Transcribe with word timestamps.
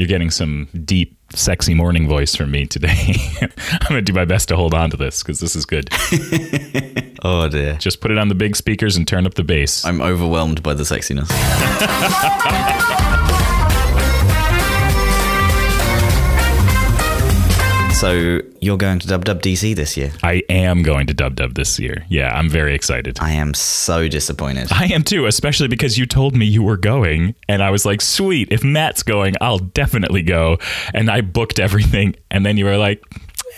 You're 0.00 0.08
getting 0.08 0.30
some 0.30 0.66
deep, 0.82 1.18
sexy 1.34 1.74
morning 1.74 2.08
voice 2.08 2.34
from 2.34 2.50
me 2.50 2.64
today. 2.64 3.16
I'm 3.42 3.86
going 3.86 3.96
to 3.96 4.00
do 4.00 4.14
my 4.14 4.24
best 4.24 4.48
to 4.48 4.56
hold 4.56 4.72
on 4.72 4.88
to 4.88 4.96
this 4.96 5.22
because 5.22 5.40
this 5.40 5.54
is 5.54 5.66
good. 5.66 5.90
Oh 7.22 7.50
dear. 7.50 7.74
Just 7.74 8.00
put 8.00 8.10
it 8.10 8.16
on 8.16 8.28
the 8.28 8.34
big 8.34 8.56
speakers 8.56 8.96
and 8.96 9.06
turn 9.06 9.26
up 9.26 9.34
the 9.34 9.44
bass. 9.44 9.84
I'm 9.84 10.00
overwhelmed 10.00 10.62
by 10.62 10.72
the 10.72 10.84
sexiness. 10.84 11.28
so 18.00 18.40
you're 18.60 18.78
going 18.78 18.98
to 18.98 19.06
Dub 19.06 19.26
Dub 19.26 19.42
DC 19.42 19.76
this 19.76 19.94
year? 19.94 20.10
I 20.22 20.42
am 20.48 20.82
going 20.82 21.06
to 21.08 21.12
Dub 21.12 21.36
Dub 21.36 21.52
this 21.52 21.78
year. 21.78 22.06
Yeah, 22.08 22.34
I'm 22.34 22.48
very 22.48 22.74
excited. 22.74 23.18
I 23.20 23.32
am 23.32 23.52
so 23.52 24.08
disappointed. 24.08 24.72
I 24.72 24.86
am 24.86 25.02
too, 25.02 25.26
especially 25.26 25.68
because 25.68 25.98
you 25.98 26.06
told 26.06 26.34
me 26.34 26.46
you 26.46 26.62
were 26.62 26.78
going, 26.78 27.34
and 27.46 27.62
I 27.62 27.68
was 27.68 27.84
like, 27.84 28.00
sweet, 28.00 28.48
if 28.50 28.64
Matt's 28.64 29.02
going, 29.02 29.34
I'll 29.42 29.58
definitely 29.58 30.22
go. 30.22 30.56
And 30.94 31.10
I 31.10 31.20
booked 31.20 31.60
everything, 31.60 32.16
and 32.30 32.46
then 32.46 32.56
you 32.56 32.64
were 32.64 32.78
like, 32.78 33.04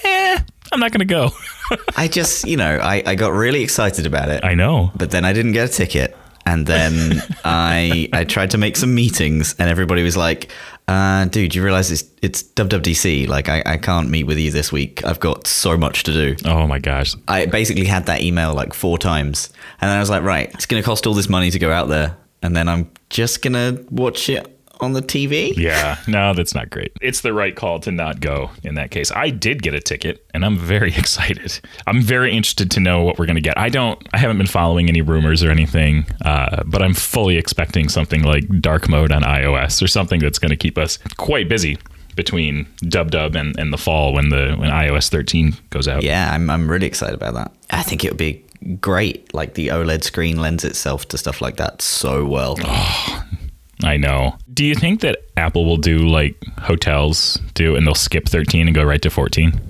eh, 0.02 0.40
I'm 0.72 0.80
not 0.80 0.90
going 0.90 1.00
to 1.00 1.04
go. 1.04 1.30
I 1.96 2.08
just, 2.08 2.44
you 2.44 2.56
know, 2.56 2.78
I, 2.82 3.00
I 3.06 3.14
got 3.14 3.32
really 3.32 3.62
excited 3.62 4.06
about 4.06 4.28
it. 4.28 4.44
I 4.44 4.54
know. 4.54 4.90
but 4.96 5.12
then 5.12 5.24
I 5.24 5.32
didn't 5.32 5.52
get 5.52 5.70
a 5.70 5.72
ticket. 5.72 6.16
And 6.44 6.66
then 6.66 7.22
I 7.44 8.08
I 8.12 8.24
tried 8.24 8.50
to 8.50 8.58
make 8.58 8.76
some 8.76 8.92
meetings, 8.92 9.54
and 9.60 9.70
everybody 9.70 10.02
was 10.02 10.16
like, 10.16 10.50
uh, 10.88 11.24
"Dude, 11.26 11.54
you 11.54 11.62
realize 11.62 11.90
it's 11.90 12.04
it's 12.22 12.42
WWDC? 12.42 13.28
Like, 13.28 13.48
I, 13.48 13.62
I 13.64 13.76
can't 13.76 14.10
meet 14.10 14.24
with 14.24 14.38
you 14.38 14.50
this 14.50 14.72
week. 14.72 15.04
I've 15.04 15.20
got 15.20 15.46
so 15.46 15.76
much 15.76 16.02
to 16.04 16.12
do." 16.12 16.36
Oh 16.44 16.66
my 16.66 16.78
gosh. 16.78 17.14
I 17.28 17.46
basically 17.46 17.86
had 17.86 18.06
that 18.06 18.22
email 18.22 18.54
like 18.54 18.74
four 18.74 18.98
times, 18.98 19.50
and 19.80 19.88
then 19.88 19.96
I 19.96 20.00
was 20.00 20.10
like, 20.10 20.22
"Right, 20.22 20.52
it's 20.54 20.66
going 20.66 20.82
to 20.82 20.86
cost 20.86 21.06
all 21.06 21.14
this 21.14 21.28
money 21.28 21.50
to 21.50 21.58
go 21.58 21.70
out 21.70 21.88
there, 21.88 22.16
and 22.42 22.56
then 22.56 22.68
I'm 22.68 22.90
just 23.10 23.42
gonna 23.42 23.78
watch 23.90 24.28
it 24.28 24.58
on 24.82 24.92
the 24.92 25.00
TV." 25.00 25.56
Yeah, 25.56 25.98
no, 26.06 26.34
that's 26.34 26.54
not 26.54 26.68
great. 26.68 26.92
It's 27.00 27.22
the 27.22 27.32
right 27.32 27.56
call 27.56 27.80
to 27.80 27.90
not 27.90 28.20
go 28.20 28.50
in 28.62 28.74
that 28.74 28.90
case. 28.90 29.10
I 29.12 29.30
did 29.30 29.62
get 29.62 29.74
a 29.74 29.80
ticket 29.80 30.26
and 30.34 30.44
I'm 30.44 30.58
very 30.58 30.94
excited. 30.96 31.60
I'm 31.86 32.02
very 32.02 32.32
interested 32.32 32.70
to 32.72 32.80
know 32.80 33.02
what 33.02 33.18
we're 33.18 33.26
going 33.26 33.36
to 33.36 33.42
get. 33.42 33.56
I 33.56 33.68
don't, 33.68 34.06
I 34.12 34.18
haven't 34.18 34.38
been 34.38 34.46
following 34.46 34.88
any 34.88 35.00
rumors 35.00 35.42
or 35.42 35.50
anything, 35.50 36.06
uh, 36.24 36.62
but 36.66 36.82
I'm 36.82 36.94
fully 36.94 37.36
expecting 37.36 37.88
something 37.88 38.22
like 38.22 38.60
dark 38.60 38.88
mode 38.88 39.12
on 39.12 39.22
iOS 39.22 39.82
or 39.82 39.86
something 39.86 40.20
that's 40.20 40.38
going 40.38 40.50
to 40.50 40.56
keep 40.56 40.76
us 40.76 40.98
quite 41.16 41.48
busy 41.48 41.78
between 42.14 42.66
Dub 42.88 43.10
Dub 43.10 43.36
and, 43.36 43.58
and 43.58 43.72
the 43.72 43.78
fall 43.78 44.12
when 44.12 44.28
the 44.28 44.54
when 44.58 44.70
iOS 44.70 45.08
13 45.08 45.54
goes 45.70 45.88
out. 45.88 46.02
Yeah, 46.02 46.32
I'm 46.32 46.50
I'm 46.50 46.70
really 46.70 46.86
excited 46.86 47.14
about 47.14 47.34
that. 47.34 47.52
I 47.70 47.82
think 47.82 48.04
it 48.04 48.10
would 48.10 48.18
be 48.18 48.44
great. 48.80 49.32
Like 49.32 49.54
the 49.54 49.68
OLED 49.68 50.04
screen 50.04 50.36
lends 50.40 50.64
itself 50.64 51.08
to 51.08 51.18
stuff 51.18 51.40
like 51.40 51.56
that 51.56 51.80
so 51.80 52.24
well. 52.26 52.56
I 53.84 53.96
know. 53.96 54.36
Do 54.52 54.64
you 54.64 54.74
think 54.74 55.00
that 55.00 55.20
Apple 55.36 55.64
will 55.64 55.76
do 55.76 55.98
like 55.98 56.36
hotels 56.58 57.38
do 57.54 57.76
and 57.76 57.86
they'll 57.86 57.94
skip 57.94 58.28
13 58.28 58.68
and 58.68 58.74
go 58.74 58.84
right 58.84 59.02
to 59.02 59.10
14? 59.10 59.52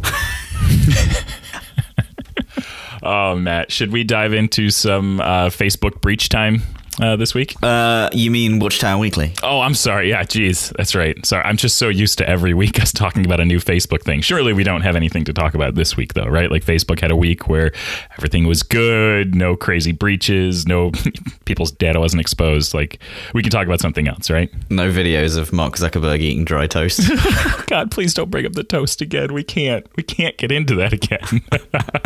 oh, 3.03 3.37
Matt, 3.37 3.73
should 3.73 3.93
we 3.93 4.05
dive 4.05 4.33
into 4.33 4.71
some 4.71 5.21
uh, 5.21 5.47
Facebook 5.47 6.01
breach 6.01 6.29
time 6.29 6.63
uh, 7.01 7.17
this 7.17 7.35
week? 7.35 7.55
Uh, 7.63 8.09
you 8.13 8.31
mean 8.31 8.59
Watchtower 8.59 8.99
Weekly? 8.99 9.33
Oh, 9.43 9.61
I'm 9.61 9.75
sorry. 9.75 10.11
Yeah, 10.11 10.23
geez. 10.25 10.73
That's 10.77 10.95
right. 10.95 11.25
Sorry. 11.25 11.45
I'm 11.45 11.57
just 11.57 11.77
so 11.77 11.89
used 11.89 12.19
to 12.19 12.29
every 12.29 12.55
week 12.55 12.81
us 12.83 12.93
talking 12.93 13.25
about 13.25 13.41
a 13.41 13.45
new 13.45 13.59
Facebook 13.59 14.03
thing. 14.03 14.21
Surely 14.21 14.53
we 14.53 14.65
don't 14.65 14.83
have 14.83 14.97
anything 14.97 15.25
to 15.25 15.33
talk 15.33 15.55
about 15.55 15.75
this 15.75 15.97
week, 15.97 16.15
though, 16.15 16.27
right? 16.27 16.51
Like 16.51 16.65
Facebook 16.65 17.01
had 17.01 17.11
a 17.11 17.17
week 17.17 17.49
where 17.49 17.73
everything 18.19 18.47
was 18.47 18.63
good, 18.63 19.35
no 19.35 19.57
crazy 19.57 19.93
breaches, 19.93 20.67
no 20.67 20.93
people's 21.45 21.73
data 21.73 22.01
wasn't 22.01 22.21
exposed. 22.21 22.75
Like, 22.75 22.99
we 23.35 23.43
can 23.43 23.51
talk 23.51 23.67
about 23.67 23.81
something 23.81 24.09
else, 24.09 24.31
right? 24.31 24.51
No 24.71 24.91
videos 24.91 25.37
of 25.37 25.53
Mark 25.53 25.77
Zuckerberg 25.77 26.21
eating 26.21 26.45
dry 26.45 26.67
toast. 26.67 27.11
God, 27.67 27.91
please 27.91 28.15
don't 28.15 28.31
bring 28.31 28.47
up 28.47 28.53
the 28.53 28.65
toast 28.65 29.01
again. 29.01 29.33
We 29.33 29.45
can't. 29.45 29.87
We 29.97 30.03
can't 30.03 30.37
get 30.37 30.53
into 30.53 30.75
that 30.77 30.93
again. 30.93 31.43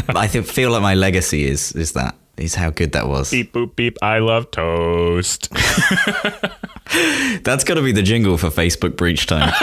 I 0.09 0.28
feel 0.28 0.71
like 0.71 0.83
my 0.83 0.95
legacy 0.95 1.45
is 1.45 1.73
is 1.73 1.93
that 1.93 2.15
is 2.39 2.55
how 2.55 2.71
good 2.71 2.93
that 2.93 3.09
was. 3.09 3.31
beep 3.31 3.53
boop 3.53 3.77
beep. 3.77 3.97
I 4.03 4.19
love 4.19 4.50
toast. 4.50 5.49
That's 7.43 7.65
got 7.65 7.75
to 7.75 7.83
be 7.83 7.93
the 7.93 8.03
jingle 8.03 8.37
for 8.38 8.49
Facebook 8.49 8.97
breach 8.97 9.27
time. 9.27 9.53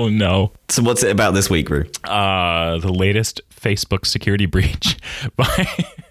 Oh 0.00 0.08
no. 0.08 0.52
so 0.68 0.82
what's 0.82 1.02
it 1.02 1.10
about 1.10 1.34
this 1.34 1.50
week, 1.50 1.68
Roo? 1.70 1.84
Uh, 2.04 2.78
the 2.78 2.92
latest 2.92 3.40
Facebook 3.50 4.06
security 4.06 4.46
breach 4.46 4.96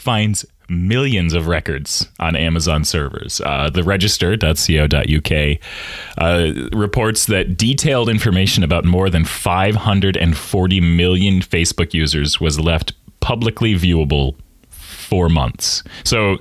finds 0.00 0.46
millions 0.70 1.34
of 1.34 1.46
records 1.46 2.08
on 2.18 2.34
Amazon 2.36 2.84
servers. 2.84 3.40
Uh, 3.44 3.68
the 3.68 3.82
register.co.uk 3.82 5.58
uh, 6.18 6.52
reports 6.72 7.26
that 7.26 7.56
detailed 7.56 8.08
information 8.08 8.62
about 8.62 8.84
more 8.84 9.10
than 9.10 9.24
540 9.24 10.80
million 10.80 11.40
Facebook 11.40 11.92
users 11.92 12.40
was 12.40 12.58
left 12.58 12.94
publicly 13.20 13.74
viewable 13.74 14.36
for 14.70 15.28
months. 15.28 15.82
So 16.04 16.38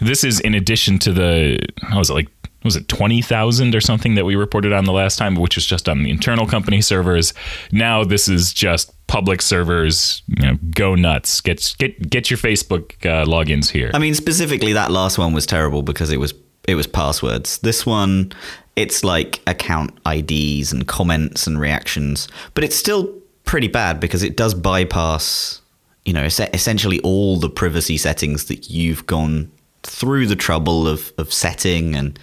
this 0.00 0.24
is 0.24 0.40
in 0.40 0.54
addition 0.54 0.98
to 1.00 1.12
the, 1.12 1.58
how 1.82 1.98
was 1.98 2.10
it 2.10 2.14
like, 2.14 2.28
was 2.66 2.76
it 2.76 2.88
20,000 2.88 3.74
or 3.74 3.80
something 3.80 4.14
that 4.16 4.26
we 4.26 4.36
reported 4.36 4.72
on 4.72 4.84
the 4.84 4.92
last 4.92 5.16
time, 5.16 5.36
which 5.36 5.56
was 5.56 5.64
just 5.64 5.88
on 5.88 6.02
the 6.02 6.10
internal 6.10 6.46
company 6.46 6.82
servers. 6.82 7.32
Now 7.72 8.04
this 8.04 8.28
is 8.28 8.52
just 8.52 8.92
public 9.06 9.40
servers. 9.40 10.22
You 10.26 10.46
know, 10.46 10.58
go 10.74 10.94
nuts. 10.94 11.40
Get 11.40 11.74
get 11.78 12.10
get 12.10 12.30
your 12.30 12.38
Facebook 12.38 12.92
uh, 13.06 13.24
logins 13.24 13.70
here. 13.70 13.90
I 13.94 13.98
mean, 13.98 14.14
specifically 14.14 14.74
that 14.74 14.90
last 14.90 15.16
one 15.16 15.32
was 15.32 15.46
terrible 15.46 15.82
because 15.82 16.10
it 16.10 16.18
was 16.18 16.34
it 16.68 16.74
was 16.74 16.86
passwords. 16.86 17.58
This 17.58 17.86
one, 17.86 18.32
it's 18.74 19.04
like 19.04 19.40
account 19.46 19.96
IDs 20.06 20.72
and 20.72 20.86
comments 20.86 21.46
and 21.46 21.58
reactions, 21.58 22.28
but 22.54 22.64
it's 22.64 22.76
still 22.76 23.14
pretty 23.44 23.68
bad 23.68 24.00
because 24.00 24.22
it 24.22 24.36
does 24.36 24.52
bypass, 24.54 25.62
you 26.04 26.12
know, 26.12 26.24
essentially 26.24 27.00
all 27.00 27.38
the 27.38 27.48
privacy 27.48 27.96
settings 27.96 28.46
that 28.46 28.68
you've 28.68 29.06
gone 29.06 29.50
through 29.86 30.26
the 30.26 30.36
trouble 30.36 30.86
of, 30.86 31.12
of 31.18 31.32
setting 31.32 31.94
and 31.94 32.18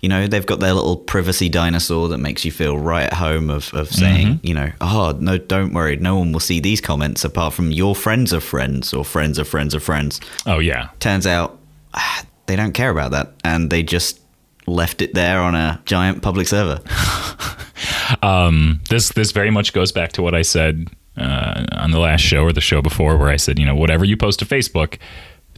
you 0.00 0.08
know 0.08 0.26
they've 0.26 0.46
got 0.46 0.60
their 0.60 0.74
little 0.74 0.96
privacy 0.96 1.48
dinosaur 1.48 2.08
that 2.08 2.18
makes 2.18 2.44
you 2.44 2.50
feel 2.50 2.78
right 2.78 3.04
at 3.04 3.14
home 3.14 3.50
of, 3.50 3.72
of 3.74 3.88
saying 3.88 4.40
you 4.42 4.54
know 4.54 4.70
oh 4.80 5.16
no 5.20 5.38
don't 5.38 5.72
worry. 5.72 5.96
No 5.96 6.16
one 6.16 6.32
will 6.32 6.40
see 6.40 6.60
these 6.60 6.80
comments 6.80 7.24
apart 7.24 7.54
from 7.54 7.70
your 7.70 7.94
friends 7.94 8.32
of 8.32 8.42
friends 8.42 8.92
or 8.92 9.04
friends 9.04 9.38
of 9.38 9.48
friends 9.48 9.74
of 9.74 9.82
friends. 9.82 10.20
Oh 10.46 10.58
yeah, 10.58 10.90
turns 11.00 11.26
out 11.26 11.58
ah, 11.94 12.24
they 12.46 12.56
don't 12.56 12.72
care 12.72 12.90
about 12.90 13.12
that. 13.12 13.32
And 13.44 13.70
they 13.70 13.82
just 13.82 14.20
left 14.66 15.02
it 15.02 15.14
there 15.14 15.40
on 15.40 15.54
a 15.54 15.80
giant 15.84 16.22
public 16.22 16.48
server. 16.48 16.80
Um, 18.22 18.80
this 18.90 19.10
this 19.10 19.32
very 19.32 19.50
much 19.50 19.72
goes 19.72 19.92
back 19.92 20.12
to 20.12 20.22
what 20.22 20.34
I 20.34 20.42
said 20.42 20.88
uh, 21.16 21.64
on 21.72 21.90
the 21.90 21.98
last 21.98 22.20
show 22.20 22.42
or 22.42 22.52
the 22.52 22.60
show 22.60 22.82
before, 22.82 23.16
where 23.16 23.28
I 23.28 23.36
said, 23.36 23.58
you 23.58 23.64
know, 23.64 23.74
whatever 23.74 24.04
you 24.04 24.16
post 24.16 24.40
to 24.40 24.44
Facebook, 24.44 24.98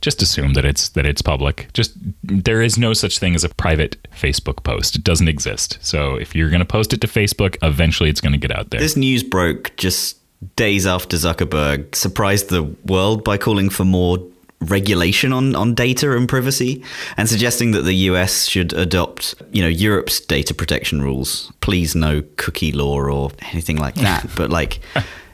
just 0.00 0.22
assume 0.22 0.54
that 0.54 0.64
it's 0.64 0.90
that 0.90 1.06
it's 1.06 1.22
public. 1.22 1.68
Just 1.72 1.92
there 2.22 2.62
is 2.62 2.78
no 2.78 2.92
such 2.92 3.18
thing 3.18 3.34
as 3.34 3.44
a 3.44 3.48
private 3.48 3.96
Facebook 4.12 4.62
post. 4.62 4.96
It 4.96 5.04
doesn't 5.04 5.28
exist. 5.28 5.78
So 5.80 6.16
if 6.16 6.34
you're 6.34 6.50
going 6.50 6.60
to 6.60 6.66
post 6.66 6.92
it 6.92 7.00
to 7.00 7.06
Facebook, 7.06 7.56
eventually 7.62 8.10
it's 8.10 8.20
going 8.20 8.32
to 8.32 8.38
get 8.38 8.56
out 8.56 8.70
there. 8.70 8.80
this 8.80 8.96
news 8.96 9.22
broke 9.22 9.76
just 9.76 10.18
days 10.54 10.86
after 10.86 11.16
zuckerberg 11.16 11.94
surprised 11.94 12.50
the 12.50 12.62
world 12.84 13.24
by 13.24 13.38
calling 13.38 13.70
for 13.70 13.84
more 13.84 14.18
regulation 14.60 15.32
on, 15.32 15.54
on 15.54 15.74
data 15.74 16.16
and 16.16 16.28
privacy 16.28 16.82
and 17.16 17.28
suggesting 17.28 17.72
that 17.72 17.82
the 17.82 17.94
US 18.10 18.46
should 18.46 18.72
adopt, 18.72 19.34
you 19.52 19.62
know, 19.62 19.68
Europe's 19.68 20.20
data 20.20 20.54
protection 20.54 21.02
rules. 21.02 21.52
Please 21.60 21.94
no 21.94 22.22
cookie 22.36 22.72
law 22.72 22.98
or 22.98 23.30
anything 23.52 23.76
like 23.76 23.94
that. 23.96 24.28
but 24.36 24.50
like, 24.50 24.80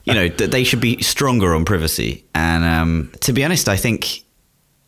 you 0.04 0.14
know, 0.14 0.28
that 0.28 0.50
they 0.50 0.64
should 0.64 0.80
be 0.80 1.00
stronger 1.02 1.54
on 1.54 1.64
privacy. 1.64 2.24
And 2.34 2.64
um, 2.64 3.12
to 3.20 3.32
be 3.32 3.44
honest, 3.44 3.68
I 3.68 3.76
think 3.76 4.24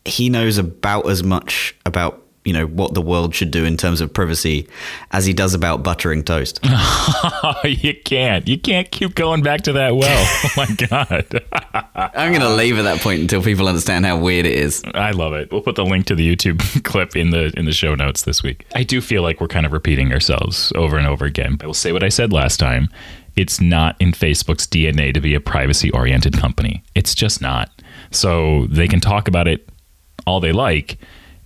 he 0.05 0.29
knows 0.29 0.57
about 0.57 1.09
as 1.09 1.23
much 1.23 1.75
about 1.85 2.21
you 2.45 2.53
know 2.53 2.67
what 2.67 2.93
the 2.93 3.01
world 3.01 3.33
should 3.33 3.49
do 3.49 3.65
in 3.65 3.75
terms 3.75 3.99
of 3.99 4.13
privacy 4.13 4.67
as 5.11 5.25
he 5.25 5.33
does 5.33 5.55
about 5.55 5.83
buttering 5.83 6.23
toast. 6.23 6.59
you 7.63 7.95
can't. 8.05 8.47
You 8.47 8.59
can't 8.59 8.89
keep 8.91 9.15
going 9.15 9.41
back 9.41 9.61
to 9.61 9.73
that 9.73 9.95
well. 9.95 10.25
oh 10.43 10.49
my 10.55 10.67
god. 10.87 11.43
I'm 11.95 12.31
going 12.31 12.43
to 12.43 12.55
leave 12.55 12.77
at 12.77 12.83
that 12.83 13.01
point 13.01 13.19
until 13.19 13.41
people 13.41 13.67
understand 13.67 14.05
how 14.05 14.19
weird 14.19 14.45
it 14.45 14.57
is. 14.57 14.83
I 14.93 15.11
love 15.11 15.33
it. 15.33 15.51
We'll 15.51 15.61
put 15.61 15.75
the 15.75 15.83
link 15.83 16.05
to 16.05 16.15
the 16.15 16.35
YouTube 16.35 16.83
clip 16.83 17.15
in 17.15 17.31
the 17.31 17.51
in 17.57 17.65
the 17.65 17.73
show 17.73 17.95
notes 17.95 18.21
this 18.21 18.43
week. 18.43 18.65
I 18.75 18.83
do 18.83 19.01
feel 19.01 19.23
like 19.23 19.41
we're 19.41 19.47
kind 19.47 19.65
of 19.65 19.73
repeating 19.73 20.13
ourselves 20.13 20.71
over 20.75 20.97
and 20.97 21.07
over 21.07 21.25
again. 21.25 21.57
I 21.61 21.65
will 21.65 21.73
say 21.73 21.91
what 21.91 22.03
I 22.03 22.09
said 22.09 22.31
last 22.31 22.57
time. 22.57 22.89
It's 23.35 23.59
not 23.59 23.97
in 23.99 24.11
Facebook's 24.11 24.65
DNA 24.65 25.13
to 25.13 25.19
be 25.19 25.35
a 25.35 25.41
privacy 25.41 25.91
oriented 25.91 26.37
company. 26.37 26.83
It's 26.93 27.13
just 27.13 27.41
not. 27.41 27.69
So 28.11 28.67
they 28.67 28.87
can 28.87 29.01
talk 29.01 29.27
about 29.27 29.47
it 29.47 29.67
all 30.25 30.39
they 30.39 30.51
like. 30.51 30.97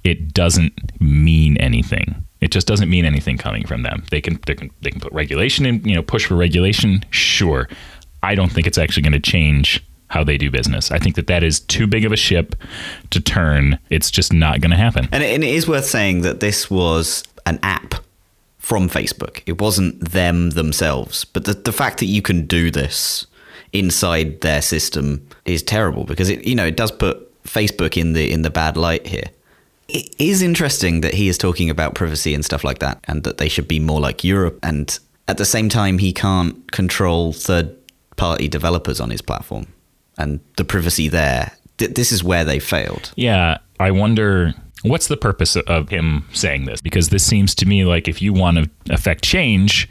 It 0.03 0.33
doesn't 0.33 0.73
mean 1.01 1.57
anything. 1.57 2.15
It 2.41 2.51
just 2.51 2.67
doesn't 2.67 2.89
mean 2.89 3.05
anything 3.05 3.37
coming 3.37 3.67
from 3.67 3.83
them. 3.83 4.03
They 4.11 4.21
can 4.21 4.39
they 4.45 4.55
can 4.55 4.71
they 4.81 4.91
can 4.91 5.01
put 5.01 5.11
regulation 5.11 5.65
in, 5.65 5.83
you 5.83 5.95
know, 5.95 6.01
push 6.01 6.25
for 6.25 6.35
regulation, 6.35 7.03
sure. 7.09 7.67
I 8.23 8.35
don't 8.35 8.51
think 8.51 8.67
it's 8.67 8.77
actually 8.77 9.03
going 9.03 9.13
to 9.13 9.19
change 9.19 9.83
how 10.07 10.23
they 10.23 10.37
do 10.37 10.49
business. 10.49 10.91
I 10.91 10.99
think 10.99 11.15
that 11.15 11.27
that 11.27 11.43
is 11.43 11.59
too 11.59 11.85
big 11.85 12.03
of 12.03 12.11
a 12.11 12.17
ship 12.17 12.55
to 13.11 13.21
turn. 13.21 13.77
It's 13.89 14.09
just 14.09 14.33
not 14.33 14.59
going 14.59 14.71
to 14.71 14.77
happen. 14.77 15.07
And 15.11 15.23
it, 15.23 15.33
and 15.35 15.43
it 15.43 15.53
is 15.53 15.67
worth 15.67 15.85
saying 15.85 16.21
that 16.21 16.39
this 16.39 16.69
was 16.69 17.23
an 17.45 17.59
app 17.61 17.95
from 18.57 18.89
Facebook. 18.89 19.41
It 19.45 19.61
wasn't 19.61 19.99
them 20.11 20.51
themselves. 20.51 21.25
But 21.25 21.45
the, 21.45 21.53
the 21.53 21.71
fact 21.71 21.99
that 21.99 22.07
you 22.07 22.21
can 22.21 22.45
do 22.45 22.71
this 22.71 23.25
inside 23.71 24.41
their 24.41 24.61
system 24.61 25.27
is 25.45 25.61
terrible 25.61 26.03
because 26.03 26.27
it 26.27 26.43
you 26.43 26.55
know 26.55 26.65
it 26.65 26.75
does 26.75 26.91
put 26.91 27.28
Facebook 27.49 27.97
in 27.97 28.13
the 28.13 28.31
in 28.31 28.41
the 28.41 28.49
bad 28.49 28.77
light 28.77 29.07
here. 29.07 29.29
It 29.87 30.13
is 30.19 30.41
interesting 30.41 31.01
that 31.01 31.15
he 31.15 31.29
is 31.29 31.37
talking 31.37 31.69
about 31.69 31.95
privacy 31.95 32.35
and 32.35 32.45
stuff 32.45 32.63
like 32.63 32.79
that 32.79 32.99
and 33.05 33.23
that 33.23 33.39
they 33.39 33.49
should 33.49 33.67
be 33.67 33.79
more 33.79 33.99
like 33.99 34.23
Europe 34.23 34.59
and 34.61 34.99
at 35.27 35.37
the 35.37 35.45
same 35.45 35.67
time 35.67 35.97
he 35.97 36.13
can't 36.13 36.71
control 36.71 37.33
third 37.33 37.75
party 38.15 38.47
developers 38.47 38.99
on 38.99 39.09
his 39.09 39.21
platform 39.21 39.65
and 40.17 40.39
the 40.57 40.63
privacy 40.63 41.07
there. 41.07 41.51
Th- 41.77 41.91
this 41.91 42.11
is 42.11 42.23
where 42.23 42.45
they 42.45 42.59
failed. 42.59 43.11
Yeah, 43.15 43.57
I 43.79 43.91
wonder 43.91 44.53
what's 44.83 45.07
the 45.07 45.17
purpose 45.17 45.55
of 45.55 45.89
him 45.89 46.25
saying 46.33 46.65
this 46.65 46.81
because 46.81 47.09
this 47.09 47.25
seems 47.25 47.55
to 47.55 47.65
me 47.65 47.83
like 47.83 48.07
if 48.07 48.21
you 48.21 48.31
want 48.31 48.57
to 48.57 48.93
affect 48.93 49.23
change 49.23 49.89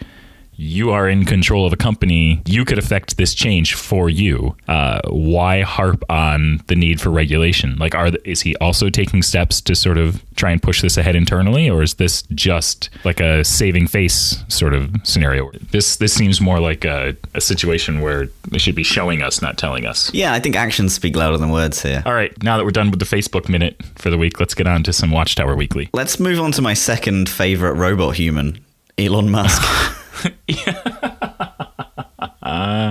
you 0.58 0.90
are 0.90 1.08
in 1.08 1.24
control 1.24 1.64
of 1.64 1.72
a 1.72 1.76
company. 1.76 2.42
You 2.44 2.64
could 2.64 2.78
affect 2.78 3.16
this 3.16 3.32
change 3.32 3.74
for 3.74 4.10
you. 4.10 4.56
Uh, 4.66 5.00
why 5.08 5.62
harp 5.62 6.02
on 6.10 6.60
the 6.66 6.74
need 6.74 7.00
for 7.00 7.10
regulation? 7.10 7.76
Like, 7.78 7.94
are 7.94 8.08
is 8.24 8.42
he 8.42 8.56
also 8.56 8.90
taking 8.90 9.22
steps 9.22 9.60
to 9.62 9.76
sort 9.76 9.98
of 9.98 10.20
try 10.34 10.50
and 10.50 10.60
push 10.60 10.82
this 10.82 10.96
ahead 10.96 11.14
internally, 11.14 11.70
or 11.70 11.82
is 11.82 11.94
this 11.94 12.22
just 12.34 12.90
like 13.04 13.20
a 13.20 13.44
saving 13.44 13.86
face 13.86 14.42
sort 14.48 14.74
of 14.74 14.90
scenario? 15.04 15.50
This 15.70 15.96
this 15.96 16.12
seems 16.12 16.40
more 16.40 16.58
like 16.58 16.84
a, 16.84 17.16
a 17.34 17.40
situation 17.40 18.00
where 18.00 18.28
they 18.50 18.58
should 18.58 18.74
be 18.74 18.82
showing 18.82 19.22
us, 19.22 19.40
not 19.40 19.58
telling 19.58 19.86
us. 19.86 20.12
Yeah, 20.12 20.32
I 20.32 20.40
think 20.40 20.56
actions 20.56 20.92
speak 20.92 21.14
louder 21.14 21.38
than 21.38 21.50
words 21.50 21.80
here. 21.82 22.02
All 22.04 22.14
right, 22.14 22.32
now 22.42 22.56
that 22.56 22.64
we're 22.64 22.72
done 22.72 22.90
with 22.90 22.98
the 22.98 23.06
Facebook 23.06 23.48
minute 23.48 23.80
for 23.94 24.10
the 24.10 24.18
week, 24.18 24.40
let's 24.40 24.54
get 24.54 24.66
on 24.66 24.82
to 24.82 24.92
some 24.92 25.12
Watchtower 25.12 25.54
Weekly. 25.54 25.88
Let's 25.92 26.18
move 26.18 26.40
on 26.40 26.50
to 26.52 26.62
my 26.62 26.74
second 26.74 27.28
favorite 27.28 27.74
robot 27.74 28.16
human, 28.16 28.58
Elon 28.98 29.30
Musk. 29.30 29.62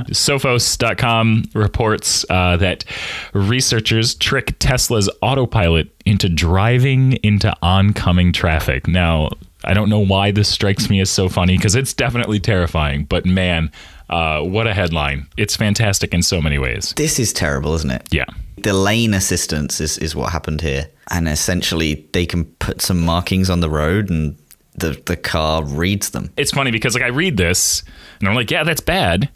Sophos.com 0.09 1.43
reports 1.53 2.25
uh, 2.29 2.57
that 2.57 2.85
researchers 3.33 4.15
trick 4.15 4.55
Tesla's 4.59 5.09
autopilot 5.21 5.89
into 6.05 6.29
driving 6.29 7.13
into 7.23 7.53
oncoming 7.61 8.31
traffic. 8.31 8.87
Now, 8.87 9.29
I 9.63 9.73
don't 9.73 9.89
know 9.89 9.99
why 9.99 10.31
this 10.31 10.47
strikes 10.47 10.89
me 10.89 11.01
as 11.01 11.09
so 11.09 11.29
funny 11.29 11.57
because 11.57 11.75
it's 11.75 11.93
definitely 11.93 12.39
terrifying, 12.39 13.05
but 13.05 13.25
man, 13.25 13.71
uh, 14.09 14.41
what 14.41 14.67
a 14.67 14.73
headline. 14.73 15.27
It's 15.35 15.55
fantastic 15.55 16.13
in 16.13 16.21
so 16.21 16.41
many 16.41 16.57
ways. 16.57 16.93
This 16.95 17.19
is 17.19 17.33
terrible, 17.33 17.73
isn't 17.75 17.91
it? 17.91 18.07
Yeah. 18.11 18.25
The 18.57 18.73
lane 18.73 19.13
assistance 19.13 19.81
is, 19.81 19.97
is 19.97 20.15
what 20.15 20.31
happened 20.31 20.61
here. 20.61 20.89
And 21.09 21.27
essentially, 21.27 22.07
they 22.13 22.25
can 22.25 22.45
put 22.45 22.81
some 22.81 23.01
markings 23.01 23.49
on 23.49 23.59
the 23.59 23.69
road 23.69 24.09
and 24.09 24.37
the, 24.77 25.01
the 25.05 25.17
car 25.17 25.63
reads 25.63 26.11
them. 26.11 26.31
It's 26.37 26.51
funny 26.51 26.71
because 26.71 26.93
like 26.93 27.03
I 27.03 27.07
read 27.07 27.37
this 27.37 27.83
and 28.19 28.29
I'm 28.29 28.35
like, 28.35 28.51
yeah, 28.51 28.63
that's 28.63 28.81
bad. 28.81 29.29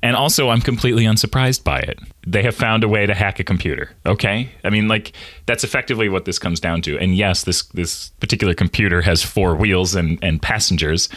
And 0.00 0.14
also, 0.14 0.48
I'm 0.48 0.60
completely 0.60 1.06
unsurprised 1.06 1.64
by 1.64 1.80
it. 1.80 1.98
They 2.24 2.42
have 2.44 2.54
found 2.54 2.84
a 2.84 2.88
way 2.88 3.04
to 3.06 3.14
hack 3.14 3.40
a 3.40 3.44
computer. 3.44 3.90
Okay, 4.06 4.48
I 4.62 4.70
mean, 4.70 4.86
like 4.86 5.12
that's 5.46 5.64
effectively 5.64 6.08
what 6.08 6.24
this 6.24 6.38
comes 6.38 6.60
down 6.60 6.82
to. 6.82 6.96
And 6.98 7.16
yes, 7.16 7.42
this 7.42 7.64
this 7.74 8.10
particular 8.20 8.54
computer 8.54 9.02
has 9.02 9.24
four 9.24 9.56
wheels 9.56 9.96
and 9.96 10.18
and 10.22 10.40
passengers. 10.40 11.08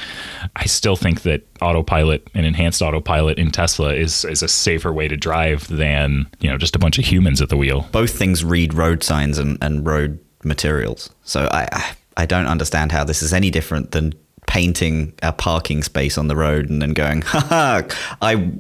I 0.56 0.66
still 0.66 0.96
think 0.96 1.22
that 1.24 1.46
autopilot 1.62 2.28
and 2.34 2.44
enhanced 2.44 2.82
autopilot 2.82 3.38
in 3.38 3.52
Tesla 3.52 3.94
is 3.94 4.26
is 4.26 4.42
a 4.42 4.48
safer 4.48 4.92
way 4.92 5.08
to 5.08 5.16
drive 5.16 5.68
than 5.68 6.28
you 6.40 6.50
know 6.50 6.58
just 6.58 6.76
a 6.76 6.80
bunch 6.80 6.98
of 6.98 7.06
humans 7.06 7.40
at 7.40 7.50
the 7.50 7.58
wheel. 7.58 7.88
Both 7.92 8.18
things 8.18 8.44
read 8.44 8.74
road 8.74 9.04
signs 9.04 9.38
and, 9.38 9.60
and 9.62 9.86
road 9.86 10.20
materials. 10.44 11.12
So 11.24 11.48
I, 11.52 11.68
I 11.72 11.92
I 12.18 12.26
don't 12.26 12.48
understand 12.48 12.92
how 12.92 13.04
this 13.04 13.22
is 13.22 13.34
any 13.34 13.50
different 13.50 13.92
than 13.92 14.14
painting 14.48 15.14
a 15.22 15.32
parking 15.32 15.84
space 15.84 16.18
on 16.18 16.28
the 16.28 16.36
road 16.36 16.70
and 16.70 16.82
then 16.82 16.94
going, 16.94 17.22
haha, 17.22 17.84
I 18.22 18.52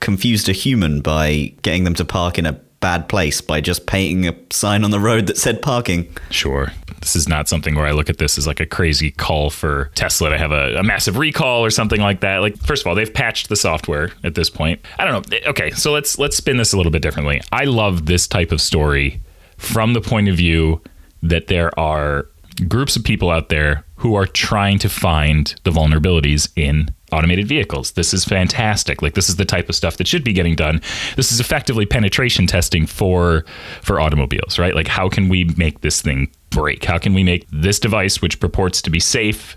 confused 0.00 0.48
a 0.48 0.52
human 0.52 1.00
by 1.00 1.52
getting 1.62 1.84
them 1.84 1.94
to 1.94 2.04
park 2.04 2.38
in 2.38 2.46
a 2.46 2.60
bad 2.80 3.08
place 3.08 3.40
by 3.40 3.60
just 3.60 3.86
painting 3.86 4.28
a 4.28 4.34
sign 4.50 4.84
on 4.84 4.90
the 4.90 5.00
road 5.00 5.26
that 5.26 5.36
said 5.36 5.60
parking. 5.62 6.08
Sure. 6.30 6.72
This 7.00 7.16
is 7.16 7.28
not 7.28 7.48
something 7.48 7.74
where 7.74 7.86
I 7.86 7.92
look 7.92 8.08
at 8.10 8.18
this 8.18 8.38
as 8.38 8.46
like 8.46 8.60
a 8.60 8.66
crazy 8.66 9.10
call 9.10 9.50
for 9.50 9.90
Tesla 9.94 10.30
to 10.30 10.38
have 10.38 10.52
a, 10.52 10.76
a, 10.76 10.82
massive 10.82 11.16
recall 11.16 11.64
or 11.64 11.70
something 11.70 12.00
like 12.00 12.20
that. 12.20 12.38
Like, 12.38 12.56
first 12.56 12.82
of 12.82 12.88
all, 12.88 12.94
they've 12.94 13.12
patched 13.12 13.48
the 13.48 13.56
software 13.56 14.10
at 14.24 14.34
this 14.34 14.50
point. 14.50 14.80
I 14.98 15.04
don't 15.04 15.30
know. 15.30 15.36
Eh, 15.36 15.48
okay, 15.50 15.70
so 15.72 15.92
let's 15.92 16.18
let's 16.18 16.36
spin 16.36 16.56
this 16.56 16.72
a 16.72 16.76
little 16.76 16.92
bit 16.92 17.02
differently. 17.02 17.40
I 17.52 17.64
love 17.64 18.06
this 18.06 18.26
type 18.26 18.52
of 18.52 18.60
story 18.60 19.20
from 19.56 19.92
the 19.92 20.00
point 20.00 20.28
of 20.28 20.36
view 20.36 20.80
that 21.22 21.48
there 21.48 21.76
are 21.78 22.26
groups 22.60 22.96
of 22.96 23.04
people 23.04 23.30
out 23.30 23.48
there 23.48 23.84
who 23.96 24.14
are 24.14 24.26
trying 24.26 24.78
to 24.78 24.88
find 24.88 25.54
the 25.64 25.70
vulnerabilities 25.70 26.48
in 26.56 26.88
automated 27.12 27.46
vehicles. 27.46 27.92
This 27.92 28.12
is 28.12 28.24
fantastic. 28.24 29.02
Like 29.02 29.14
this 29.14 29.28
is 29.28 29.36
the 29.36 29.44
type 29.44 29.68
of 29.68 29.74
stuff 29.74 29.96
that 29.96 30.06
should 30.06 30.24
be 30.24 30.32
getting 30.32 30.54
done. 30.54 30.80
This 31.16 31.32
is 31.32 31.40
effectively 31.40 31.86
penetration 31.86 32.46
testing 32.46 32.86
for 32.86 33.44
for 33.82 34.00
automobiles, 34.00 34.58
right? 34.58 34.74
Like 34.74 34.88
how 34.88 35.08
can 35.08 35.28
we 35.28 35.44
make 35.56 35.80
this 35.80 36.00
thing 36.02 36.30
break? 36.50 36.84
How 36.84 36.98
can 36.98 37.14
we 37.14 37.24
make 37.24 37.46
this 37.50 37.78
device 37.78 38.22
which 38.22 38.40
purports 38.40 38.82
to 38.82 38.90
be 38.90 39.00
safe 39.00 39.56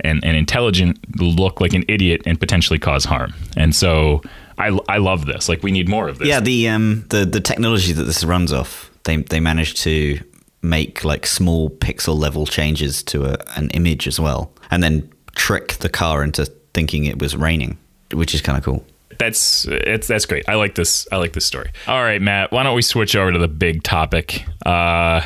and, 0.00 0.24
and 0.24 0.36
intelligent 0.36 0.98
look 1.20 1.60
like 1.60 1.74
an 1.74 1.84
idiot 1.88 2.22
and 2.24 2.38
potentially 2.38 2.78
cause 2.78 3.04
harm? 3.04 3.34
And 3.56 3.74
so 3.74 4.22
I, 4.58 4.78
I 4.88 4.98
love 4.98 5.26
this. 5.26 5.48
Like 5.48 5.62
we 5.62 5.72
need 5.72 5.88
more 5.88 6.08
of 6.08 6.18
this. 6.18 6.28
Yeah, 6.28 6.40
the 6.40 6.68
um 6.68 7.04
the 7.08 7.24
the 7.24 7.40
technology 7.40 7.92
that 7.92 8.04
this 8.04 8.24
runs 8.24 8.52
off, 8.52 8.90
they 9.04 9.16
they 9.16 9.40
managed 9.40 9.78
to 9.78 10.20
make 10.62 11.04
like 11.04 11.26
small 11.26 11.70
pixel 11.70 12.18
level 12.18 12.46
changes 12.46 13.02
to 13.04 13.24
a, 13.24 13.36
an 13.56 13.70
image 13.70 14.06
as 14.06 14.18
well, 14.18 14.52
and 14.70 14.82
then 14.82 15.10
trick 15.34 15.74
the 15.74 15.88
car 15.88 16.22
into 16.22 16.46
thinking 16.74 17.04
it 17.04 17.20
was 17.20 17.36
raining, 17.36 17.78
which 18.12 18.34
is 18.34 18.40
kind 18.40 18.56
of 18.56 18.64
cool. 18.64 18.84
That's 19.18 19.66
it's 19.68 20.06
that's 20.06 20.26
great. 20.26 20.48
I 20.48 20.54
like 20.54 20.74
this. 20.74 21.06
I 21.12 21.16
like 21.16 21.32
this 21.32 21.44
story. 21.44 21.70
All 21.86 22.02
right, 22.02 22.20
Matt. 22.20 22.50
Why 22.50 22.62
don't 22.62 22.74
we 22.74 22.82
switch 22.82 23.14
over 23.14 23.32
to 23.32 23.38
the 23.38 23.48
big 23.48 23.82
topic? 23.82 24.44
Uh, 24.64 25.20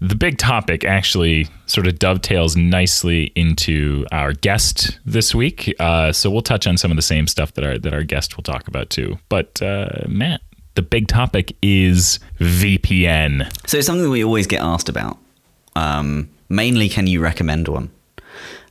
the 0.00 0.14
big 0.14 0.38
topic 0.38 0.84
actually 0.84 1.48
sort 1.66 1.86
of 1.86 1.98
dovetails 1.98 2.56
nicely 2.56 3.32
into 3.34 4.04
our 4.12 4.32
guest 4.32 4.98
this 5.06 5.34
week. 5.34 5.74
Uh, 5.80 6.12
so 6.12 6.30
we'll 6.30 6.42
touch 6.42 6.66
on 6.66 6.76
some 6.76 6.90
of 6.90 6.96
the 6.96 7.02
same 7.02 7.26
stuff 7.26 7.54
that 7.54 7.64
our 7.64 7.78
that 7.78 7.94
our 7.94 8.02
guest 8.02 8.36
will 8.36 8.44
talk 8.44 8.68
about 8.68 8.90
too. 8.90 9.18
But 9.28 9.60
uh, 9.62 10.04
Matt, 10.06 10.42
the 10.74 10.82
big 10.82 11.08
topic 11.08 11.56
is 11.62 12.18
VPN. 12.40 13.50
So 13.68 13.78
it's 13.78 13.86
something 13.86 14.10
we 14.10 14.24
always 14.24 14.46
get 14.46 14.60
asked 14.60 14.88
about. 14.88 15.18
Um, 15.76 16.28
mainly, 16.48 16.88
can 16.88 17.06
you 17.06 17.20
recommend 17.20 17.68
one? 17.68 17.90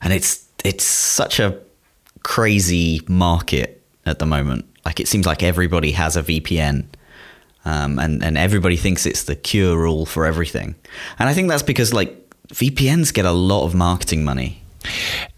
And 0.01 0.13
it's 0.13 0.47
it's 0.63 0.83
such 0.83 1.39
a 1.39 1.59
crazy 2.23 3.01
market 3.07 3.81
at 4.05 4.19
the 4.19 4.25
moment. 4.25 4.65
Like 4.85 4.99
it 4.99 5.07
seems 5.07 5.25
like 5.25 5.43
everybody 5.43 5.91
has 5.91 6.17
a 6.17 6.23
VPN. 6.23 6.85
Um, 7.65 7.97
and 7.97 8.21
and 8.21 8.37
everybody 8.37 8.75
thinks 8.75 9.05
it's 9.05 9.23
the 9.23 9.37
cure 9.37 9.87
all 9.87 10.05
for 10.05 10.25
everything, 10.25 10.75
and 11.17 11.29
I 11.29 11.33
think 11.33 11.47
that's 11.47 11.63
because 11.63 11.93
like 11.93 12.29
VPNs 12.49 13.13
get 13.13 13.23
a 13.23 13.31
lot 13.31 13.63
of 13.63 13.73
marketing 13.73 14.25
money. 14.25 14.62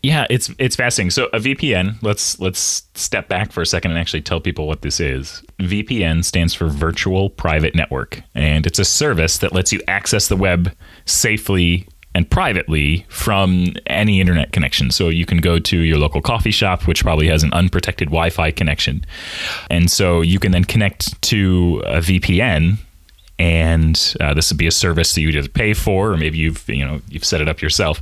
Yeah, 0.03 0.25
it's 0.29 0.51
it's 0.59 0.75
fascinating. 0.75 1.11
So 1.11 1.25
a 1.33 1.39
VPN, 1.39 2.01
let's 2.01 2.39
let's 2.39 2.83
step 2.93 3.27
back 3.27 3.51
for 3.51 3.61
a 3.61 3.65
second 3.65 3.91
and 3.91 3.99
actually 3.99 4.21
tell 4.21 4.39
people 4.39 4.67
what 4.67 4.81
this 4.81 4.99
is. 4.99 5.43
VPN 5.59 6.23
stands 6.23 6.53
for 6.53 6.67
virtual 6.67 7.29
private 7.29 7.75
network, 7.75 8.21
and 8.33 8.65
it's 8.65 8.79
a 8.79 8.85
service 8.85 9.37
that 9.39 9.53
lets 9.53 9.71
you 9.71 9.81
access 9.87 10.27
the 10.27 10.35
web 10.35 10.71
safely 11.05 11.87
and 12.13 12.29
privately 12.29 13.05
from 13.09 13.73
any 13.87 14.21
internet 14.21 14.53
connection. 14.53 14.89
So 14.89 15.09
you 15.09 15.25
can 15.25 15.39
go 15.39 15.59
to 15.59 15.77
your 15.79 15.97
local 15.97 16.21
coffee 16.21 16.51
shop, 16.51 16.87
which 16.87 17.03
probably 17.03 17.27
has 17.27 17.43
an 17.43 17.51
unprotected 17.51 18.07
Wi-Fi 18.07 18.51
connection, 18.51 19.05
and 19.69 19.91
so 19.91 20.21
you 20.21 20.39
can 20.39 20.51
then 20.51 20.63
connect 20.63 21.21
to 21.23 21.83
a 21.85 21.97
VPN 21.97 22.77
and 23.37 24.15
uh, 24.21 24.33
this 24.33 24.51
would 24.51 24.57
be 24.57 24.67
a 24.67 24.71
service 24.71 25.13
that 25.13 25.21
you 25.21 25.29
either 25.29 25.47
pay 25.49 25.73
for 25.73 26.11
or 26.11 26.17
maybe 26.17 26.37
you've 26.37 26.67
you 26.69 26.85
know 26.85 27.01
you've 27.09 27.25
set 27.25 27.41
it 27.41 27.47
up 27.47 27.61
yourself 27.61 28.01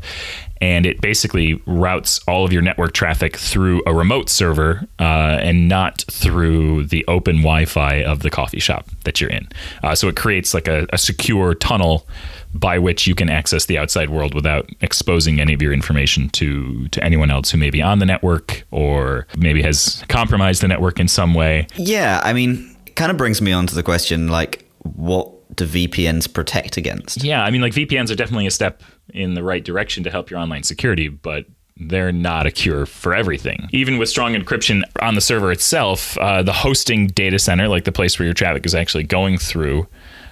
and 0.64 0.86
it 0.86 1.02
basically 1.02 1.62
routes 1.66 2.22
all 2.26 2.46
of 2.46 2.54
your 2.54 2.62
network 2.62 2.94
traffic 2.94 3.36
through 3.36 3.84
a 3.86 3.94
remote 3.94 4.30
server 4.30 4.88
uh, 4.98 5.38
and 5.42 5.68
not 5.68 6.06
through 6.10 6.86
the 6.86 7.04
open 7.10 7.38
Wi-Fi 7.38 7.96
of 7.96 8.22
the 8.22 8.30
coffee 8.30 8.62
shop 8.62 8.88
that 9.04 9.20
you're 9.20 9.30
in. 9.30 9.46
Uh, 9.84 9.94
so 9.94 10.08
it 10.08 10.16
creates 10.16 10.54
like 10.54 10.70
a, 10.70 10.88
a, 10.94 10.98
secure 10.98 11.54
tunnel 11.54 12.08
by 12.54 12.80
which 12.80 13.08
you 13.08 13.14
can 13.14 13.30
access 13.30 13.66
the 13.66 13.78
outside 13.78 14.10
world 14.10 14.34
without 14.34 14.70
exposing 14.80 15.42
any 15.42 15.54
of 15.54 15.62
your 15.62 15.74
information 15.74 16.30
to 16.30 16.88
to 16.90 17.04
anyone 17.04 17.30
else 17.30 17.52
who 17.52 17.58
may 17.58 17.70
be 17.70 17.82
on 17.82 18.00
the 18.00 18.06
network 18.06 18.64
or 18.72 19.28
maybe 19.36 19.62
has 19.62 20.06
compromised 20.08 20.62
the 20.62 20.68
network 20.70 20.98
in 20.98 21.10
some 21.10 21.34
way. 21.34 21.68
Yeah, 21.76 22.22
I 22.24 22.32
mean, 22.32 22.74
kind 22.96 23.12
of 23.12 23.18
brings 23.18 23.42
me 23.42 23.52
on 23.52 23.68
to 23.68 23.76
the 23.76 23.84
question 23.84 24.30
like 24.30 24.66
what 24.84 25.56
do 25.56 25.66
VPNs 25.66 26.32
protect 26.34 26.78
against? 26.78 27.24
Yeah, 27.24 27.44
I 27.44 27.52
mean, 27.52 27.62
like 27.62 27.74
VPNs 27.74 28.12
are 28.12 28.16
definitely 28.16 28.48
a 28.48 28.52
step 28.52 28.84
in 29.10 29.34
the 29.34 29.44
right 29.44 29.64
direction 29.64 30.04
to 30.04 30.10
help 30.10 30.30
your 30.30 30.40
online 30.40 30.64
security, 30.64 31.08
but 31.08 31.46
they're 31.78 32.12
not 32.12 32.46
a 32.46 32.52
cure 32.52 32.86
for 32.86 33.14
everything. 33.14 33.68
Even 33.72 33.98
with 33.98 34.10
strong 34.10 34.34
encryption 34.34 34.84
on 35.02 35.16
the 35.16 35.22
server 35.22 35.52
itself, 35.52 36.18
uh, 36.20 36.44
the 36.44 36.54
hosting 36.54 37.08
data 37.08 37.40
center, 37.40 37.68
like 37.68 37.84
the 37.84 37.92
place 37.92 38.20
where 38.20 38.26
your 38.26 38.34
traffic 38.34 38.66
is 38.66 38.76
actually 38.76 39.04
going 39.04 39.38
through, 39.38 39.88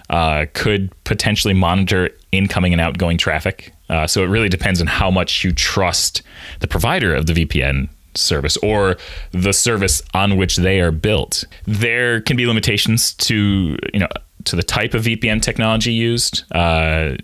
uh, 0.10 0.46
could 0.54 0.92
potentially 1.04 1.54
monitor 1.54 2.10
incoming 2.32 2.74
and 2.74 2.82
outgoing 2.82 3.18
traffic. 3.18 3.74
Uh, 3.90 4.06
so 4.06 4.24
it 4.24 4.28
really 4.28 4.50
depends 4.50 4.82
on 4.82 4.88
how 4.88 5.10
much 5.10 5.44
you 5.44 5.52
trust 5.52 6.22
the 6.60 6.68
provider 6.68 7.16
of 7.16 7.26
the 7.26 7.34
VPN 7.34 7.90
service 8.16 8.58
or 8.58 8.98
the 9.32 9.54
service 9.54 10.02
on 10.14 10.38
which 10.38 10.58
they 10.58 10.80
are 10.82 10.92
built. 10.92 11.44
There 11.66 12.22
can 12.22 12.38
be 12.38 12.46
limitations 12.46 13.14
to 13.16 13.78
you 13.94 14.00
know 14.00 14.08
to 14.46 14.56
the 14.56 14.64
type 14.64 14.94
of 14.94 15.04
VPN 15.04 15.42
technology 15.42 15.94
used. 15.94 16.44
Uh, 16.54 17.16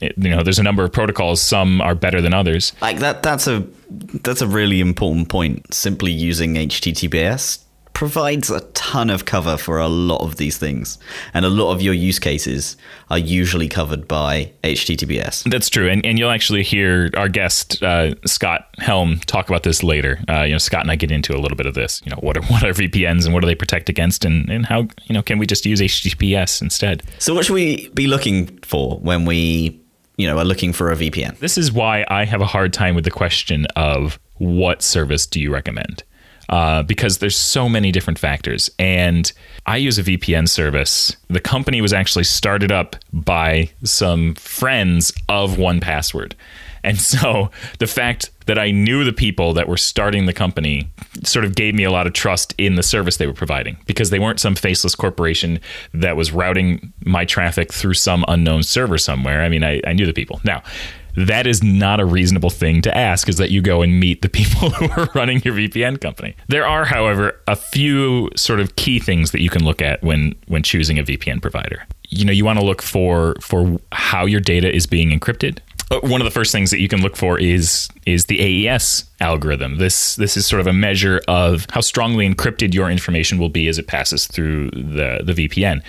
you 0.00 0.28
know, 0.28 0.42
there's 0.42 0.58
a 0.58 0.62
number 0.62 0.84
of 0.84 0.92
protocols. 0.92 1.40
Some 1.40 1.80
are 1.80 1.94
better 1.94 2.20
than 2.20 2.34
others. 2.34 2.72
Like 2.80 2.98
that. 2.98 3.22
That's 3.22 3.46
a 3.46 3.66
that's 4.22 4.42
a 4.42 4.46
really 4.46 4.80
important 4.80 5.28
point. 5.28 5.72
Simply 5.72 6.10
using 6.10 6.54
HTTPS 6.54 7.63
provides 7.94 8.50
a 8.50 8.60
ton 8.72 9.08
of 9.08 9.24
cover 9.24 9.56
for 9.56 9.78
a 9.78 9.88
lot 9.88 10.20
of 10.20 10.36
these 10.36 10.58
things, 10.58 10.98
and 11.32 11.44
a 11.44 11.48
lot 11.48 11.72
of 11.72 11.80
your 11.80 11.94
use 11.94 12.18
cases 12.18 12.76
are 13.08 13.18
usually 13.18 13.68
covered 13.68 14.06
by 14.06 14.52
HTTPS. 14.64 15.50
That's 15.50 15.70
true, 15.70 15.88
and 15.88 16.04
and 16.04 16.18
you'll 16.18 16.30
actually 16.30 16.62
hear 16.62 17.10
our 17.16 17.28
guest 17.28 17.82
uh, 17.82 18.14
Scott 18.26 18.68
Helme 18.78 19.24
talk 19.24 19.48
about 19.48 19.62
this 19.62 19.82
later. 19.82 20.18
Uh, 20.28 20.42
you 20.42 20.52
know, 20.52 20.58
Scott 20.58 20.82
and 20.82 20.90
I 20.90 20.96
get 20.96 21.10
into 21.10 21.34
a 21.34 21.38
little 21.38 21.56
bit 21.56 21.66
of 21.66 21.74
this. 21.74 22.02
You 22.04 22.10
know, 22.10 22.18
what 22.20 22.36
are 22.36 22.42
what 22.52 22.64
are 22.64 22.72
VPNs 22.72 23.24
and 23.24 23.32
what 23.32 23.40
do 23.40 23.46
they 23.46 23.54
protect 23.54 23.88
against, 23.88 24.24
and 24.24 24.50
and 24.50 24.66
how 24.66 24.88
you 25.04 25.14
know 25.14 25.22
can 25.22 25.38
we 25.38 25.46
just 25.46 25.64
use 25.64 25.80
HTTPS 25.80 26.60
instead? 26.60 27.02
So, 27.18 27.34
what 27.34 27.46
should 27.46 27.54
we 27.54 27.88
be 27.90 28.06
looking 28.06 28.58
for 28.58 28.98
when 28.98 29.24
we 29.24 29.80
you 30.16 30.26
know 30.26 30.36
are 30.38 30.44
looking 30.44 30.72
for 30.72 30.90
a 30.90 30.96
VPN? 30.96 31.38
This 31.38 31.56
is 31.56 31.72
why 31.72 32.04
I 32.08 32.24
have 32.24 32.40
a 32.40 32.46
hard 32.46 32.72
time 32.72 32.94
with 32.94 33.04
the 33.04 33.10
question 33.10 33.66
of 33.76 34.18
what 34.38 34.82
service 34.82 35.26
do 35.26 35.40
you 35.40 35.52
recommend 35.52 36.02
uh, 36.48 36.82
because 36.82 37.18
there's 37.18 37.36
so 37.36 37.68
many 37.68 37.92
different 37.92 38.18
factors. 38.18 38.70
And 38.78 39.30
I 39.66 39.76
use 39.76 39.98
a 39.98 40.02
VPN 40.02 40.48
service. 40.48 41.16
The 41.28 41.40
company 41.40 41.80
was 41.80 41.92
actually 41.92 42.24
started 42.24 42.70
up 42.70 42.96
by 43.12 43.70
some 43.82 44.34
friends 44.34 45.12
of 45.28 45.56
1Password. 45.56 46.34
And 46.84 46.98
so 47.00 47.50
the 47.78 47.86
fact 47.86 48.30
that 48.46 48.58
I 48.58 48.70
knew 48.70 49.04
the 49.04 49.12
people 49.12 49.54
that 49.54 49.68
were 49.68 49.78
starting 49.78 50.26
the 50.26 50.32
company 50.32 50.88
sort 51.24 51.44
of 51.44 51.54
gave 51.54 51.74
me 51.74 51.84
a 51.84 51.90
lot 51.90 52.06
of 52.06 52.12
trust 52.12 52.54
in 52.58 52.74
the 52.74 52.82
service 52.82 53.16
they 53.16 53.26
were 53.26 53.32
providing 53.32 53.78
because 53.86 54.10
they 54.10 54.18
weren't 54.18 54.38
some 54.38 54.54
faceless 54.54 54.94
corporation 54.94 55.58
that 55.94 56.16
was 56.16 56.30
routing 56.30 56.92
my 57.04 57.24
traffic 57.24 57.72
through 57.72 57.94
some 57.94 58.24
unknown 58.28 58.62
server 58.62 58.98
somewhere. 58.98 59.42
I 59.42 59.48
mean, 59.48 59.64
I, 59.64 59.80
I 59.86 59.94
knew 59.94 60.06
the 60.06 60.12
people. 60.12 60.40
Now, 60.44 60.62
that 61.16 61.46
is 61.46 61.62
not 61.62 62.00
a 62.00 62.04
reasonable 62.04 62.50
thing 62.50 62.82
to 62.82 62.96
ask 62.96 63.28
is 63.28 63.36
that 63.36 63.50
you 63.50 63.62
go 63.62 63.82
and 63.82 63.98
meet 64.00 64.22
the 64.22 64.28
people 64.28 64.70
who 64.70 65.00
are 65.00 65.08
running 65.14 65.40
your 65.44 65.54
VPN 65.54 66.00
company. 66.00 66.36
There 66.48 66.66
are, 66.66 66.84
however, 66.84 67.40
a 67.46 67.56
few 67.56 68.30
sort 68.36 68.60
of 68.60 68.76
key 68.76 68.98
things 68.98 69.30
that 69.30 69.40
you 69.40 69.50
can 69.50 69.64
look 69.64 69.80
at 69.80 70.02
when 70.02 70.34
when 70.46 70.62
choosing 70.62 70.98
a 70.98 71.04
VPN 71.04 71.40
provider. 71.40 71.86
You 72.08 72.24
know, 72.24 72.32
you 72.32 72.44
want 72.44 72.58
to 72.58 72.64
look 72.64 72.82
for 72.82 73.36
for 73.40 73.78
how 73.92 74.26
your 74.26 74.40
data 74.40 74.74
is 74.74 74.86
being 74.86 75.18
encrypted. 75.18 75.58
Uh, 75.90 76.00
one 76.00 76.20
of 76.20 76.24
the 76.24 76.30
first 76.30 76.50
things 76.50 76.70
that 76.70 76.80
you 76.80 76.88
can 76.88 77.02
look 77.02 77.16
for 77.16 77.38
is 77.38 77.88
is 78.06 78.26
the 78.26 78.68
AES 78.68 79.04
algorithm. 79.20 79.76
This 79.76 80.16
this 80.16 80.36
is 80.36 80.46
sort 80.46 80.60
of 80.60 80.66
a 80.66 80.72
measure 80.72 81.20
of 81.28 81.66
how 81.70 81.80
strongly 81.80 82.28
encrypted 82.28 82.74
your 82.74 82.90
information 82.90 83.38
will 83.38 83.48
be 83.48 83.68
as 83.68 83.78
it 83.78 83.86
passes 83.86 84.26
through 84.26 84.70
the 84.70 85.20
the 85.24 85.32
VPN 85.32 85.82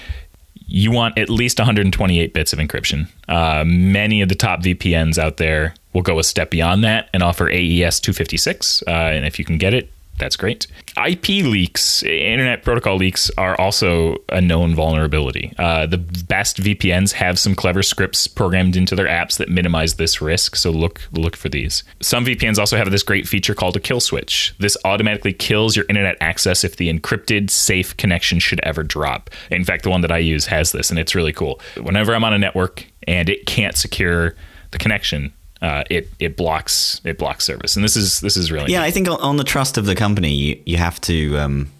you 0.68 0.92
want 0.92 1.18
at 1.18 1.30
least 1.30 1.60
128 1.60 2.34
bits 2.34 2.54
of 2.54 2.60
encryption. 2.60 3.08
Uh, 3.28 3.64
many 3.66 4.22
of 4.22 4.30
the 4.30 4.36
top 4.36 4.62
VPNs 4.62 5.18
out 5.18 5.38
there 5.38 5.74
will 5.94 6.02
go 6.02 6.20
a 6.20 6.24
step 6.24 6.50
beyond 6.50 6.84
that 6.84 7.10
and 7.14 7.24
offer 7.24 7.50
AES 7.50 8.00
256. 8.00 8.84
Uh, 8.88 8.92
and 8.92 9.26
if 9.26 9.40
you 9.40 9.46
can 9.46 9.58
get 9.58 9.74
it, 9.74 9.92
that's 10.18 10.36
great. 10.36 10.68
IP 11.06 11.28
leaks, 11.28 12.04
internet 12.04 12.64
protocol 12.64 12.96
leaks, 12.96 13.30
are 13.38 13.60
also 13.60 14.18
a 14.30 14.40
known 14.40 14.74
vulnerability. 14.74 15.54
Uh, 15.58 15.86
the 15.86 15.98
best 15.98 16.58
VPNs 16.58 17.14
have 17.14 17.38
some 17.38 17.56
clever 17.56 17.84
scripts 17.84 18.28
programmed 18.28 18.76
into 18.76 18.96
their 18.96 19.08
apps 19.08 19.38
that 19.38 19.50
minimize 19.50 19.96
this 19.96 20.22
risk. 20.22 20.56
So 20.56 20.72
look 20.72 21.02
look 21.12 21.36
for 21.36 21.50
these. 21.50 21.84
Some 22.02 22.26
VPNs 22.26 22.58
also 22.58 22.78
have 22.78 22.92
this 22.92 23.04
great 23.04 23.28
feature 23.28 23.54
called 23.54 23.76
a 23.76 23.80
kill 23.80 24.00
switch. 24.00 24.56
This 24.60 24.78
automatically 24.86 25.34
kills 25.34 25.76
your 25.76 25.86
internet 25.90 26.18
access 26.22 26.64
if 26.64 26.78
the 26.78 26.92
encrypted 26.92 27.50
safe 27.50 27.96
connection 27.98 28.40
should 28.40 28.60
ever 28.64 28.84
drop. 28.84 29.30
In 29.52 29.64
fact, 29.64 29.84
the 29.84 29.90
one 29.90 30.02
that 30.02 30.12
I 30.12 30.20
use 30.20 30.46
has 30.46 30.72
this, 30.72 30.90
and 30.90 31.00
it's 31.00 31.16
really 31.16 31.34
cool. 31.34 31.60
Whenever 31.82 32.16
I'm 32.16 32.24
on 32.24 32.34
a 32.34 32.40
network 32.40 32.86
and 33.08 33.30
it 33.30 33.46
can't 33.46 33.76
secure 33.76 34.36
the 34.72 34.78
connection, 34.78 35.34
uh, 35.66 35.84
it 35.90 36.08
it 36.20 36.38
blocks 36.38 37.02
it 37.04 37.18
blocks 37.18 37.44
service, 37.44 37.76
and 37.76 37.84
this 37.84 37.96
is 37.96 38.20
this 38.20 38.38
is 38.38 38.52
really 38.52 38.72
yeah. 38.72 38.82
Neat. 38.82 38.86
I 38.86 38.92
think 38.92 39.10
on 39.10 39.38
the 39.38 39.44
trust 39.44 39.80
of 39.80 39.88
the 39.88 39.96
company, 39.96 40.32
you 40.32 40.62
you 40.68 40.78
have 40.78 41.02
to 41.02 41.38
um, 41.40 41.72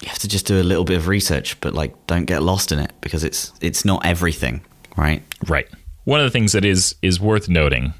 you 0.00 0.08
have 0.08 0.18
to 0.20 0.28
just 0.28 0.46
do 0.46 0.58
a 0.58 0.62
little 0.62 0.84
bit 0.84 0.96
of 0.96 1.06
research, 1.06 1.60
but 1.60 1.74
like 1.74 1.94
don't 2.06 2.24
get 2.24 2.42
lost 2.42 2.72
in 2.72 2.78
it 2.78 2.92
because 3.02 3.24
it's 3.24 3.52
it's 3.60 3.84
not 3.84 4.06
everything, 4.06 4.64
right? 4.96 5.22
Right. 5.46 5.68
One 6.04 6.18
of 6.18 6.24
the 6.24 6.30
things 6.30 6.52
that 6.52 6.64
is 6.64 6.94
is 7.02 7.20
worth 7.20 7.46
noting 7.46 7.92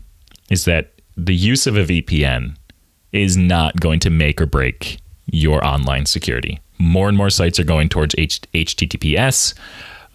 is 0.48 0.64
that 0.64 0.92
the 1.18 1.34
use 1.34 1.66
of 1.66 1.76
a 1.76 1.84
VPN 1.84 2.56
is 3.12 3.36
not 3.36 3.78
going 3.78 4.00
to 4.00 4.10
make 4.10 4.40
or 4.40 4.46
break 4.46 5.00
your 5.26 5.62
online 5.66 6.06
security. 6.06 6.60
More 6.78 7.08
and 7.08 7.16
more 7.16 7.30
sites 7.30 7.60
are 7.60 7.64
going 7.64 7.90
towards 7.90 8.14
H- 8.16 8.40
HTTPS. 8.54 9.54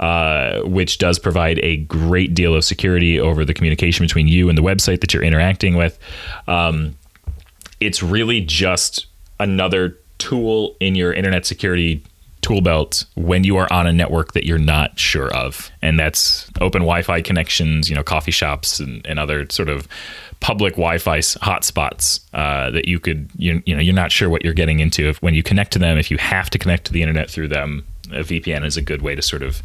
Uh, 0.01 0.61
which 0.63 0.97
does 0.97 1.19
provide 1.19 1.59
a 1.59 1.77
great 1.77 2.33
deal 2.33 2.55
of 2.55 2.65
security 2.65 3.19
over 3.19 3.45
the 3.45 3.53
communication 3.53 4.03
between 4.03 4.27
you 4.27 4.49
and 4.49 4.57
the 4.57 4.61
website 4.63 4.99
that 4.99 5.13
you're 5.13 5.21
interacting 5.21 5.75
with. 5.75 5.99
Um, 6.47 6.97
it's 7.79 8.01
really 8.01 8.41
just 8.41 9.05
another 9.39 9.99
tool 10.17 10.75
in 10.79 10.95
your 10.95 11.13
internet 11.13 11.45
security 11.45 12.03
tool 12.41 12.61
belt 12.61 13.05
when 13.15 13.43
you 13.43 13.57
are 13.57 13.71
on 13.71 13.85
a 13.85 13.93
network 13.93 14.33
that 14.33 14.43
you're 14.43 14.57
not 14.57 14.97
sure 14.97 15.31
of. 15.35 15.69
And 15.83 15.99
that's 15.99 16.49
open 16.59 16.81
Wi 16.81 17.03
Fi 17.03 17.21
connections, 17.21 17.87
you 17.87 17.95
know, 17.95 18.03
coffee 18.03 18.31
shops 18.31 18.79
and, 18.79 19.05
and 19.05 19.19
other 19.19 19.47
sort 19.51 19.69
of 19.69 19.87
public 20.41 20.73
Wi-Fi 20.73 21.19
hotspots 21.19 22.21
uh, 22.33 22.71
that 22.71 22.87
you 22.87 22.99
could 22.99 23.29
you, 23.37 23.61
you 23.65 23.75
know 23.75 23.81
you're 23.81 23.93
not 23.93 24.11
sure 24.11 24.27
what 24.27 24.43
you're 24.43 24.55
getting 24.55 24.79
into 24.79 25.07
if 25.07 25.21
when 25.21 25.35
you 25.35 25.43
connect 25.43 25.71
to 25.73 25.79
them 25.79 25.97
if 25.99 26.09
you 26.09 26.17
have 26.17 26.49
to 26.49 26.57
connect 26.57 26.85
to 26.85 26.91
the 26.91 27.01
internet 27.01 27.29
through 27.29 27.47
them 27.47 27.85
a 28.13 28.23
VPN 28.23 28.65
is 28.65 28.77
a 28.77 28.81
good 28.81 29.01
way 29.01 29.15
to 29.15 29.21
sort 29.21 29.43
of 29.43 29.61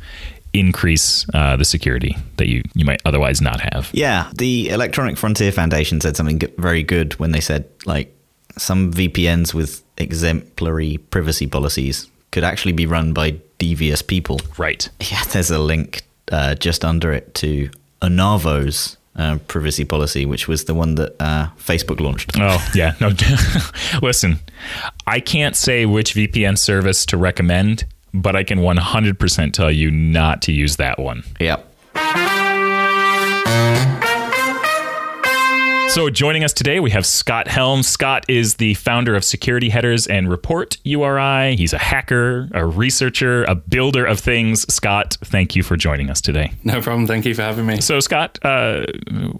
increase 0.52 1.26
uh, 1.34 1.56
the 1.56 1.64
security 1.64 2.16
that 2.36 2.48
you, 2.48 2.62
you 2.74 2.84
might 2.84 3.02
otherwise 3.04 3.40
not 3.40 3.60
have. 3.72 3.90
Yeah, 3.92 4.30
the 4.34 4.68
Electronic 4.70 5.16
Frontier 5.16 5.52
Foundation 5.52 6.00
said 6.00 6.16
something 6.16 6.40
very 6.58 6.82
good 6.82 7.14
when 7.14 7.32
they 7.32 7.40
said 7.40 7.68
like 7.84 8.14
some 8.56 8.92
VPNs 8.92 9.52
with 9.52 9.82
exemplary 9.98 10.98
privacy 11.10 11.46
policies 11.46 12.08
could 12.30 12.44
actually 12.44 12.72
be 12.72 12.86
run 12.86 13.12
by 13.12 13.36
devious 13.58 14.02
people. 14.02 14.40
Right. 14.58 14.88
Yeah, 15.00 15.22
there's 15.24 15.50
a 15.50 15.58
link 15.58 16.02
uh, 16.32 16.54
just 16.54 16.84
under 16.84 17.12
it 17.12 17.34
to 17.36 17.70
Onavo's 18.02 18.96
uh, 19.16 19.38
privacy 19.48 19.84
policy, 19.84 20.26
which 20.26 20.46
was 20.46 20.64
the 20.64 20.74
one 20.74 20.96
that 20.96 21.14
uh, 21.20 21.48
Facebook 21.58 22.00
launched. 22.00 22.32
Oh, 22.38 22.64
yeah. 22.74 22.94
No, 23.00 23.12
listen, 24.02 24.38
I 25.06 25.20
can't 25.20 25.56
say 25.56 25.86
which 25.86 26.14
VPN 26.14 26.58
service 26.58 27.06
to 27.06 27.16
recommend 27.16 27.86
but 28.22 28.36
I 28.36 28.44
can 28.44 28.58
100% 28.60 29.52
tell 29.52 29.70
you 29.70 29.90
not 29.90 30.42
to 30.42 30.52
use 30.52 30.76
that 30.76 30.98
one. 30.98 31.24
Yep. 31.40 31.72
So, 35.88 36.10
joining 36.10 36.44
us 36.44 36.52
today, 36.52 36.78
we 36.78 36.90
have 36.90 37.06
Scott 37.06 37.46
Helme. 37.46 37.82
Scott 37.82 38.26
is 38.28 38.56
the 38.56 38.74
founder 38.74 39.14
of 39.14 39.24
Security 39.24 39.70
Headers 39.70 40.06
and 40.06 40.28
Report 40.28 40.76
URI. 40.84 41.56
He's 41.56 41.72
a 41.72 41.78
hacker, 41.78 42.50
a 42.52 42.66
researcher, 42.66 43.44
a 43.44 43.54
builder 43.54 44.04
of 44.04 44.20
things. 44.20 44.70
Scott, 44.72 45.16
thank 45.24 45.56
you 45.56 45.62
for 45.62 45.74
joining 45.76 46.10
us 46.10 46.20
today. 46.20 46.52
No 46.64 46.82
problem. 46.82 47.06
Thank 47.06 47.24
you 47.24 47.34
for 47.34 47.42
having 47.42 47.64
me. 47.64 47.80
So, 47.80 48.00
Scott, 48.00 48.38
uh, 48.42 48.84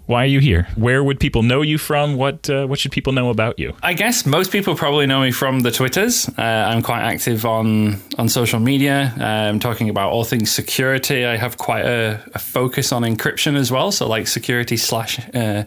why 0.07 0.23
are 0.23 0.27
you 0.27 0.39
here? 0.39 0.67
Where 0.75 1.03
would 1.03 1.19
people 1.19 1.43
know 1.43 1.61
you 1.61 1.77
from? 1.77 2.15
What 2.15 2.49
uh, 2.49 2.65
what 2.65 2.79
should 2.79 2.91
people 2.91 3.13
know 3.13 3.29
about 3.29 3.59
you? 3.59 3.75
I 3.83 3.93
guess 3.93 4.25
most 4.25 4.51
people 4.51 4.73
probably 4.73 5.05
know 5.05 5.21
me 5.21 5.31
from 5.31 5.59
the 5.59 5.69
Twitters. 5.71 6.27
Uh, 6.39 6.41
I'm 6.41 6.81
quite 6.81 7.01
active 7.01 7.45
on 7.45 8.01
on 8.17 8.29
social 8.29 8.59
media. 8.59 9.13
I'm 9.17 9.55
um, 9.55 9.59
talking 9.59 9.89
about 9.89 10.11
all 10.11 10.23
things 10.23 10.49
security. 10.49 11.23
I 11.23 11.35
have 11.37 11.57
quite 11.57 11.85
a, 11.85 12.19
a 12.33 12.39
focus 12.39 12.91
on 12.91 13.03
encryption 13.03 13.55
as 13.55 13.71
well. 13.71 13.91
So, 13.91 14.07
like 14.07 14.27
security 14.27 14.77
slash 14.77 15.19
uh, 15.35 15.65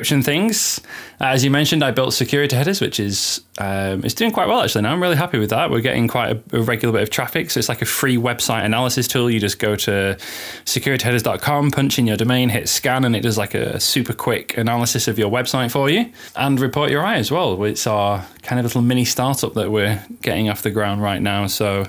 encryption 0.00 0.24
things. 0.24 0.80
As 1.20 1.44
you 1.44 1.50
mentioned, 1.50 1.84
I 1.84 1.90
built 1.90 2.14
Security 2.14 2.56
Headers, 2.56 2.80
which 2.80 2.98
is 2.98 3.42
um, 3.58 4.04
it's 4.04 4.14
doing 4.14 4.32
quite 4.32 4.48
well 4.48 4.62
actually. 4.62 4.82
Now 4.82 4.92
I'm 4.92 5.02
really 5.02 5.16
happy 5.16 5.38
with 5.38 5.50
that. 5.50 5.70
We're 5.70 5.80
getting 5.80 6.08
quite 6.08 6.36
a, 6.52 6.58
a, 6.58 6.62
regular 6.62 6.92
bit 6.92 7.02
of 7.02 7.10
traffic, 7.10 7.50
so 7.50 7.58
it's 7.58 7.68
like 7.68 7.82
a 7.82 7.86
free 7.86 8.16
website 8.16 8.64
analysis 8.64 9.06
tool. 9.06 9.30
You 9.30 9.40
just 9.40 9.58
go 9.58 9.76
to 9.76 10.16
securityheaders.com, 10.64 11.70
punch 11.72 11.98
in 11.98 12.06
your 12.06 12.16
domain, 12.16 12.48
hit 12.48 12.68
scan, 12.68 13.04
and 13.04 13.14
it 13.14 13.20
does 13.20 13.36
like 13.36 13.54
a 13.54 13.78
super 13.80 14.12
quick 14.12 14.56
analysis 14.56 15.08
of 15.08 15.18
your 15.18 15.30
website 15.30 15.70
for 15.70 15.90
you. 15.90 16.10
And 16.36 16.58
Report 16.58 16.90
URI 16.90 17.16
as 17.16 17.30
well. 17.30 17.62
It's 17.64 17.86
our 17.86 18.24
kind 18.42 18.58
of 18.58 18.64
little 18.64 18.82
mini 18.82 19.04
startup 19.04 19.54
that 19.54 19.70
we're 19.70 20.02
getting 20.22 20.48
off 20.48 20.62
the 20.62 20.70
ground 20.70 21.02
right 21.02 21.20
now. 21.20 21.46
So 21.46 21.86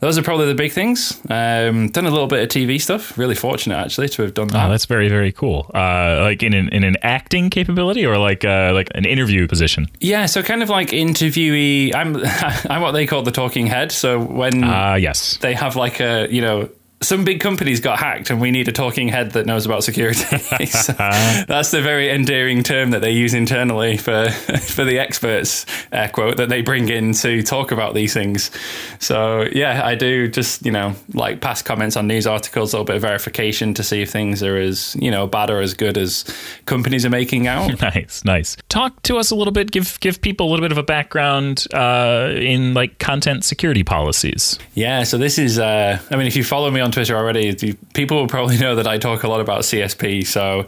those 0.00 0.16
are 0.18 0.22
probably 0.22 0.46
the 0.46 0.54
big 0.54 0.72
things. 0.72 1.20
Um, 1.28 1.88
done 1.88 2.06
a 2.06 2.10
little 2.10 2.26
bit 2.28 2.42
of 2.42 2.48
TV 2.48 2.80
stuff. 2.80 3.18
Really 3.18 3.34
fortunate 3.34 3.76
actually 3.76 4.08
to 4.10 4.22
have 4.22 4.34
done 4.34 4.48
that. 4.48 4.66
Oh, 4.66 4.70
that's 4.70 4.86
very 4.86 5.08
very 5.08 5.32
cool. 5.32 5.70
Uh, 5.74 6.18
like 6.22 6.42
in 6.42 6.54
an, 6.54 6.68
in 6.70 6.84
an 6.84 6.96
acting 7.02 7.50
capability 7.50 8.06
or 8.06 8.16
like 8.18 8.44
uh, 8.44 8.72
like 8.74 8.88
an 8.94 9.04
interview 9.04 9.46
position. 9.48 9.88
yeah, 10.00 10.26
so 10.26 10.42
kind 10.42 10.62
of 10.62 10.68
like 10.68 10.88
interviewee. 10.90 11.94
I'm 11.94 12.16
I'm 12.70 12.82
what 12.82 12.92
they 12.92 13.06
call 13.06 13.22
the 13.22 13.32
talking 13.32 13.66
head. 13.66 13.92
So 13.92 14.18
when 14.20 14.64
Ah, 14.64 14.94
yes. 14.94 15.36
they 15.38 15.54
have 15.54 15.76
like 15.76 16.00
a 16.00 16.28
you 16.30 16.40
know 16.40 16.68
some 17.00 17.24
big 17.24 17.40
companies 17.40 17.80
got 17.80 17.98
hacked 17.98 18.30
and 18.30 18.40
we 18.40 18.50
need 18.50 18.68
a 18.68 18.72
talking 18.72 19.08
head 19.08 19.32
that 19.32 19.46
knows 19.46 19.64
about 19.66 19.84
security 19.84 20.38
So 20.66 20.92
that's 21.48 21.70
the 21.70 21.80
very 21.80 22.10
endearing 22.10 22.62
term 22.62 22.90
that 22.90 23.00
they 23.00 23.12
use 23.12 23.34
internally 23.34 23.96
for 23.96 24.30
for 24.60 24.84
the 24.84 24.98
experts 24.98 25.64
air 25.92 26.08
quote 26.08 26.36
that 26.36 26.48
they 26.48 26.62
bring 26.62 26.88
in 26.88 27.12
to 27.14 27.42
talk 27.42 27.70
about 27.70 27.94
these 27.94 28.12
things 28.12 28.50
so 28.98 29.46
yeah 29.52 29.86
i 29.86 29.94
do 29.94 30.28
just 30.28 30.64
you 30.64 30.72
know 30.72 30.94
like 31.14 31.40
pass 31.40 31.62
comments 31.62 31.96
on 31.96 32.06
news 32.06 32.26
articles 32.26 32.72
a 32.72 32.76
little 32.76 32.84
bit 32.84 32.96
of 32.96 33.02
verification 33.02 33.74
to 33.74 33.82
see 33.82 34.02
if 34.02 34.10
things 34.10 34.42
are 34.42 34.56
as 34.56 34.96
you 34.96 35.10
know 35.10 35.26
bad 35.26 35.50
or 35.50 35.60
as 35.60 35.74
good 35.74 35.96
as 35.96 36.24
companies 36.66 37.04
are 37.06 37.10
making 37.10 37.46
out 37.46 37.68
Nice, 37.94 38.24
nice. 38.24 38.56
Talk 38.68 39.02
to 39.02 39.18
us 39.18 39.30
a 39.30 39.34
little 39.36 39.52
bit. 39.52 39.70
Give 39.70 39.98
give 40.00 40.20
people 40.20 40.48
a 40.48 40.50
little 40.50 40.64
bit 40.64 40.72
of 40.72 40.78
a 40.78 40.82
background 40.82 41.66
uh, 41.72 42.30
in 42.34 42.74
like 42.74 42.98
content 42.98 43.44
security 43.44 43.82
policies. 43.82 44.58
Yeah, 44.74 45.04
so 45.04 45.18
this 45.18 45.38
is, 45.38 45.58
uh, 45.58 45.98
I 46.10 46.16
mean, 46.16 46.26
if 46.26 46.36
you 46.36 46.44
follow 46.44 46.70
me 46.70 46.80
on 46.80 46.87
Twitter 46.90 47.16
already, 47.16 47.74
people 47.94 48.16
will 48.16 48.28
probably 48.28 48.58
know 48.58 48.74
that 48.74 48.86
I 48.86 48.98
talk 48.98 49.22
a 49.22 49.28
lot 49.28 49.40
about 49.40 49.62
CSP. 49.62 50.26
So, 50.26 50.66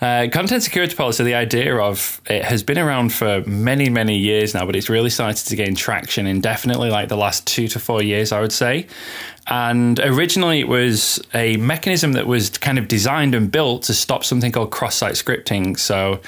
uh, 0.00 0.28
content 0.32 0.62
security 0.62 0.94
policy, 0.94 1.24
the 1.24 1.34
idea 1.34 1.76
of 1.76 2.20
it 2.26 2.44
has 2.44 2.62
been 2.62 2.78
around 2.78 3.12
for 3.12 3.42
many, 3.46 3.88
many 3.90 4.16
years 4.16 4.54
now, 4.54 4.66
but 4.66 4.76
it's 4.76 4.88
really 4.88 5.10
started 5.10 5.46
to 5.46 5.56
gain 5.56 5.74
traction 5.74 6.26
in 6.26 6.40
definitely 6.40 6.90
like 6.90 7.08
the 7.08 7.16
last 7.16 7.46
two 7.46 7.68
to 7.68 7.78
four 7.78 8.02
years, 8.02 8.32
I 8.32 8.40
would 8.40 8.52
say. 8.52 8.86
And 9.46 9.98
originally, 10.00 10.60
it 10.60 10.68
was 10.68 11.20
a 11.34 11.56
mechanism 11.56 12.12
that 12.12 12.26
was 12.26 12.50
kind 12.50 12.78
of 12.78 12.86
designed 12.86 13.34
and 13.34 13.50
built 13.50 13.84
to 13.84 13.94
stop 13.94 14.24
something 14.24 14.52
called 14.52 14.70
cross 14.70 14.96
site 14.96 15.14
scripting. 15.14 15.78
So, 15.78 16.20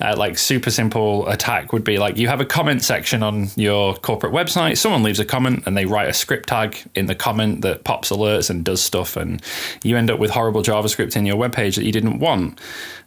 uh, 0.00 0.14
like 0.16 0.38
super 0.38 0.70
simple 0.70 1.28
attack 1.28 1.72
would 1.72 1.84
be 1.84 1.98
like 1.98 2.16
you 2.16 2.28
have 2.28 2.40
a 2.40 2.44
comment 2.44 2.82
section 2.82 3.22
on 3.22 3.48
your 3.56 3.94
corporate 3.96 4.32
website. 4.32 4.78
Someone 4.78 5.02
leaves 5.02 5.20
a 5.20 5.24
comment 5.24 5.64
and 5.66 5.76
they 5.76 5.86
write 5.86 6.08
a 6.08 6.12
script 6.12 6.48
tag 6.48 6.76
in 6.94 7.06
the 7.06 7.14
comment 7.14 7.62
that 7.62 7.84
pops 7.84 8.10
alerts 8.10 8.50
and 8.50 8.64
does 8.64 8.82
stuff 8.82 9.16
and 9.16 9.42
you 9.82 9.96
end 9.96 10.10
up 10.10 10.18
with 10.18 10.30
horrible 10.30 10.62
javascript 10.62 11.16
in 11.16 11.26
your 11.26 11.36
web 11.36 11.52
page 11.52 11.76
that 11.76 11.84
you 11.84 11.92
didn't 11.92 12.18
want. 12.18 12.60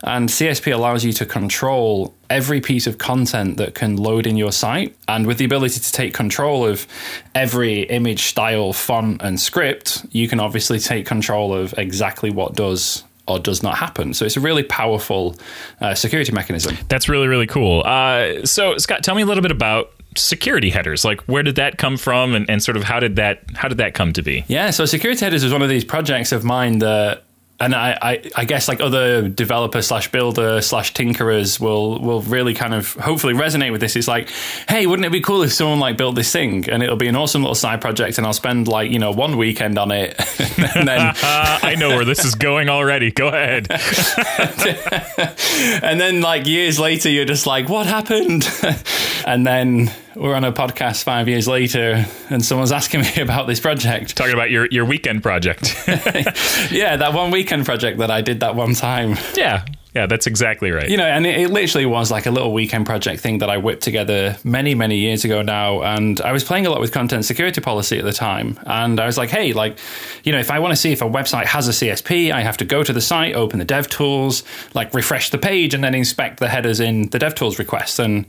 And 0.04 0.30
csp 0.30 0.74
allows 0.74 1.06
you 1.06 1.14
to 1.14 1.26
control 1.26 2.14
every 2.30 2.62
piece 2.62 2.88
of 2.88 2.98
content 2.98 3.58
that 3.58 3.76
can 3.76 3.98
load 3.98 4.26
in 4.26 4.38
your 4.38 4.52
site. 4.52 4.96
And 5.08 5.28
with 5.28 5.38
the 5.38 5.46
ability 5.46 5.80
to 5.80 5.92
take 5.92 6.14
control 6.14 6.66
of 6.66 6.88
every 7.36 7.84
image 7.84 8.24
style 8.24 8.74
font 8.74 9.22
and 9.22 9.40
script 9.40 10.06
you 10.12 10.28
can 10.28 10.40
obviously 10.40 10.80
take 10.80 11.06
control 11.06 11.54
of 11.54 11.74
exactly 11.78 12.30
what 12.30 12.56
does 12.56 13.04
or 13.32 13.40
does 13.40 13.64
not 13.64 13.78
happen. 13.78 14.14
So 14.14 14.26
it's 14.26 14.38
a 14.38 14.42
really 14.42 14.64
powerful 14.64 15.36
uh, 15.80 15.96
security 15.96 16.32
mechanism. 16.32 16.78
That's 16.90 17.10
really 17.10 17.28
really 17.28 17.48
cool. 17.48 17.84
Uh, 17.86 18.46
so 18.46 18.78
Scott, 18.78 19.04
tell 19.04 19.16
me 19.16 19.22
a 19.22 19.26
little 19.26 19.44
bit 19.44 19.52
about 19.52 19.92
security 20.18 20.70
headers. 20.70 21.06
Like 21.06 21.22
where 21.22 21.44
did 21.44 21.56
that 21.56 21.78
come 21.78 21.98
from, 21.98 22.36
and, 22.36 22.50
and 22.50 22.62
sort 22.62 22.78
of 22.78 22.84
how 22.84 23.00
did 23.00 23.16
that 23.16 23.44
how 23.56 23.68
did 23.68 23.78
that 23.78 23.94
come 23.94 24.14
to 24.14 24.22
be? 24.22 24.44
Yeah, 24.48 24.72
so 24.72 24.86
security 24.86 25.24
headers 25.24 25.44
is 25.44 25.52
one 25.54 25.62
of 25.62 25.70
these 25.70 25.86
projects 25.86 26.32
of 26.32 26.44
mine 26.44 26.80
that. 26.80 27.24
And 27.60 27.76
I, 27.76 27.96
I, 28.02 28.24
I 28.38 28.46
guess 28.46 28.68
like 28.68 28.82
other 28.82 29.30
developer 29.30 29.84
slash 29.84 30.12
builder 30.12 30.64
slash 30.64 30.96
tinkerers 30.96 31.60
will 31.60 32.00
will 32.00 32.24
really 32.24 32.56
kind 32.56 32.74
of 32.74 32.94
hopefully 32.94 33.36
resonate 33.36 33.72
with 33.72 33.82
this. 33.82 33.96
It's 33.96 34.08
like, 34.08 34.32
hey, 34.68 34.88
wouldn't 34.88 35.06
it 35.06 35.12
be 35.12 35.22
cool 35.22 35.44
if 35.44 35.54
someone 35.54 35.80
like 35.80 35.96
built 35.96 36.16
this 36.16 36.32
thing 36.32 36.68
and 36.68 36.82
it'll 36.82 36.96
be 36.96 37.08
an 37.08 37.16
awesome 37.16 37.44
little 37.44 37.54
side 37.54 37.80
project 37.80 38.18
and 38.18 38.26
I'll 38.26 38.34
spend 38.34 38.68
like 38.68 38.90
you 38.90 38.98
know 38.98 39.12
one 39.12 39.38
weekend 39.38 39.78
on 39.78 39.92
it 39.92 40.18
and 40.76 40.88
then 40.88 41.00
Uh, 41.00 41.14
I 41.64 41.76
know 41.78 41.90
where 41.90 42.06
this 42.06 42.26
is 42.26 42.36
going 42.36 42.70
already. 42.70 43.12
Go 43.12 43.28
ahead. 43.28 43.68
and 45.84 46.00
then 46.00 46.22
like 46.22 46.46
years 46.46 46.80
later 46.80 47.10
you're 47.10 47.26
just 47.26 47.48
like 47.48 47.70
what 47.70 47.86
happened 47.88 48.48
and 49.26 49.46
then 49.46 49.92
we're 50.16 50.36
on 50.36 50.44
a 50.44 50.52
podcast 50.52 51.04
five 51.04 51.28
years 51.28 51.48
later 51.48 52.06
and 52.30 52.44
someone's 52.44 52.72
asking 52.72 53.02
me 53.02 53.22
about 53.22 53.48
this 53.48 53.60
project 53.60 54.16
Talking 54.16 54.34
about 54.34 54.52
your 54.52 54.68
your 54.72 54.86
weekend 54.86 55.24
project. 55.24 55.76
yeah 56.72 56.98
that 56.98 57.14
one 57.14 57.32
weekend 57.32 57.66
project 57.66 58.00
that 58.00 58.12
i 58.12 58.22
did 58.22 58.42
that 58.42 58.56
one 58.56 58.74
time 58.74 59.18
yeah, 59.36 59.66
yeah, 59.94 60.06
that's 60.06 60.28
exactly 60.28 60.72
right. 60.72 60.90
you 60.90 60.98
know 60.98 61.06
and 61.06 61.26
it, 61.26 61.40
it 61.40 61.50
literally 61.50 61.86
was 61.86 62.12
like 62.12 62.26
a 62.26 62.32
little 62.32 62.54
weekend 62.54 62.86
project 62.86 63.22
thing 63.22 63.40
that 63.40 63.50
i 63.50 63.58
whipped 63.58 63.84
together 63.84 64.38
many 64.44 64.76
many 64.76 64.98
years 64.98 65.26
ago 65.26 65.42
now. 65.42 65.82
And 65.82 66.22
i 66.22 66.32
was 66.32 66.44
playing 66.44 66.66
a 66.66 66.70
lot 66.70 66.80
with 66.80 66.92
content 66.92 67.26
security 67.26 67.62
policy 67.62 67.98
at 67.98 68.06
the 68.06 68.14
time. 68.14 68.60
And 68.66 69.00
i 69.00 69.06
was 69.06 69.18
like 69.18 69.30
hey 69.30 69.54
like 69.54 69.78
you 70.24 70.32
know 70.32 70.40
if 70.40 70.52
i 70.52 70.60
want 70.60 70.72
to 70.72 70.76
see 70.76 70.92
if 70.92 71.02
a 71.02 71.06
website 71.06 71.46
has 71.46 71.68
a 71.68 71.72
csp 71.72 72.32
i 72.32 72.42
have 72.42 72.58
to 72.58 72.66
go 72.66 72.84
to 72.84 72.94
the 72.94 73.02
site 73.02 73.36
open 73.36 73.60
the 73.60 73.66
dev 73.66 73.90
tools 73.90 74.44
like 74.74 74.94
refresh 74.94 75.30
the 75.30 75.38
page 75.38 75.74
and 75.74 75.84
then 75.84 75.94
inspect 75.94 76.40
the 76.40 76.48
headers 76.48 76.80
in 76.80 77.10
the 77.10 77.20
dev 77.20 77.36
tools 77.36 77.60
request. 77.60 78.00
And 78.00 78.26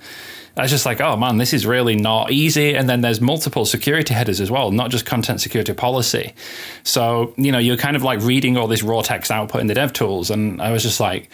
I 0.57 0.63
was 0.63 0.71
just 0.71 0.85
like, 0.85 1.01
oh 1.01 1.17
man, 1.17 1.39
this 1.39 1.53
is 1.53 1.65
really 1.65 1.97
not 1.97 2.31
easy. 2.31 2.75
And 2.75 2.89
then 2.89 3.01
there's 3.01 3.21
multiple 3.21 3.65
security 3.65 4.13
headers 4.13 4.41
as 4.41 4.51
well, 4.51 4.71
not 4.71 4.91
just 4.91 5.07
content 5.07 5.41
security 5.41 5.73
policy. 5.73 6.35
So, 6.83 7.33
you 7.37 7.53
know, 7.53 7.59
you're 7.59 7.79
kind 7.79 7.97
of 7.97 8.03
like 8.03 8.21
reading 8.21 8.57
all 8.57 8.67
this 8.67 8.83
raw 8.83 9.01
text 9.01 9.31
output 9.31 9.63
in 9.63 9.67
the 9.67 9.75
dev 9.75 9.93
tools. 9.93 10.31
And 10.31 10.61
I 10.61 10.71
was 10.71 10.83
just 10.83 11.01
like, 11.01 11.31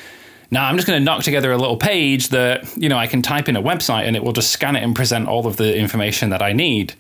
now 0.51 0.67
I'm 0.67 0.77
just 0.77 0.87
going 0.87 1.01
to 1.01 1.05
knock 1.05 1.25
together 1.25 1.53
a 1.53 1.59
little 1.59 1.77
page 1.77 2.29
that, 2.29 2.77
you 2.77 2.89
know, 2.89 2.97
I 2.97 3.07
can 3.07 3.21
type 3.21 3.49
in 3.49 3.57
a 3.57 3.63
website 3.63 4.05
and 4.05 4.15
it 4.15 4.23
will 4.23 4.33
just 4.33 4.51
scan 4.51 4.77
it 4.77 4.83
and 4.83 4.95
present 4.95 5.29
all 5.29 5.47
of 5.47 5.57
the 5.57 5.77
information 5.77 6.31
that 6.31 6.41
I 6.41 6.53
need. 6.53 6.95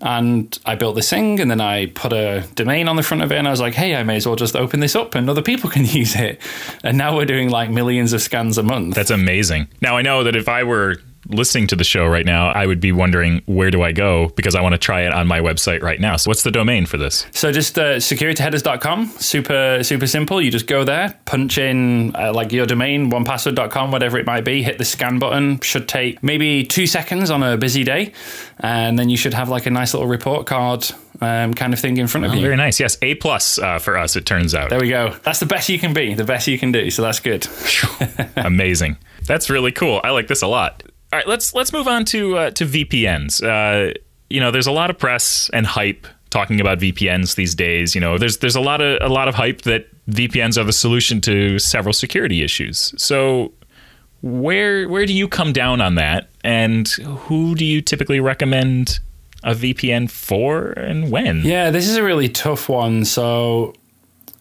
And 0.00 0.56
I 0.64 0.76
built 0.76 0.94
this 0.94 1.10
thing 1.10 1.40
and 1.40 1.50
then 1.50 1.60
I 1.60 1.86
put 1.86 2.12
a 2.12 2.46
domain 2.54 2.86
on 2.86 2.94
the 2.94 3.02
front 3.02 3.24
of 3.24 3.32
it 3.32 3.36
and 3.36 3.48
I 3.48 3.50
was 3.50 3.60
like, 3.60 3.74
hey, 3.74 3.96
I 3.96 4.04
may 4.04 4.16
as 4.16 4.26
well 4.26 4.36
just 4.36 4.54
open 4.54 4.78
this 4.78 4.94
up 4.94 5.16
and 5.16 5.28
other 5.28 5.42
people 5.42 5.68
can 5.76 5.84
use 5.84 6.14
it. 6.14 6.40
And 6.84 6.96
now 6.96 7.16
we're 7.16 7.26
doing 7.26 7.50
like 7.50 7.68
millions 7.68 8.12
of 8.12 8.22
scans 8.22 8.58
a 8.58 8.62
month. 8.62 8.94
That's 8.94 9.10
amazing. 9.10 9.66
Now 9.80 9.96
I 9.96 10.02
know 10.02 10.22
that 10.22 10.36
if 10.36 10.48
I 10.48 10.62
were 10.62 11.00
listening 11.28 11.66
to 11.68 11.76
the 11.76 11.84
show 11.84 12.06
right 12.06 12.24
now, 12.26 12.48
I 12.48 12.66
would 12.66 12.80
be 12.80 12.92
wondering 12.92 13.42
where 13.46 13.70
do 13.70 13.82
I 13.82 13.92
go 13.92 14.28
because 14.30 14.54
I 14.54 14.60
want 14.60 14.72
to 14.74 14.78
try 14.78 15.02
it 15.02 15.12
on 15.12 15.26
my 15.26 15.40
website 15.40 15.82
right 15.82 16.00
now. 16.00 16.16
So 16.16 16.30
what's 16.30 16.42
the 16.42 16.50
domain 16.50 16.86
for 16.86 16.96
this? 16.96 17.26
So 17.32 17.52
just 17.52 17.78
uh, 17.78 17.96
securityheaders.com, 17.96 19.06
super 19.18 19.82
super 19.82 20.06
simple. 20.06 20.40
You 20.40 20.50
just 20.50 20.66
go 20.66 20.84
there, 20.84 21.18
punch 21.24 21.58
in 21.58 22.14
uh, 22.16 22.32
like 22.32 22.52
your 22.52 22.66
domain, 22.66 23.10
onepassword.com, 23.10 23.90
whatever 23.90 24.18
it 24.18 24.26
might 24.26 24.44
be, 24.44 24.62
hit 24.62 24.78
the 24.78 24.84
scan 24.84 25.18
button. 25.18 25.60
Should 25.60 25.88
take 25.88 26.22
maybe 26.22 26.64
two 26.64 26.86
seconds 26.86 27.30
on 27.30 27.42
a 27.42 27.56
busy 27.56 27.84
day, 27.84 28.12
and 28.58 28.98
then 28.98 29.08
you 29.08 29.16
should 29.16 29.34
have 29.34 29.48
like 29.48 29.66
a 29.66 29.70
nice 29.70 29.94
little 29.94 30.08
report 30.08 30.46
card 30.46 30.90
um, 31.20 31.54
kind 31.54 31.72
of 31.72 31.80
thing 31.80 31.96
in 31.96 32.06
front 32.06 32.26
of 32.26 32.34
you. 32.34 32.40
Very 32.40 32.56
nice. 32.56 32.78
Yes, 32.80 32.96
A 33.02 33.14
plus 33.16 33.58
uh, 33.58 33.78
for 33.78 33.96
us. 33.96 34.16
It 34.16 34.26
turns 34.26 34.54
out 34.54 34.70
There 34.70 34.80
we 34.80 34.88
go. 34.88 35.14
That's 35.24 35.40
the 35.40 35.46
best 35.46 35.68
you 35.68 35.78
can 35.78 35.92
be, 35.92 36.14
the 36.14 36.24
best 36.24 36.46
you 36.46 36.58
can 36.58 36.72
do. 36.72 36.90
So 36.90 37.02
that's 37.02 37.20
good. 37.20 37.46
amazing. 38.36 38.96
That's 39.26 39.50
really 39.50 39.72
cool. 39.72 40.00
I 40.04 40.10
like 40.10 40.28
this 40.28 40.42
a 40.42 40.46
lot. 40.46 40.82
All 41.12 41.18
right, 41.18 41.26
let's 41.26 41.54
let's 41.54 41.72
move 41.72 41.88
on 41.88 42.04
to 42.06 42.36
uh, 42.36 42.50
to 42.52 42.64
VPNs. 42.64 43.42
Uh, 43.42 43.94
you 44.30 44.40
know, 44.40 44.50
there's 44.50 44.66
a 44.66 44.72
lot 44.72 44.90
of 44.90 44.98
press 44.98 45.50
and 45.52 45.66
hype 45.66 46.06
talking 46.30 46.60
about 46.60 46.78
VPNs 46.78 47.34
these 47.34 47.54
days. 47.54 47.94
You 47.94 48.00
know, 48.00 48.18
there's 48.18 48.38
there's 48.38 48.56
a 48.56 48.60
lot 48.60 48.80
of 48.80 48.98
a 49.00 49.12
lot 49.12 49.28
of 49.28 49.34
hype 49.34 49.62
that 49.62 49.88
VPNs 50.08 50.58
are 50.58 50.64
the 50.64 50.72
solution 50.72 51.20
to 51.22 51.58
several 51.58 51.92
security 51.92 52.42
issues. 52.42 52.92
So 53.02 53.52
where 54.20 54.88
where 54.88 55.06
do 55.06 55.12
you 55.12 55.28
come 55.28 55.52
down 55.52 55.80
on 55.80 55.94
that, 55.94 56.28
and 56.42 56.88
who 56.88 57.54
do 57.54 57.64
you 57.64 57.80
typically 57.80 58.20
recommend 58.20 59.00
a 59.44 59.54
VPN 59.54 60.10
for, 60.10 60.70
and 60.72 61.10
when? 61.10 61.42
Yeah, 61.42 61.70
this 61.70 61.88
is 61.88 61.96
a 61.96 62.02
really 62.02 62.28
tough 62.28 62.68
one. 62.68 63.04
So, 63.04 63.74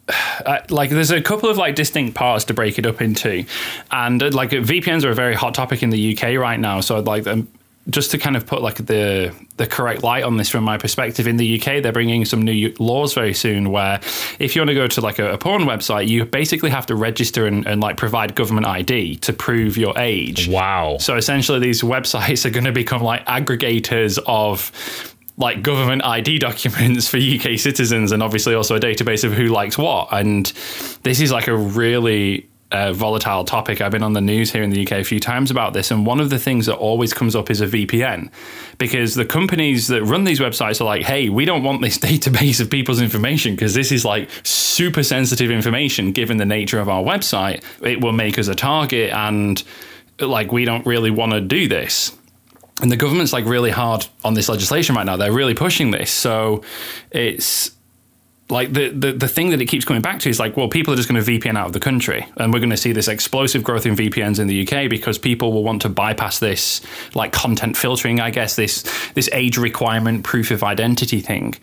uh, 0.46 0.60
like, 0.70 0.89
there's 0.89 1.12
a 1.12 1.22
couple 1.22 1.50
of 1.50 1.58
like 1.58 1.76
distinct 1.76 2.15
parts 2.15 2.46
to 2.46 2.54
break 2.54 2.78
it 2.80 2.86
up 2.86 3.02
into, 3.02 3.46
and 3.91 4.22
uh, 4.22 4.30
like 4.32 4.52
VPNs 4.52 5.04
are 5.04 5.12
a 5.12 5.15
very 5.15 5.36
hot 5.36 5.54
topic 5.54 5.84
in 5.84 5.89
the 5.89 6.17
UK 6.17 6.38
right 6.38 6.60
now. 6.60 6.82
So, 6.82 6.98
I'd 6.98 7.06
like 7.06 7.24
them 7.24 7.48
just 7.89 8.12
to 8.12 8.17
kind 8.17 8.36
of 8.36 8.46
put 8.46 8.62
like 8.62 8.76
the 8.86 9.34
the 9.56 9.65
correct 9.65 10.04
light 10.04 10.24
on 10.24 10.38
this 10.38 10.50
from 10.50 10.63
my 10.63 10.78
perspective 10.78 11.26
in 11.26 11.38
the 11.38 11.58
UK 11.58 11.82
they're 11.82 11.93
bringing 11.93 12.26
some 12.26 12.41
new 12.41 12.74
laws 12.80 13.13
very 13.13 13.34
soon 13.34 13.72
where 13.72 14.00
if 14.39 14.56
you 14.56 14.62
want 14.62 14.67
to 14.70 14.76
go 14.76 14.88
to 14.88 15.00
like 15.00 15.20
a, 15.20 15.34
a 15.34 15.38
porn 15.38 15.62
website 15.63 16.08
you 16.08 16.26
basically 16.26 16.70
have 16.70 16.86
to 16.86 16.96
register 16.96 17.48
and, 17.48 17.65
and 17.65 17.80
like 17.80 17.96
provide 17.96 18.36
government 18.36 18.65
ID 18.65 19.15
to 19.15 19.32
prove 19.32 19.78
your 19.78 19.98
age 19.98 20.50
Wow. 20.50 20.98
so 21.00 21.15
essentially, 21.15 21.60
these 21.60 21.82
websites 21.82 22.46
are 22.46 22.50
going 22.50 22.65
to 22.65 22.72
become 22.72 23.02
like 23.02 23.26
aggregators 23.26 24.20
of 24.26 25.15
like 25.38 25.62
government 25.62 26.04
ID 26.04 26.39
documents 26.39 27.08
for 27.08 27.17
UK 27.17 27.58
citizens, 27.60 28.12
and 28.12 28.21
obviously 28.21 28.54
also 28.54 28.76
a 28.76 28.80
database 28.80 29.23
of 29.23 29.34
who 29.34 29.47
likes 29.47 29.78
what. 29.78 30.10
And 30.12 30.45
this 31.04 31.19
is 31.19 31.32
like 31.32 31.47
a 31.47 31.56
really 31.56 32.47
uh, 32.71 32.91
volatile 32.91 33.45
topic. 33.45 33.80
I've 33.80 33.91
been 33.91 34.04
on 34.04 34.13
the 34.13 34.21
news 34.21 34.52
here 34.52 34.62
in 34.62 34.71
the 34.71 34.86
UK 34.86 34.93
a 34.93 35.04
few 35.04 35.19
times 35.19 35.52
about 35.52 35.73
this, 35.73 35.91
and 35.91 36.06
one 36.06 36.19
of 36.19 36.30
the 36.30 36.39
things 36.39 36.65
that 36.65 36.76
always 36.76 37.13
comes 37.13 37.36
up 37.36 37.50
is 37.50 37.62
a 37.62 37.67
VPN, 37.67 38.30
because 38.78 39.15
the 39.15 39.26
companies 39.26 39.88
that 39.88 40.04
run 40.04 40.26
these 40.26 40.39
websites 40.39 40.82
are 40.82 40.86
like, 40.86 41.04
"Hey, 41.04 41.30
we 41.30 41.45
don't 41.45 41.63
want 41.63 41.82
this 41.82 41.97
database 42.10 42.60
of 42.60 42.69
people's 42.69 43.02
information 43.02 43.56
because 43.56 43.73
this 43.73 43.91
is 43.91 44.04
like 44.04 44.30
super 44.43 45.04
sensitive 45.04 45.52
information. 45.52 46.12
Given 46.12 46.38
the 46.38 46.45
nature 46.45 46.80
of 46.80 46.89
our 46.89 47.04
website, 47.04 47.63
it 47.82 48.02
will 48.02 48.12
make 48.12 48.38
us 48.38 48.47
a 48.47 48.56
target, 48.56 49.12
and 49.13 49.63
like 50.19 50.52
we 50.52 50.65
don't 50.65 50.86
really 50.86 51.12
want 51.12 51.32
to 51.34 51.41
do 51.41 51.67
this." 51.67 52.12
And 52.82 52.92
the 52.92 52.98
government's 52.98 53.34
like 53.34 53.46
really 53.46 53.72
hard 53.72 54.06
on 54.24 54.34
this 54.34 54.50
legislation 54.50 54.96
right 54.96 55.06
now. 55.06 55.18
They're 55.18 55.32
really 55.32 55.56
pushing 55.56 55.92
this. 55.92 56.12
So 56.12 56.63
it's 57.12 57.72
like 58.50 58.72
the, 58.72 58.90
the 58.90 59.12
the 59.12 59.28
thing 59.28 59.50
that 59.50 59.62
it 59.62 59.66
keeps 59.66 59.84
coming 59.84 60.02
back 60.02 60.20
to 60.20 60.30
is 60.30 60.40
like, 60.40 60.56
well, 60.56 60.70
people 60.70 60.94
are 60.94 60.98
just 60.98 61.10
going 61.10 61.22
to 61.22 61.32
VPN 61.32 61.58
out 61.58 61.68
of 61.68 61.74
the 61.74 61.80
country, 61.80 62.26
and 62.38 62.54
we're 62.54 62.60
going 62.60 62.70
to 62.70 62.78
see 62.78 62.92
this 62.94 63.08
explosive 63.08 63.63
growth 63.63 63.86
in 63.86 63.96
VPNs 63.96 64.40
in 64.40 64.48
the 64.48 64.66
UK 64.66 64.90
because 64.90 65.18
people 65.18 65.52
will 65.52 65.63
want 65.63 65.82
to 65.82 65.90
bypass 65.90 66.40
this 66.40 66.82
like 67.13 67.34
content 67.34 67.76
filtering, 67.76 68.20
I 68.20 68.30
guess 68.30 68.56
this 68.56 68.84
this 69.16 69.30
age 69.34 69.58
requirement 69.58 70.24
proof 70.24 70.52
of 70.52 70.63
identity 70.63 71.20
thing. 71.20 71.56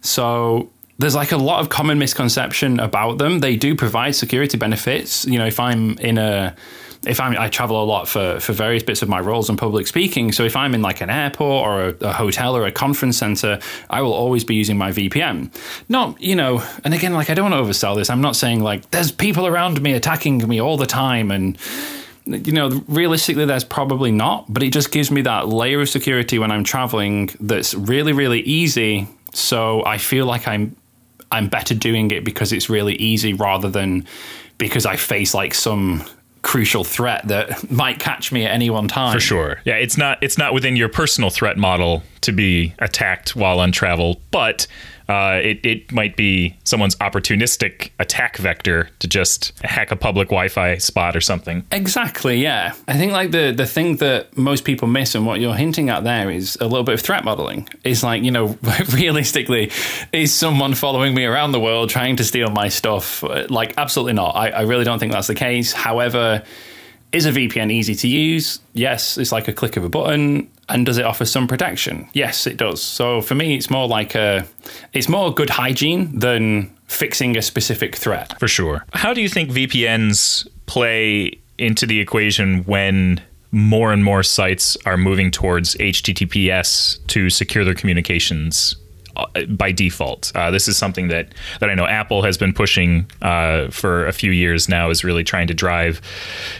So 0.00 0.70
there's 0.98 1.14
like 1.14 1.32
a 1.32 1.36
lot 1.36 1.60
of 1.60 1.68
common 1.68 1.98
misconception 1.98 2.80
about 2.80 3.18
them. 3.18 3.40
They 3.40 3.56
do 3.56 3.74
provide 3.74 4.14
security 4.14 4.56
benefits. 4.56 5.24
You 5.26 5.38
know, 5.38 5.46
if 5.46 5.60
I'm 5.60 5.98
in 5.98 6.18
a 6.18 6.56
if 7.06 7.20
I'm, 7.20 7.36
I 7.38 7.48
travel 7.48 7.82
a 7.82 7.84
lot 7.84 8.08
for, 8.08 8.40
for 8.40 8.52
various 8.52 8.82
bits 8.82 9.02
of 9.02 9.08
my 9.08 9.20
roles 9.20 9.50
in 9.50 9.56
public 9.56 9.86
speaking. 9.86 10.32
So 10.32 10.44
if 10.44 10.56
I'm 10.56 10.74
in 10.74 10.82
like 10.82 11.00
an 11.00 11.10
airport 11.10 11.66
or 11.66 11.84
a, 11.88 12.08
a, 12.08 12.12
hotel 12.12 12.56
or 12.56 12.66
a 12.66 12.72
conference 12.72 13.18
center, 13.18 13.58
I 13.90 14.02
will 14.02 14.12
always 14.12 14.44
be 14.44 14.54
using 14.54 14.78
my 14.78 14.90
VPN. 14.90 15.50
Not, 15.88 16.20
you 16.20 16.36
know, 16.36 16.62
and 16.84 16.94
again, 16.94 17.12
like 17.12 17.30
I 17.30 17.34
don't 17.34 17.50
want 17.50 17.66
to 17.66 17.70
oversell 17.70 17.96
this. 17.96 18.10
I'm 18.10 18.20
not 18.20 18.36
saying 18.36 18.62
like 18.62 18.90
there's 18.90 19.12
people 19.12 19.46
around 19.46 19.82
me 19.82 19.92
attacking 19.92 20.46
me 20.48 20.60
all 20.60 20.76
the 20.76 20.86
time 20.86 21.30
and 21.30 21.58
you 22.26 22.52
know, 22.52 22.82
realistically, 22.88 23.44
there's 23.44 23.64
probably 23.64 24.10
not, 24.10 24.46
but 24.48 24.62
it 24.62 24.72
just 24.72 24.90
gives 24.90 25.10
me 25.10 25.20
that 25.22 25.48
layer 25.48 25.82
of 25.82 25.90
security 25.90 26.38
when 26.38 26.50
I'm 26.50 26.64
traveling 26.64 27.28
that's 27.38 27.74
really, 27.74 28.12
really 28.12 28.40
easy. 28.40 29.08
So 29.34 29.84
I 29.84 29.98
feel 29.98 30.24
like 30.24 30.48
I'm 30.48 30.74
I'm 31.30 31.48
better 31.48 31.74
doing 31.74 32.10
it 32.12 32.24
because 32.24 32.52
it's 32.52 32.70
really 32.70 32.94
easy 32.94 33.34
rather 33.34 33.68
than 33.68 34.06
because 34.56 34.86
I 34.86 34.96
face 34.96 35.34
like 35.34 35.52
some 35.52 36.04
crucial 36.44 36.84
threat 36.84 37.26
that 37.26 37.70
might 37.70 37.98
catch 37.98 38.30
me 38.30 38.44
at 38.44 38.52
any 38.52 38.70
one 38.70 38.86
time. 38.86 39.12
For 39.12 39.18
sure. 39.18 39.58
Yeah, 39.64 39.76
it's 39.76 39.96
not 39.96 40.18
it's 40.22 40.38
not 40.38 40.54
within 40.54 40.76
your 40.76 40.88
personal 40.88 41.30
threat 41.30 41.56
model 41.56 42.04
to 42.20 42.30
be 42.30 42.74
attacked 42.78 43.34
while 43.34 43.58
on 43.58 43.72
travel, 43.72 44.20
but 44.30 44.68
uh, 45.08 45.40
it, 45.42 45.64
it 45.64 45.92
might 45.92 46.16
be 46.16 46.56
someone's 46.64 46.96
opportunistic 46.96 47.90
attack 47.98 48.38
vector 48.38 48.88
to 49.00 49.08
just 49.08 49.52
hack 49.62 49.90
a 49.90 49.96
public 49.96 50.28
Wi-Fi 50.28 50.78
spot 50.78 51.14
or 51.14 51.20
something. 51.20 51.64
Exactly. 51.72 52.42
Yeah, 52.42 52.74
I 52.88 52.94
think 52.94 53.12
like 53.12 53.30
the 53.30 53.52
the 53.54 53.66
thing 53.66 53.96
that 53.96 54.36
most 54.36 54.64
people 54.64 54.88
miss 54.88 55.14
and 55.14 55.26
what 55.26 55.40
you're 55.40 55.54
hinting 55.54 55.90
at 55.90 56.04
there 56.04 56.30
is 56.30 56.56
a 56.60 56.66
little 56.66 56.84
bit 56.84 56.94
of 56.94 57.00
threat 57.00 57.24
modeling. 57.24 57.68
Is 57.84 58.02
like 58.02 58.22
you 58.22 58.30
know, 58.30 58.58
realistically, 58.92 59.70
is 60.12 60.32
someone 60.32 60.74
following 60.74 61.14
me 61.14 61.24
around 61.24 61.52
the 61.52 61.60
world 61.60 61.90
trying 61.90 62.16
to 62.16 62.24
steal 62.24 62.50
my 62.50 62.68
stuff? 62.68 63.22
Like, 63.22 63.74
absolutely 63.76 64.14
not. 64.14 64.34
I, 64.36 64.50
I 64.50 64.60
really 64.62 64.84
don't 64.84 64.98
think 64.98 65.12
that's 65.12 65.28
the 65.28 65.34
case. 65.34 65.72
However. 65.72 66.42
Is 67.14 67.26
a 67.26 67.30
VPN 67.30 67.70
easy 67.70 67.94
to 67.94 68.08
use? 68.08 68.58
Yes, 68.72 69.16
it's 69.18 69.30
like 69.30 69.46
a 69.46 69.52
click 69.52 69.76
of 69.76 69.84
a 69.84 69.88
button. 69.88 70.50
And 70.68 70.84
does 70.84 70.98
it 70.98 71.04
offer 71.04 71.24
some 71.24 71.46
protection? 71.46 72.08
Yes, 72.12 72.46
it 72.46 72.56
does. 72.56 72.82
So 72.82 73.20
for 73.20 73.36
me, 73.36 73.54
it's 73.54 73.70
more 73.70 73.86
like 73.86 74.16
a, 74.16 74.44
it's 74.92 75.08
more 75.08 75.32
good 75.32 75.50
hygiene 75.50 76.18
than 76.18 76.74
fixing 76.88 77.36
a 77.36 77.42
specific 77.42 77.94
threat. 77.94 78.36
For 78.40 78.48
sure. 78.48 78.84
How 78.94 79.14
do 79.14 79.20
you 79.20 79.28
think 79.28 79.50
VPNs 79.50 80.48
play 80.66 81.38
into 81.56 81.86
the 81.86 82.00
equation 82.00 82.64
when 82.64 83.20
more 83.52 83.92
and 83.92 84.02
more 84.02 84.24
sites 84.24 84.76
are 84.84 84.96
moving 84.96 85.30
towards 85.30 85.76
HTTPS 85.76 87.06
to 87.06 87.30
secure 87.30 87.64
their 87.64 87.74
communications 87.74 88.74
by 89.48 89.72
default. 89.72 90.32
Uh, 90.34 90.50
this 90.50 90.68
is 90.68 90.76
something 90.76 91.08
that 91.08 91.28
that 91.60 91.70
I 91.70 91.74
know 91.74 91.86
Apple 91.86 92.22
has 92.22 92.36
been 92.36 92.52
pushing 92.52 93.10
uh, 93.22 93.68
for 93.70 94.06
a 94.06 94.12
few 94.12 94.30
years 94.30 94.68
now. 94.68 94.90
Is 94.90 95.04
really 95.04 95.24
trying 95.24 95.46
to 95.48 95.54
drive 95.54 96.00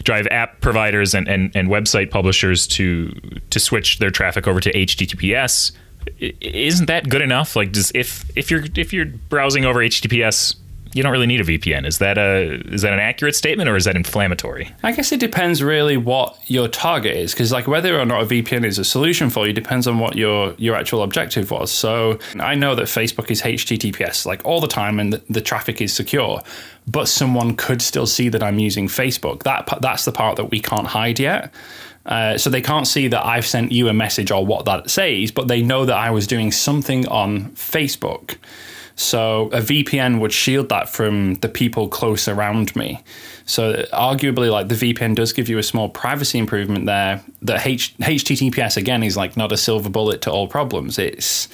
drive 0.03 0.27
app 0.31 0.61
providers 0.61 1.15
and, 1.15 1.29
and, 1.29 1.55
and 1.55 1.69
website 1.69 2.11
publishers 2.11 2.67
to 2.69 3.09
to 3.51 3.61
switch 3.61 3.99
their 3.99 4.11
traffic 4.11 4.47
over 4.47 4.61
to 4.61 4.73
HTTPS. 4.73 5.73
Isn't 6.19 6.87
that 6.87 7.09
good 7.09 7.23
enough? 7.23 7.57
Like, 7.57 7.73
does 7.73 7.91
if 7.95 8.31
if 8.37 8.51
you're 8.51 8.65
if 8.77 8.93
you're 8.93 9.07
browsing 9.07 9.65
over 9.65 9.81
HTTPS 9.81 10.57
you 10.95 11.03
don't 11.03 11.11
really 11.11 11.27
need 11.27 11.41
a 11.41 11.45
VPN. 11.45 11.87
Is 11.87 11.99
that 11.99 12.17
a 12.17 12.61
is 12.73 12.83
that 12.83 12.93
an 12.93 13.01
accurate 13.01 13.35
statement 13.35 13.69
or 13.69 13.77
is 13.77 13.85
that 13.85 13.97
inflammatory? 13.97 14.71
I 14.83 14.93
guess 14.93 15.11
it 15.11 15.19
depends 15.19 15.63
really 15.63 15.97
what 15.97 16.39
your 16.47 16.69
target 16.69 17.17
is 17.17 17.33
because 17.33 17.51
like 17.51 17.67
whether 17.67 17.99
or 17.99 18.07
not 18.07 18.23
a 18.23 18.27
VPN 18.27 18.65
is 18.65 18.79
a 18.79 18.85
solution 18.85 19.29
for 19.29 19.47
you 19.47 19.53
depends 19.53 19.89
on 19.89 19.99
what 19.99 20.17
your 20.17 20.55
your 20.57 20.77
actual 20.77 21.03
objective 21.03 21.51
was. 21.51 21.73
So 21.73 22.19
I 22.39 22.55
know 22.55 22.77
that 22.77 22.85
Facebook 22.85 23.31
is 23.31 23.43
HTTPS 23.43 24.25
like 24.25 24.45
all 24.45 24.61
the 24.61 24.69
time 24.69 25.01
and 25.01 25.13
the, 25.13 25.23
the 25.29 25.41
traffic 25.41 25.81
is 25.81 25.93
secure, 25.93 26.41
but 26.87 27.09
someone 27.09 27.57
could 27.57 27.83
still 27.83 28.07
see 28.07 28.29
that 28.29 28.43
I'm 28.43 28.61
using 28.61 28.87
Facebook. 28.87 29.43
That 29.43 29.69
that's 29.83 30.05
the 30.05 30.13
part 30.13 30.37
that 30.37 30.51
we 30.51 30.61
can't 30.61 30.87
hide 30.87 31.19
yet. 31.19 31.53
Uh, 32.07 32.37
so 32.37 32.51
they 32.51 32.61
can't 32.61 32.87
see 32.87 33.09
that 33.09 33.25
I've 33.27 33.47
sent 33.47 33.73
you 33.73 33.89
a 33.89 33.95
message 33.95 34.31
or 34.31 34.45
what 34.45 34.67
that 34.67 34.91
says, 34.91 35.33
but 35.33 35.49
they 35.49 35.63
know 35.63 35.87
that 35.87 35.97
I 35.97 36.11
was 36.11 36.27
doing 36.27 36.53
something 36.53 37.09
on 37.09 37.51
Facebook. 37.53 38.37
So 38.97 39.47
a 39.53 39.61
VPN 39.61 40.21
would 40.21 40.33
shield 40.33 40.69
that 40.69 40.89
from 40.89 41.35
the 41.37 41.49
people 41.49 41.89
close 41.89 42.29
around 42.29 42.75
me. 42.77 43.03
So 43.47 43.83
arguably, 43.93 44.51
like 44.51 44.69
the 44.69 44.75
VPN 44.75 45.15
does 45.17 45.33
give 45.33 45.49
you 45.49 45.59
a 45.59 45.63
small 45.63 45.89
privacy 45.89 46.39
improvement 46.39 46.87
there. 46.87 47.23
The 47.43 47.61
H- 47.67 47.97
HTTPS 47.99 48.77
again 48.77 49.03
is 49.03 49.17
like 49.17 49.37
not 49.37 49.53
a 49.53 49.57
silver 49.57 49.89
bullet 49.89 50.23
to 50.23 50.31
all 50.31 50.47
problems. 50.47 50.99
It's 50.99 51.49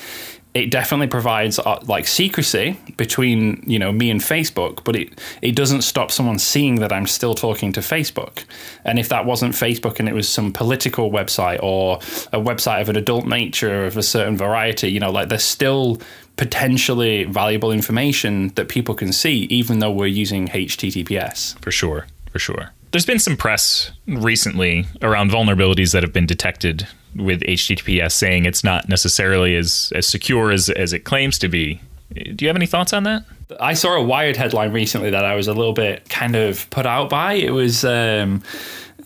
it 0.53 0.71
definitely 0.73 1.07
provides 1.07 1.61
uh, 1.61 1.79
like 1.87 2.09
secrecy 2.09 2.77
between 2.97 3.63
you 3.67 3.79
know 3.79 3.93
me 3.93 4.11
and 4.11 4.21
Facebook, 4.21 4.83
but 4.83 4.97
it 4.97 5.21
it 5.43 5.55
doesn't 5.55 5.83
stop 5.83 6.11
someone 6.11 6.39
seeing 6.39 6.77
that 6.77 6.93
I'm 6.93 7.07
still 7.07 7.35
talking 7.35 7.73
to 7.75 7.81
Facebook. 7.81 8.45
And 8.85 8.99
if 8.99 9.09
that 9.11 9.25
wasn't 9.25 9.55
Facebook 9.55 10.01
and 10.01 10.09
it 10.09 10.15
was 10.15 10.29
some 10.29 10.53
political 10.53 11.11
website 11.11 11.61
or 11.63 11.99
a 12.33 12.41
website 12.41 12.81
of 12.81 12.89
an 12.89 12.97
adult 12.97 13.27
nature 13.27 13.85
of 13.85 13.97
a 13.97 14.03
certain 14.03 14.37
variety, 14.37 14.91
you 14.91 14.99
know, 14.99 15.13
like 15.13 15.29
there's 15.29 15.45
still 15.45 16.01
potentially 16.41 17.25
valuable 17.25 17.71
information 17.71 18.49
that 18.55 18.67
people 18.67 18.95
can 18.95 19.13
see, 19.13 19.41
even 19.51 19.79
though 19.79 19.91
we're 19.91 20.07
using 20.07 20.49
HTTPS. 20.49 21.63
For 21.63 21.71
sure, 21.71 22.07
for 22.33 22.39
sure. 22.39 22.71
There's 22.93 23.05
been 23.05 23.19
some 23.19 23.37
press 23.37 23.91
recently 24.07 24.87
around 25.03 25.31
vulnerabilities 25.31 25.93
that 25.93 26.03
have 26.03 26.15
been 26.15 26.25
detected 26.25 26.89
with 27.15 27.43
HTTPS, 27.43 28.13
saying 28.13 28.47
it's 28.47 28.65
not 28.65 28.89
necessarily 28.89 29.55
as, 29.55 29.93
as 29.95 30.07
secure 30.09 30.51
as, 30.51 30.71
as 30.71 30.95
it 30.95 31.01
claims 31.01 31.39
to 31.41 31.49
be. 31.49 31.83
Do 32.13 32.45
you 32.45 32.49
have 32.49 32.57
any 32.57 32.67
thoughts 32.67 32.93
on 32.93 33.05
that? 33.05 33.25
I 33.61 33.75
saw 33.75 33.95
a 33.97 34.03
Wired 34.03 34.37
headline 34.37 34.73
recently 34.73 35.11
that 35.11 35.25
I 35.25 35.35
was 35.35 35.49
a 35.49 35.55
little 35.55 35.73
bit 35.73 36.09
kind 36.09 36.37
of 36.37 36.69
put 36.71 36.87
out 36.87 37.09
by. 37.09 37.35
It 37.35 37.51
was 37.51 37.85
um, 37.85 38.43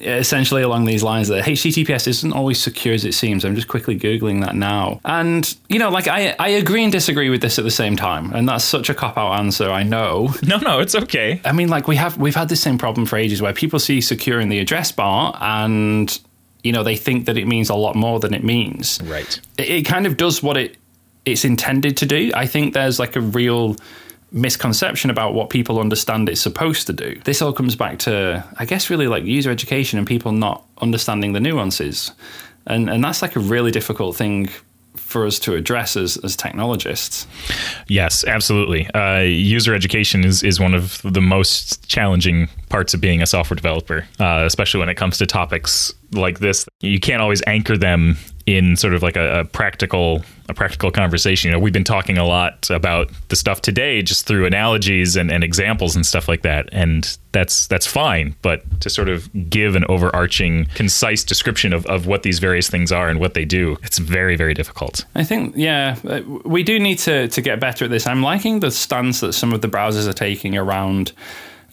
essentially 0.00 0.62
along 0.62 0.84
these 0.84 1.02
lines 1.02 1.28
that 1.28 1.44
HTTPS 1.44 2.06
isn't 2.08 2.32
always 2.32 2.58
secure 2.58 2.94
as 2.94 3.04
it 3.04 3.14
seems. 3.14 3.44
I'm 3.44 3.54
just 3.54 3.68
quickly 3.68 3.98
Googling 3.98 4.40
that 4.42 4.54
now. 4.54 5.00
And, 5.04 5.54
you 5.68 5.78
know, 5.78 5.90
like 5.90 6.08
I, 6.08 6.34
I 6.38 6.48
agree 6.48 6.82
and 6.82 6.92
disagree 6.92 7.30
with 7.30 7.40
this 7.40 7.58
at 7.58 7.64
the 7.64 7.70
same 7.70 7.96
time. 7.96 8.32
And 8.32 8.48
that's 8.48 8.64
such 8.64 8.90
a 8.90 8.94
cop 8.94 9.16
out 9.16 9.38
answer, 9.38 9.70
I 9.70 9.82
know. 9.82 10.32
No, 10.44 10.58
no, 10.58 10.78
it's 10.78 10.94
okay. 10.94 11.40
I 11.44 11.52
mean, 11.52 11.68
like 11.68 11.88
we 11.88 11.96
have, 11.96 12.18
we've 12.18 12.34
had 12.34 12.48
the 12.48 12.56
same 12.56 12.76
problem 12.76 13.06
for 13.06 13.16
ages 13.16 13.40
where 13.40 13.52
people 13.54 13.78
see 13.78 14.00
secure 14.00 14.38
in 14.40 14.50
the 14.50 14.58
address 14.58 14.92
bar 14.92 15.36
and, 15.40 16.20
you 16.62 16.70
know, 16.70 16.82
they 16.82 16.96
think 16.96 17.24
that 17.26 17.38
it 17.38 17.46
means 17.48 17.70
a 17.70 17.74
lot 17.74 17.96
more 17.96 18.20
than 18.20 18.34
it 18.34 18.44
means. 18.44 19.00
Right. 19.02 19.40
It, 19.56 19.68
it 19.68 19.82
kind 19.82 20.06
of 20.06 20.16
does 20.16 20.42
what 20.42 20.56
it, 20.58 20.76
it's 21.24 21.44
intended 21.44 21.96
to 21.98 22.06
do. 22.06 22.30
I 22.34 22.46
think 22.46 22.74
there's 22.74 22.98
like 22.98 23.16
a 23.16 23.20
real 23.20 23.76
misconception 24.32 25.10
about 25.10 25.32
what 25.32 25.48
people 25.48 25.78
understand 25.78 26.28
it's 26.28 26.40
supposed 26.40 26.86
to 26.88 26.92
do. 26.92 27.18
This 27.24 27.40
all 27.40 27.52
comes 27.52 27.76
back 27.76 28.00
to, 28.00 28.44
I 28.58 28.64
guess, 28.64 28.90
really 28.90 29.06
like 29.06 29.24
user 29.24 29.50
education 29.50 29.98
and 29.98 30.06
people 30.06 30.32
not 30.32 30.66
understanding 30.78 31.32
the 31.32 31.40
nuances. 31.40 32.12
And, 32.66 32.90
and 32.90 33.02
that's 33.02 33.22
like 33.22 33.36
a 33.36 33.40
really 33.40 33.70
difficult 33.70 34.16
thing 34.16 34.50
for 34.96 35.26
us 35.26 35.38
to 35.40 35.54
address 35.54 35.96
as, 35.96 36.16
as 36.18 36.36
technologists. 36.36 37.26
Yes, 37.88 38.24
absolutely. 38.24 38.88
Uh, 38.90 39.20
user 39.20 39.74
education 39.74 40.24
is, 40.24 40.42
is 40.42 40.60
one 40.60 40.74
of 40.74 41.00
the 41.02 41.20
most 41.20 41.86
challenging 41.88 42.48
parts 42.68 42.94
of 42.94 43.00
being 43.00 43.20
a 43.22 43.26
software 43.26 43.56
developer, 43.56 44.06
uh, 44.20 44.42
especially 44.44 44.80
when 44.80 44.88
it 44.88 44.96
comes 44.96 45.18
to 45.18 45.26
topics 45.26 45.92
like 46.12 46.38
this. 46.38 46.66
You 46.80 47.00
can't 47.00 47.22
always 47.22 47.42
anchor 47.46 47.76
them 47.76 48.16
in 48.46 48.76
sort 48.76 48.94
of 48.94 49.02
like 49.02 49.16
a, 49.16 49.40
a, 49.40 49.44
practical 49.44 50.22
a 50.48 50.54
practical 50.54 50.90
conversation. 50.90 51.48
You 51.48 51.56
know, 51.56 51.58
we've 51.58 51.72
been 51.72 51.84
talking 51.84 52.18
a 52.18 52.24
lot 52.24 52.68
about 52.70 53.10
the 53.28 53.36
stuff 53.36 53.62
today 53.62 54.02
just 54.02 54.26
through 54.26 54.46
analogies 54.46 55.16
and, 55.16 55.30
and 55.30 55.42
examples 55.42 55.96
and 55.96 56.04
stuff 56.04 56.28
like 56.28 56.42
that. 56.42 56.68
And 56.72 57.16
that's 57.32 57.66
that's 57.66 57.86
fine. 57.86 58.36
But 58.42 58.80
to 58.80 58.90
sort 58.90 59.08
of 59.08 59.28
give 59.48 59.74
an 59.76 59.84
overarching, 59.88 60.66
concise 60.74 61.24
description 61.24 61.72
of, 61.72 61.86
of 61.86 62.06
what 62.06 62.22
these 62.22 62.38
various 62.38 62.68
things 62.68 62.92
are 62.92 63.08
and 63.08 63.18
what 63.20 63.34
they 63.34 63.44
do, 63.44 63.76
it's 63.82 63.98
very, 63.98 64.36
very 64.36 64.54
difficult. 64.54 65.04
I 65.14 65.24
think, 65.24 65.54
yeah, 65.56 65.96
uh, 66.06 66.20
we 66.44 66.62
do 66.62 66.78
need 66.78 66.98
to, 67.00 67.28
to 67.28 67.40
get 67.40 67.60
better 67.60 67.86
at 67.86 67.90
this. 67.90 68.06
I'm 68.06 68.22
liking 68.22 68.60
the 68.60 68.70
stance 68.70 69.20
that 69.20 69.32
some 69.32 69.52
of 69.52 69.62
the 69.62 69.68
browsers 69.68 70.08
are 70.08 70.12
taking 70.12 70.56
around 70.56 71.12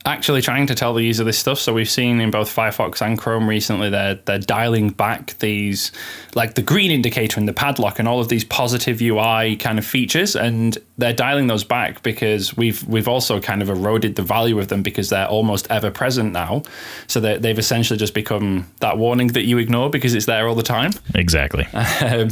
actually 0.05 0.41
trying 0.41 0.67
to 0.67 0.75
tell 0.75 0.93
the 0.93 1.03
user 1.03 1.23
this 1.23 1.37
stuff. 1.37 1.59
So 1.59 1.73
we've 1.73 1.89
seen 1.89 2.19
in 2.21 2.31
both 2.31 2.53
Firefox 2.53 3.05
and 3.05 3.17
Chrome 3.17 3.47
recently 3.47 3.89
they're 3.89 4.15
they're 4.15 4.39
dialing 4.39 4.89
back 4.89 5.37
these 5.39 5.91
like 6.35 6.55
the 6.55 6.61
green 6.61 6.91
indicator 6.91 7.39
and 7.39 7.47
the 7.47 7.53
padlock 7.53 7.99
and 7.99 8.07
all 8.07 8.19
of 8.19 8.29
these 8.29 8.43
positive 8.43 9.01
UI 9.01 9.55
kind 9.57 9.77
of 9.77 9.85
features, 9.85 10.35
and 10.35 10.77
they're 10.97 11.13
dialing 11.13 11.47
those 11.47 11.63
back 11.63 12.01
because 12.03 12.55
we've 12.57 12.83
we've 12.87 13.07
also 13.07 13.39
kind 13.39 13.61
of 13.61 13.69
eroded 13.69 14.15
the 14.15 14.23
value 14.23 14.59
of 14.59 14.69
them 14.69 14.81
because 14.81 15.09
they're 15.09 15.27
almost 15.27 15.67
ever 15.69 15.91
present 15.91 16.33
now. 16.33 16.63
So 17.07 17.19
they've 17.19 17.59
essentially 17.59 17.97
just 17.97 18.13
become 18.13 18.67
that 18.79 18.97
warning 18.97 19.27
that 19.29 19.43
you 19.43 19.57
ignore 19.57 19.89
because 19.89 20.13
it's 20.13 20.25
there 20.25 20.47
all 20.47 20.55
the 20.55 20.63
time. 20.63 20.91
Exactly. 21.15 21.67
Um, 22.01 22.29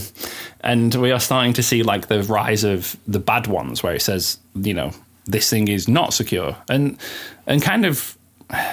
and 0.61 0.93
we 0.95 1.11
are 1.11 1.19
starting 1.19 1.53
to 1.53 1.63
see 1.63 1.83
like 1.83 2.07
the 2.07 2.23
rise 2.23 2.63
of 2.63 2.97
the 3.07 3.19
bad 3.19 3.47
ones 3.47 3.83
where 3.83 3.93
it 3.93 4.01
says, 4.01 4.39
you 4.55 4.73
know, 4.73 4.91
this 5.29 5.49
thing 5.49 5.67
is 5.67 5.87
not 5.87 6.13
secure. 6.13 6.57
And 6.69 6.97
and 7.47 7.61
kind 7.61 7.85
of 7.85 8.17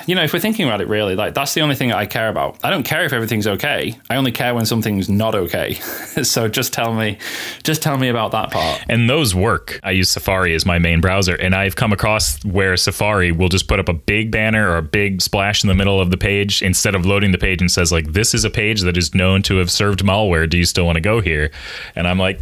you 0.07 0.15
know 0.15 0.23
if 0.23 0.33
we're 0.33 0.41
thinking 0.41 0.67
about 0.67 0.81
it 0.81 0.89
really 0.89 1.15
like 1.15 1.35
that's 1.35 1.53
the 1.53 1.61
only 1.61 1.75
thing 1.75 1.93
i 1.93 2.07
care 2.07 2.31
about. 2.31 2.59
I 2.65 2.71
don't 2.71 2.83
care 2.83 3.05
if 3.05 3.13
everything's 3.13 3.47
okay. 3.47 3.99
I 4.09 4.17
only 4.17 4.33
care 4.33 4.55
when 4.55 4.65
something's 4.65 5.09
not 5.09 5.35
okay. 5.35 5.79
So 6.17 6.49
just 6.49 6.73
tell 6.73 6.95
me 6.95 7.19
just 7.63 7.83
tell 7.83 7.99
me 7.99 8.09
about 8.09 8.31
that 8.31 8.51
part. 8.51 8.83
And 8.89 9.11
those 9.11 9.35
work. 9.35 9.79
I 9.83 9.91
use 9.91 10.11
safari 10.11 10.55
as 10.55 10.65
my 10.65 10.79
main 10.79 11.03
browser 11.03 11.35
and 11.35 11.55
i've 11.55 11.77
come 11.77 11.93
across 11.93 12.43
where 12.43 12.75
safari 12.79 13.33
will 13.33 13.51
just 13.51 13.69
put 13.69 13.79
up 13.79 13.91
a 13.91 13.93
big 13.93 14.31
banner 14.31 14.71
or 14.71 14.79
a 14.79 14.83
big 14.83 15.21
splash 15.21 15.63
in 15.63 15.69
the 15.69 15.75
middle 15.75 16.01
of 16.01 16.11
the 16.11 16.17
page 16.17 16.63
instead 16.63 16.95
of 16.95 17.05
loading 17.05 17.33
the 17.33 17.39
page 17.39 17.61
and 17.61 17.71
says 17.71 17.93
like 17.93 18.15
this 18.15 18.33
is 18.33 18.45
a 18.45 18.51
page 18.51 18.81
that 18.81 18.97
is 18.97 19.15
known 19.15 19.43
to 19.43 19.57
have 19.57 19.71
served 19.71 20.03
malware. 20.03 20.49
Do 20.49 20.57
you 20.57 20.65
still 20.65 20.87
want 20.87 20.97
to 20.97 21.03
go 21.03 21.21
here? 21.21 21.51
And 21.95 22.09
i'm 22.09 22.19
like 22.19 22.41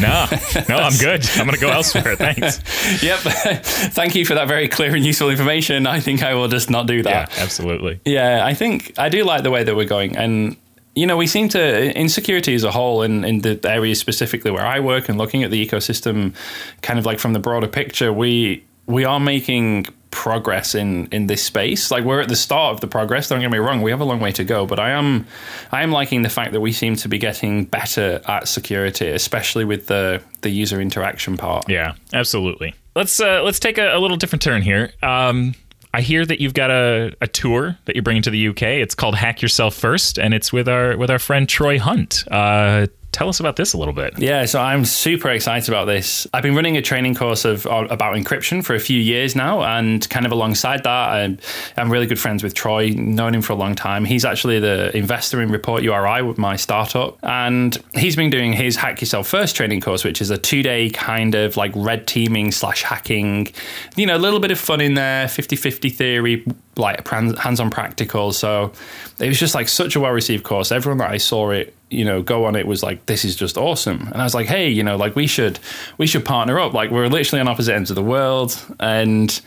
no, 0.00 0.26
no, 0.68 0.76
I'm 0.76 0.96
good. 0.98 1.28
I'm 1.34 1.46
going 1.46 1.54
to 1.54 1.60
go 1.60 1.70
elsewhere. 1.70 2.16
Thanks. 2.16 3.02
yep. 3.02 3.18
Thank 3.20 4.14
you 4.14 4.24
for 4.24 4.34
that 4.34 4.48
very 4.48 4.68
clear 4.68 4.94
and 4.94 5.04
useful 5.04 5.30
information. 5.30 5.86
I 5.86 6.00
think 6.00 6.22
I 6.22 6.34
will 6.34 6.48
just 6.48 6.70
not 6.70 6.86
do 6.86 7.02
that. 7.02 7.32
Yeah, 7.36 7.42
absolutely. 7.42 8.00
Yeah, 8.04 8.44
I 8.44 8.54
think 8.54 8.98
I 8.98 9.08
do 9.08 9.24
like 9.24 9.42
the 9.42 9.50
way 9.50 9.64
that 9.64 9.76
we're 9.76 9.84
going. 9.84 10.16
And, 10.16 10.56
you 10.94 11.06
know, 11.06 11.16
we 11.16 11.26
seem 11.26 11.48
to, 11.50 11.98
in 11.98 12.08
security 12.08 12.54
as 12.54 12.64
a 12.64 12.70
whole, 12.70 13.02
in, 13.02 13.24
in 13.24 13.40
the 13.40 13.60
areas 13.64 13.98
specifically 13.98 14.50
where 14.50 14.66
I 14.66 14.80
work 14.80 15.08
and 15.08 15.18
looking 15.18 15.42
at 15.42 15.50
the 15.50 15.66
ecosystem 15.66 16.34
kind 16.82 16.98
of 16.98 17.06
like 17.06 17.18
from 17.18 17.32
the 17.32 17.40
broader 17.40 17.68
picture, 17.68 18.12
we 18.12 18.64
we 18.86 19.04
are 19.04 19.20
making 19.20 19.86
progress 20.10 20.74
in 20.74 21.08
in 21.08 21.26
this 21.26 21.42
space. 21.42 21.90
Like 21.90 22.04
we're 22.04 22.20
at 22.20 22.28
the 22.28 22.36
start 22.36 22.74
of 22.74 22.80
the 22.80 22.86
progress. 22.86 23.28
Don't 23.28 23.40
get 23.40 23.50
me 23.50 23.58
wrong; 23.58 23.82
we 23.82 23.90
have 23.90 24.00
a 24.00 24.04
long 24.04 24.20
way 24.20 24.32
to 24.32 24.44
go. 24.44 24.64
But 24.66 24.78
I 24.78 24.90
am 24.90 25.26
I 25.72 25.82
am 25.82 25.90
liking 25.90 26.22
the 26.22 26.28
fact 26.28 26.52
that 26.52 26.60
we 26.60 26.72
seem 26.72 26.96
to 26.96 27.08
be 27.08 27.18
getting 27.18 27.64
better 27.64 28.20
at 28.26 28.48
security, 28.48 29.08
especially 29.08 29.64
with 29.64 29.86
the 29.86 30.22
the 30.42 30.50
user 30.50 30.80
interaction 30.80 31.36
part. 31.36 31.68
Yeah, 31.68 31.94
absolutely. 32.12 32.74
Let's 32.94 33.18
uh, 33.20 33.42
let's 33.42 33.58
take 33.58 33.76
a, 33.78 33.96
a 33.96 33.98
little 33.98 34.16
different 34.16 34.42
turn 34.42 34.62
here. 34.62 34.92
Um, 35.02 35.54
I 35.92 36.00
hear 36.00 36.26
that 36.26 36.40
you've 36.40 36.54
got 36.54 36.72
a, 36.72 37.14
a 37.20 37.28
tour 37.28 37.78
that 37.84 37.94
you're 37.94 38.02
bringing 38.02 38.22
to 38.22 38.30
the 38.30 38.48
UK. 38.48 38.62
It's 38.62 38.96
called 38.96 39.14
Hack 39.14 39.42
Yourself 39.42 39.76
First, 39.76 40.18
and 40.18 40.34
it's 40.34 40.52
with 40.52 40.68
our 40.68 40.96
with 40.96 41.10
our 41.10 41.20
friend 41.20 41.48
Troy 41.48 41.78
Hunt. 41.78 42.24
Uh, 42.30 42.86
tell 43.14 43.28
us 43.28 43.38
about 43.38 43.54
this 43.54 43.72
a 43.72 43.78
little 43.78 43.94
bit. 43.94 44.18
Yeah, 44.18 44.44
so 44.44 44.60
I'm 44.60 44.84
super 44.84 45.30
excited 45.30 45.68
about 45.68 45.84
this. 45.84 46.26
I've 46.34 46.42
been 46.42 46.56
running 46.56 46.76
a 46.76 46.82
training 46.82 47.14
course 47.14 47.44
of 47.44 47.64
about 47.66 48.16
encryption 48.16 48.62
for 48.64 48.74
a 48.74 48.80
few 48.80 48.98
years 48.98 49.36
now, 49.36 49.62
and 49.62 50.06
kind 50.10 50.26
of 50.26 50.32
alongside 50.32 50.82
that, 50.82 51.08
I'm, 51.10 51.38
I'm 51.76 51.92
really 51.92 52.06
good 52.06 52.18
friends 52.18 52.42
with 52.42 52.54
Troy, 52.54 52.88
known 52.88 53.34
him 53.34 53.40
for 53.40 53.52
a 53.52 53.56
long 53.56 53.76
time. 53.76 54.04
He's 54.04 54.24
actually 54.24 54.58
the 54.58 54.94
investor 54.96 55.40
in 55.40 55.50
Report 55.50 55.84
URI 55.84 56.22
with 56.22 56.38
my 56.38 56.56
startup, 56.56 57.16
and 57.22 57.78
he's 57.94 58.16
been 58.16 58.30
doing 58.30 58.52
his 58.52 58.74
Hack 58.74 59.00
Yourself 59.00 59.28
First 59.28 59.54
training 59.54 59.80
course, 59.80 60.02
which 60.02 60.20
is 60.20 60.30
a 60.30 60.36
two 60.36 60.64
day 60.64 60.90
kind 60.90 61.36
of 61.36 61.56
like 61.56 61.70
red 61.76 62.08
teaming 62.08 62.50
slash 62.50 62.82
hacking, 62.82 63.52
you 63.96 64.06
know, 64.06 64.16
a 64.16 64.18
little 64.18 64.40
bit 64.40 64.50
of 64.50 64.58
fun 64.58 64.80
in 64.80 64.94
there, 64.94 65.28
50 65.28 65.54
50 65.54 65.88
theory, 65.88 66.44
like 66.76 67.06
hands 67.06 67.60
on 67.60 67.70
practical. 67.70 68.32
So 68.32 68.72
it 69.20 69.28
was 69.28 69.38
just 69.38 69.54
like 69.54 69.68
such 69.68 69.94
a 69.94 70.00
well 70.00 70.10
received 70.10 70.42
course. 70.42 70.72
Everyone 70.72 70.98
that 70.98 71.10
I 71.10 71.18
saw 71.18 71.50
it 71.50 71.74
you 71.94 72.04
know 72.04 72.22
go 72.22 72.44
on 72.44 72.56
it 72.56 72.66
was 72.66 72.82
like 72.82 73.06
this 73.06 73.24
is 73.24 73.36
just 73.36 73.56
awesome. 73.56 74.08
And 74.08 74.16
i 74.20 74.24
was 74.24 74.34
like 74.34 74.46
hey 74.46 74.68
you 74.68 74.82
know 74.82 74.96
like 74.96 75.16
we 75.16 75.26
should 75.26 75.58
we 75.98 76.06
should 76.06 76.24
partner 76.24 76.58
up. 76.58 76.74
Like 76.74 76.90
we're 76.90 77.08
literally 77.08 77.40
on 77.40 77.48
opposite 77.48 77.74
ends 77.74 77.90
of 77.90 77.96
the 77.96 78.02
world. 78.02 78.60
And 78.80 79.40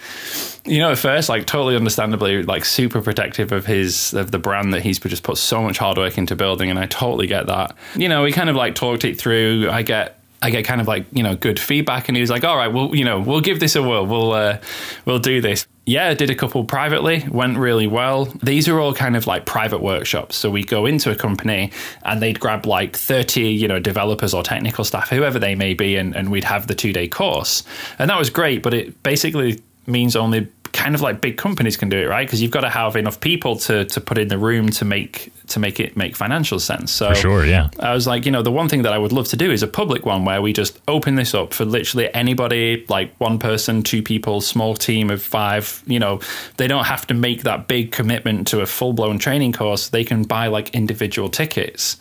you 0.66 0.80
know 0.80 0.92
at 0.92 0.98
first 0.98 1.30
like 1.30 1.46
totally 1.46 1.76
understandably 1.76 2.44
like 2.44 2.66
super 2.66 3.02
protective 3.02 3.52
of 3.52 3.66
his 3.66 4.14
of 4.14 4.32
the 4.32 4.40
brand 4.40 4.74
that 4.74 4.82
he's 4.82 5.00
just 5.00 5.24
put 5.24 5.38
so 5.38 5.62
much 5.62 5.78
hard 5.78 5.98
work 5.98 6.18
into 6.18 6.36
building 6.36 6.70
and 6.70 6.80
i 6.80 6.86
totally 6.86 7.28
get 7.28 7.48
that. 7.48 7.76
You 7.96 8.10
know 8.10 8.24
we 8.24 8.32
kind 8.32 8.50
of 8.50 8.56
like 8.56 8.76
talked 8.76 9.06
it 9.06 9.20
through. 9.20 9.70
I 9.70 9.82
get 9.82 10.18
I 10.42 10.52
get 10.52 10.66
kind 10.66 10.82
of 10.82 10.88
like 10.88 11.06
you 11.12 11.24
know 11.24 11.36
good 11.36 11.60
feedback, 11.60 12.10
and 12.10 12.16
he 12.16 12.22
was 12.22 12.30
like, 12.30 12.44
"All 12.44 12.56
right, 12.56 12.68
well, 12.68 12.96
you 12.96 13.04
know, 13.04 13.20
we'll 13.20 13.42
give 13.42 13.60
this 13.60 13.76
a 13.76 13.82
whirl. 13.82 14.06
We'll 14.06 14.34
uh, 14.34 14.60
we'll 15.06 15.20
do 15.20 15.42
this." 15.42 15.66
Yeah, 15.88 16.14
did 16.16 16.30
a 16.30 16.36
couple 16.36 16.66
privately, 16.66 17.26
went 17.32 17.58
really 17.58 17.88
well. 17.88 18.26
These 18.44 18.68
are 18.68 18.78
all 18.78 18.94
kind 18.94 19.16
of 19.16 19.26
like 19.26 19.46
private 19.46 19.82
workshops. 19.82 20.36
So 20.36 20.50
we 20.50 20.62
go 20.62 20.86
into 20.86 21.12
a 21.12 21.16
company 21.16 21.72
and 22.04 22.22
they'd 22.22 22.42
grab 22.42 22.66
like 22.66 22.98
30, 22.98 23.48
you 23.48 23.70
know, 23.70 23.80
developers 23.80 24.34
or 24.34 24.44
technical 24.44 24.84
staff, 24.84 25.10
whoever 25.10 25.40
they 25.40 25.56
may 25.56 25.74
be, 25.74 25.96
and, 25.96 26.14
and 26.14 26.30
we'd 26.30 26.44
have 26.44 26.68
the 26.68 26.76
two 26.76 26.92
day 26.92 27.08
course. 27.08 27.64
And 28.00 28.10
that 28.10 28.20
was 28.20 28.30
great, 28.30 28.64
but 28.64 28.74
it 28.74 29.02
basically 29.02 29.62
means 29.86 30.18
only 30.18 30.50
kind 30.74 30.96
of 30.96 31.02
like 31.02 31.22
big 31.22 31.38
companies 31.38 31.78
can 31.78 31.90
do 31.90 31.98
it, 31.98 32.08
right? 32.08 32.26
Because 32.26 32.42
you've 32.42 32.52
got 32.52 32.62
to 32.62 32.70
have 32.70 32.96
enough 32.96 33.20
people 33.20 33.56
to 33.58 33.86
to 33.86 34.02
put 34.02 34.18
in 34.18 34.28
the 34.28 34.38
room 34.38 34.70
to 34.72 34.86
make 34.86 35.32
to 35.48 35.60
make 35.60 35.80
it 35.80 35.96
make 35.96 36.16
financial 36.16 36.60
sense. 36.60 36.92
So 36.92 37.10
for 37.10 37.16
sure, 37.16 37.46
yeah. 37.46 37.70
I 37.80 37.94
was 37.94 38.08
like, 38.08 38.26
you 38.26 38.32
know, 38.32 38.42
the 38.42 38.52
one 38.52 38.70
thing 38.70 38.84
that 38.84 38.94
I 38.94 38.98
would 38.98 39.12
love 39.12 39.28
to 39.30 39.38
do 39.38 39.52
is 39.52 39.64
a 39.64 39.68
public 39.68 40.06
one 40.06 40.26
where 40.26 40.42
we 40.42 40.54
just 40.54 40.80
open 40.88 41.16
this 41.16 41.34
up 41.34 41.54
for 41.54 41.66
literally 41.66 42.14
anybody, 42.14 42.86
like 42.90 43.16
one 43.20 43.40
person, 43.40 43.84
two 43.84 44.02
people, 44.02 44.42
small 44.42 44.76
team 44.76 45.10
of 45.10 45.22
five. 45.22 45.84
You 45.86 46.00
know, 46.00 46.20
they 46.58 46.68
don't 46.68 46.86
have 46.86 47.08
to 47.08 47.14
make 47.14 47.44
that 47.44 47.68
big 47.68 47.92
commitment 47.92 48.48
to 48.48 48.62
a 48.62 48.66
full 48.66 48.94
blown 48.94 49.20
training 49.20 49.54
course. 49.54 49.90
They 49.90 50.04
can 50.04 50.24
buy 50.24 50.48
like 50.48 50.74
individual 50.76 51.30
tickets. 51.30 51.98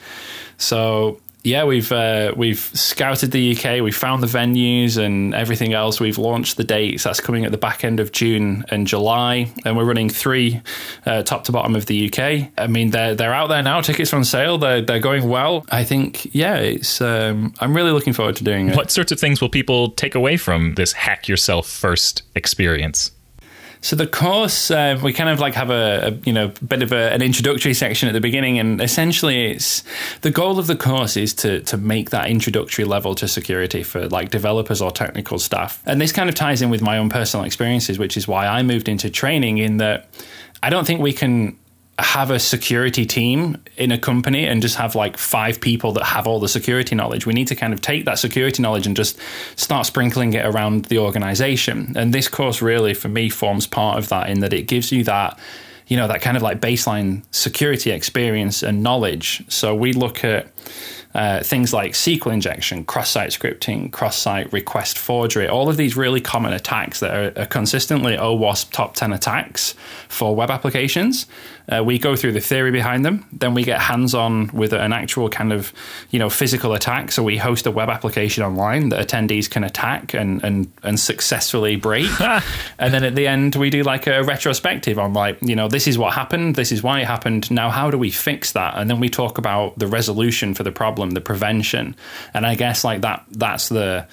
So 0.58 1.20
yeah, 1.46 1.62
we've 1.62 1.92
uh, 1.92 2.32
we've 2.36 2.58
scouted 2.58 3.30
the 3.30 3.56
UK, 3.56 3.80
we 3.80 3.92
found 3.92 4.20
the 4.20 4.26
venues 4.26 4.98
and 4.98 5.32
everything 5.32 5.74
else. 5.74 6.00
We've 6.00 6.18
launched 6.18 6.56
the 6.56 6.64
dates. 6.64 7.04
That's 7.04 7.20
coming 7.20 7.44
at 7.44 7.52
the 7.52 7.58
back 7.58 7.84
end 7.84 8.00
of 8.00 8.10
June 8.10 8.64
and 8.68 8.84
July, 8.84 9.52
and 9.64 9.76
we're 9.76 9.84
running 9.84 10.10
three 10.10 10.60
uh, 11.06 11.22
top 11.22 11.44
to 11.44 11.52
bottom 11.52 11.76
of 11.76 11.86
the 11.86 12.10
UK. 12.10 12.50
I 12.58 12.66
mean, 12.66 12.90
they're 12.90 13.14
they're 13.14 13.32
out 13.32 13.46
there 13.46 13.62
now. 13.62 13.80
Tickets 13.80 14.12
are 14.12 14.16
on 14.16 14.24
sale. 14.24 14.58
They're 14.58 14.82
they're 14.82 14.98
going 14.98 15.28
well. 15.28 15.64
I 15.70 15.84
think 15.84 16.34
yeah, 16.34 16.56
it's. 16.56 17.00
Um, 17.00 17.54
I'm 17.60 17.74
really 17.76 17.92
looking 17.92 18.12
forward 18.12 18.34
to 18.36 18.44
doing 18.44 18.70
it. 18.70 18.76
What 18.76 18.90
sorts 18.90 19.12
of 19.12 19.20
things 19.20 19.40
will 19.40 19.48
people 19.48 19.90
take 19.92 20.16
away 20.16 20.36
from 20.36 20.74
this 20.74 20.92
hack 20.92 21.28
yourself 21.28 21.68
first 21.68 22.22
experience? 22.34 23.12
So 23.86 23.94
the 23.94 24.08
course, 24.08 24.72
uh, 24.72 24.98
we 25.00 25.12
kind 25.12 25.30
of 25.30 25.38
like 25.38 25.54
have 25.54 25.70
a, 25.70 26.08
a 26.08 26.10
you 26.26 26.32
know 26.32 26.48
bit 26.66 26.82
of 26.82 26.90
a, 26.90 27.12
an 27.12 27.22
introductory 27.22 27.72
section 27.72 28.08
at 28.08 28.14
the 28.14 28.20
beginning, 28.20 28.58
and 28.58 28.80
essentially, 28.80 29.52
it's 29.52 29.84
the 30.22 30.32
goal 30.32 30.58
of 30.58 30.66
the 30.66 30.74
course 30.74 31.16
is 31.16 31.32
to 31.34 31.60
to 31.60 31.76
make 31.76 32.10
that 32.10 32.28
introductory 32.28 32.84
level 32.84 33.14
to 33.14 33.28
security 33.28 33.84
for 33.84 34.08
like 34.08 34.30
developers 34.30 34.82
or 34.82 34.90
technical 34.90 35.38
staff. 35.38 35.80
And 35.86 36.00
this 36.00 36.10
kind 36.10 36.28
of 36.28 36.34
ties 36.34 36.62
in 36.62 36.68
with 36.68 36.82
my 36.82 36.98
own 36.98 37.08
personal 37.08 37.46
experiences, 37.46 37.96
which 37.96 38.16
is 38.16 38.26
why 38.26 38.48
I 38.48 38.64
moved 38.64 38.88
into 38.88 39.08
training. 39.08 39.58
In 39.58 39.76
that, 39.76 40.08
I 40.64 40.68
don't 40.68 40.84
think 40.84 41.00
we 41.00 41.12
can 41.12 41.56
have 41.98 42.30
a 42.30 42.38
security 42.38 43.06
team 43.06 43.56
in 43.76 43.90
a 43.90 43.98
company 43.98 44.44
and 44.44 44.60
just 44.60 44.76
have 44.76 44.94
like 44.94 45.16
five 45.16 45.60
people 45.60 45.92
that 45.92 46.04
have 46.04 46.26
all 46.26 46.38
the 46.38 46.48
security 46.48 46.94
knowledge. 46.94 47.24
We 47.24 47.32
need 47.32 47.48
to 47.48 47.54
kind 47.54 47.72
of 47.72 47.80
take 47.80 48.04
that 48.04 48.18
security 48.18 48.62
knowledge 48.62 48.86
and 48.86 48.94
just 48.94 49.18
start 49.56 49.86
sprinkling 49.86 50.34
it 50.34 50.44
around 50.44 50.86
the 50.86 50.98
organization. 50.98 51.94
And 51.96 52.12
this 52.12 52.28
course 52.28 52.60
really, 52.60 52.92
for 52.92 53.08
me, 53.08 53.30
forms 53.30 53.66
part 53.66 53.98
of 53.98 54.10
that 54.10 54.28
in 54.28 54.40
that 54.40 54.52
it 54.52 54.62
gives 54.62 54.92
you 54.92 55.04
that, 55.04 55.38
you 55.86 55.96
know, 55.96 56.06
that 56.06 56.20
kind 56.20 56.36
of 56.36 56.42
like 56.42 56.60
baseline 56.60 57.22
security 57.30 57.90
experience 57.92 58.62
and 58.62 58.82
knowledge. 58.82 59.42
So 59.48 59.74
we 59.74 59.94
look 59.94 60.22
at 60.22 60.52
uh, 61.16 61.42
things 61.42 61.72
like 61.72 61.92
SQL 61.92 62.30
injection, 62.30 62.84
cross 62.84 63.10
site 63.10 63.30
scripting, 63.30 63.90
cross 63.90 64.18
site 64.18 64.52
request 64.52 64.98
forgery, 64.98 65.48
all 65.48 65.70
of 65.70 65.78
these 65.78 65.96
really 65.96 66.20
common 66.20 66.52
attacks 66.52 67.00
that 67.00 67.38
are, 67.38 67.42
are 67.42 67.46
consistently 67.46 68.18
OWASP 68.18 68.70
top 68.70 68.94
10 68.94 69.14
attacks 69.14 69.74
for 70.08 70.36
web 70.36 70.50
applications. 70.50 71.24
Uh, 71.68 71.82
we 71.82 71.98
go 71.98 72.14
through 72.14 72.32
the 72.32 72.40
theory 72.40 72.70
behind 72.70 73.04
them, 73.04 73.26
then 73.32 73.54
we 73.54 73.64
get 73.64 73.80
hands 73.80 74.14
on 74.14 74.48
with 74.48 74.72
an 74.72 74.92
actual 74.92 75.28
kind 75.28 75.52
of 75.52 75.72
you 76.10 76.18
know 76.18 76.30
physical 76.30 76.74
attack. 76.74 77.12
So 77.12 77.22
we 77.22 77.36
host 77.36 77.66
a 77.66 77.70
web 77.70 77.88
application 77.88 78.44
online 78.44 78.90
that 78.90 79.06
attendees 79.06 79.50
can 79.50 79.64
attack 79.64 80.14
and 80.14 80.42
and, 80.44 80.70
and 80.82 80.98
successfully 80.98 81.76
break. 81.76 82.10
and 82.78 82.94
then 82.94 83.04
at 83.04 83.14
the 83.14 83.26
end, 83.26 83.56
we 83.56 83.70
do 83.70 83.82
like 83.82 84.06
a 84.06 84.22
retrospective 84.22 84.98
on 84.98 85.12
like 85.12 85.38
you 85.42 85.56
know 85.56 85.68
this 85.68 85.86
is 85.86 85.98
what 85.98 86.14
happened, 86.14 86.54
this 86.54 86.72
is 86.72 86.82
why 86.82 87.00
it 87.00 87.06
happened. 87.06 87.50
Now 87.50 87.70
how 87.70 87.90
do 87.90 87.98
we 87.98 88.10
fix 88.10 88.52
that? 88.52 88.76
And 88.76 88.88
then 88.88 89.00
we 89.00 89.08
talk 89.08 89.38
about 89.38 89.78
the 89.78 89.86
resolution 89.86 90.54
for 90.54 90.62
the 90.62 90.72
problem, 90.72 91.10
the 91.10 91.20
prevention. 91.20 91.96
And 92.32 92.46
I 92.46 92.54
guess 92.54 92.84
like 92.84 93.00
that 93.00 93.24
that's 93.30 93.68
the 93.68 94.06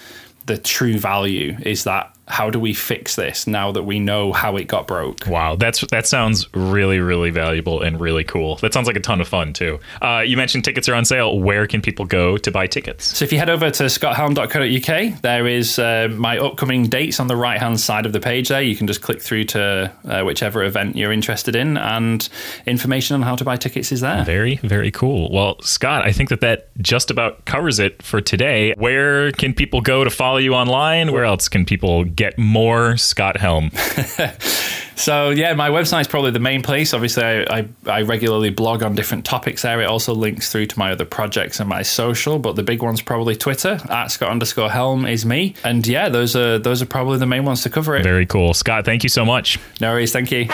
the 0.46 0.58
true 0.58 0.98
value 0.98 1.56
is 1.62 1.86
that 1.86 2.14
how 2.28 2.50
do 2.50 2.60
we 2.60 2.74
fix 2.74 3.16
this 3.16 3.48
now 3.48 3.72
that 3.72 3.84
we 3.84 4.00
know 4.00 4.32
how 4.32 4.56
it 4.56 4.66
got 4.68 4.88
broke? 4.88 5.28
Wow, 5.28 5.56
that's 5.56 5.82
that 5.88 6.08
sounds 6.08 6.48
really 6.54 7.00
really 7.00 7.32
valuable 7.32 7.82
and 7.82 8.00
really 8.00 8.24
cool. 8.24 8.56
That 8.58 8.74
sounds 8.74 8.88
like 8.88 8.96
a 8.96 9.02
ton 9.02 9.20
of 9.20 9.28
fun 9.28 9.54
too. 9.54 9.80
Uh, 10.02 10.24
you 10.26 10.38
mentioned 10.38 10.64
tickets 10.64 10.88
are 10.88 10.96
on 10.96 11.06
sale. 11.06 11.40
Where 11.40 11.68
can 11.68 11.82
people 11.82 12.06
go 12.06 12.38
to 12.38 12.52
buy 12.52 12.68
tickets? 12.68 13.18
So 13.18 13.26
if 13.26 13.32
you 13.34 13.40
head 13.40 13.50
over 13.50 13.70
to 13.70 13.84
scotthelme.co.uk, 13.84 15.22
there 15.22 15.48
is 15.48 15.78
uh, 15.80 16.08
my 16.12 16.38
upcoming 16.38 16.88
dates 16.88 17.20
on 17.20 17.28
the 17.28 17.36
right 17.36 17.60
hand 17.60 17.80
side 17.80 18.06
of 18.06 18.14
the 18.14 18.20
page. 18.20 18.50
There, 18.50 18.62
you 18.62 18.76
can 18.76 18.88
just 18.88 19.02
click 19.02 19.22
through 19.22 19.46
to 19.46 19.92
uh, 20.06 20.24
whichever 20.24 20.64
event 20.64 20.96
you're 20.96 21.12
interested 21.12 21.56
in, 21.56 21.78
and 21.78 22.28
information 22.66 23.16
on 23.16 23.22
how 23.22 23.36
to 23.36 23.44
buy 23.44 23.58
tickets 23.58 23.92
is 23.92 24.02
there. 24.02 24.24
Very 24.24 24.56
very 24.58 24.92
cool. 24.92 25.30
Well, 25.32 25.62
Scott, 25.62 26.06
I 26.06 26.12
think 26.12 26.30
that 26.30 26.42
that 26.42 26.70
just 26.78 27.12
about 27.12 27.46
covers 27.46 27.80
it 27.80 28.02
for 28.02 28.22
today. 28.22 28.74
Where 28.78 29.32
can 29.34 29.54
people 29.54 29.82
go 29.82 30.04
to 30.04 30.10
follow 30.10 30.38
you 30.38 30.54
online? 30.54 31.12
Where 31.12 31.26
else 31.26 31.50
can 31.50 31.66
people 31.66 32.06
get 32.16 32.38
more 32.38 32.98
Scott 32.98 33.38
Helme? 33.38 33.72
So 34.96 35.32
yeah, 35.32 35.54
my 35.54 35.70
website 35.70 36.02
is 36.02 36.08
probably 36.08 36.32
the 36.32 36.40
main 36.40 36.62
place. 36.62 36.94
Obviously, 36.94 37.24
I, 37.24 37.42
I, 37.60 37.68
I, 37.88 38.02
regularly 38.04 38.52
blog 38.52 38.84
on 38.84 38.96
different 38.96 39.26
topics 39.26 39.64
there. 39.64 39.82
It 39.82 39.86
also 39.86 40.14
links 40.14 40.52
through 40.52 40.68
to 40.68 40.80
my 40.80 40.92
other 40.92 41.06
projects 41.06 41.60
and 41.60 41.68
my 41.68 41.82
social, 41.82 42.40
but 42.40 42.56
the 42.56 42.64
big 42.64 42.82
one's 42.82 43.02
probably 43.02 43.36
Twitter 43.36 43.80
at 43.90 44.12
Scott 44.12 44.30
underscore 44.30 44.70
Helme 44.70 45.10
is 45.10 45.26
me. 45.26 45.56
And 45.64 45.86
yeah, 45.86 46.10
those 46.10 46.36
are 46.36 46.60
those 46.60 46.82
are 46.82 46.86
probably 46.86 47.18
the 47.18 47.26
main 47.26 47.46
ones 47.46 47.64
to 47.64 47.70
cover 47.70 47.96
it. 47.96 48.04
Very 48.04 48.26
cool, 48.26 48.54
Scott. 48.54 48.86
Thank 48.86 49.04
you 49.04 49.10
so 49.10 49.26
much. 49.26 49.60
No 49.82 49.92
worries. 49.92 50.12
Thank 50.12 50.32
you. 50.32 50.48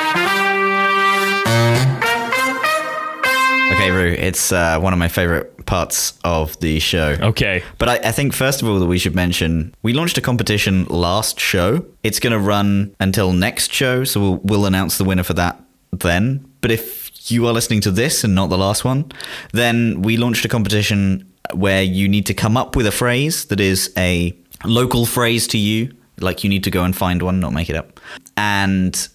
Okay, 3.72 3.92
Roo, 3.92 4.16
it's 4.18 4.52
uh, 4.52 4.80
one 4.80 4.94
of 4.94 5.00
my 5.00 5.08
favorite 5.08 5.66
parts 5.66 6.18
of 6.24 6.60
the 6.60 6.80
show. 6.80 7.16
Okay. 7.22 7.64
But 7.78 7.90
I, 7.90 8.10
I, 8.10 8.12
think, 8.12 8.34
first 8.34 8.62
of 8.62 8.68
all, 8.68 8.80
that 8.80 8.88
we 8.88 8.98
should 8.98 9.16
mention 9.16 9.74
we 9.84 9.94
launched 9.94 10.18
a 10.18 10.22
competition 10.22 10.86
last 10.86 11.40
show. 11.40 11.86
It's 12.04 12.20
going 12.20 12.34
to 12.34 12.40
run 12.40 12.96
until 13.00 13.32
next 13.32 13.72
show, 13.72 14.04
so 14.04 14.20
we'll, 14.20 14.36
we'll 14.38 14.66
announce 14.66 14.98
the 14.98 15.04
winner 15.04 15.24
for 15.24 15.36
that 15.36 15.62
then. 15.92 16.46
But 16.62 16.72
if 16.72 17.32
you 17.32 17.46
are 17.48 17.54
listening 17.54 17.82
to 17.82 17.92
this 17.92 18.24
and 18.24 18.34
not 18.34 18.50
the 18.50 18.58
last 18.58 18.84
one, 18.84 19.12
then 19.54 20.02
we 20.02 20.18
launched 20.18 20.44
a 20.46 20.50
competition 20.50 21.32
where 21.54 21.84
you 21.84 22.08
need 22.08 22.26
to 22.26 22.34
come 22.34 22.58
up 22.58 22.76
with 22.76 22.88
a 22.88 22.92
phrase 22.92 23.46
that 23.46 23.60
is 23.60 23.94
a 23.98 24.36
local 24.66 25.06
phrase 25.06 25.48
to 25.48 25.58
you. 25.58 25.94
Like 26.20 26.44
you 26.44 26.50
need 26.50 26.64
to 26.66 26.72
go 26.72 26.84
and 26.84 26.96
find 26.96 27.22
one, 27.22 27.40
not 27.40 27.54
make 27.54 27.70
it 27.70 27.76
up. 27.76 28.00
And 28.36 29.08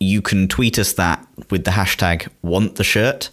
you 0.00 0.20
can 0.20 0.48
tweet 0.48 0.78
us 0.78 0.94
that 0.94 1.26
with 1.50 1.64
the 1.64 1.70
hashtag 1.70 2.28
want 2.42 2.74
the 2.74 2.84
shirt 2.84 3.30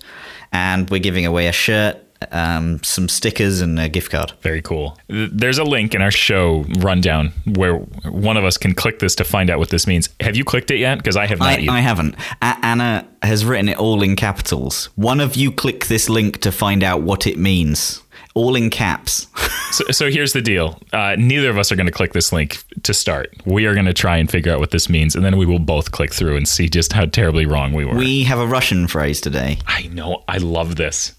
and 0.51 0.89
we're 0.89 0.99
giving 0.99 1.25
away 1.25 1.47
a 1.47 1.51
shirt 1.51 1.97
um, 2.31 2.81
some 2.83 3.07
stickers 3.07 3.61
and 3.61 3.79
a 3.79 3.89
gift 3.89 4.11
card. 4.11 4.33
Very 4.41 4.61
cool. 4.61 4.97
There's 5.07 5.57
a 5.57 5.63
link 5.63 5.95
in 5.95 6.01
our 6.01 6.11
show 6.11 6.65
rundown 6.79 7.31
where 7.45 7.75
one 7.75 8.37
of 8.37 8.43
us 8.43 8.57
can 8.57 8.73
click 8.73 8.99
this 8.99 9.15
to 9.15 9.23
find 9.23 9.49
out 9.49 9.59
what 9.59 9.69
this 9.69 9.87
means. 9.87 10.09
Have 10.19 10.35
you 10.35 10.43
clicked 10.43 10.71
it 10.71 10.79
yet? 10.79 10.97
Because 10.97 11.15
I 11.15 11.27
have 11.27 11.39
not 11.39 11.47
I, 11.47 11.57
yet. 11.57 11.71
I 11.71 11.79
haven't. 11.79 12.15
A- 12.41 12.57
Anna 12.61 13.07
has 13.21 13.45
written 13.45 13.69
it 13.69 13.77
all 13.77 14.03
in 14.03 14.15
capitals. 14.15 14.85
One 14.95 15.19
of 15.19 15.35
you 15.35 15.51
click 15.51 15.85
this 15.85 16.09
link 16.09 16.41
to 16.41 16.51
find 16.51 16.83
out 16.83 17.01
what 17.01 17.25
it 17.25 17.37
means. 17.37 18.01
All 18.39 18.55
in 18.55 18.69
caps. 18.69 19.27
so, 19.71 19.83
so, 19.91 20.09
here's 20.09 20.31
the 20.31 20.41
deal. 20.41 20.79
Uh, 20.93 21.17
neither 21.17 21.49
of 21.49 21.57
us 21.57 21.73
are 21.73 21.75
going 21.75 21.87
to 21.87 21.91
click 21.91 22.13
this 22.13 22.31
link 22.31 22.63
to 22.83 22.93
start. 22.93 23.35
We 23.45 23.65
are 23.65 23.73
going 23.73 23.85
to 23.85 23.93
try 23.93 24.15
and 24.15 24.31
figure 24.31 24.53
out 24.53 24.61
what 24.61 24.71
this 24.71 24.87
means, 24.87 25.13
and 25.13 25.25
then 25.25 25.37
we 25.37 25.45
will 25.45 25.59
both 25.59 25.91
click 25.91 26.13
through 26.13 26.37
and 26.37 26.47
see 26.47 26.69
just 26.69 26.93
how 26.93 27.03
terribly 27.03 27.45
wrong 27.45 27.73
we 27.73 27.83
were. 27.83 27.95
We 27.95 28.23
have 28.23 28.39
a 28.39 28.47
Russian 28.47 28.87
phrase 28.87 29.19
today. 29.19 29.57
I 29.67 29.87
know. 29.87 30.23
I 30.29 30.37
love 30.37 30.77
this. 30.77 31.15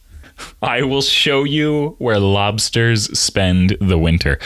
I 0.62 0.80
will 0.80 1.02
show 1.02 1.44
you 1.44 1.94
where 1.98 2.18
lobsters 2.18 3.18
spend 3.18 3.76
the 3.82 3.98
winter. 3.98 4.38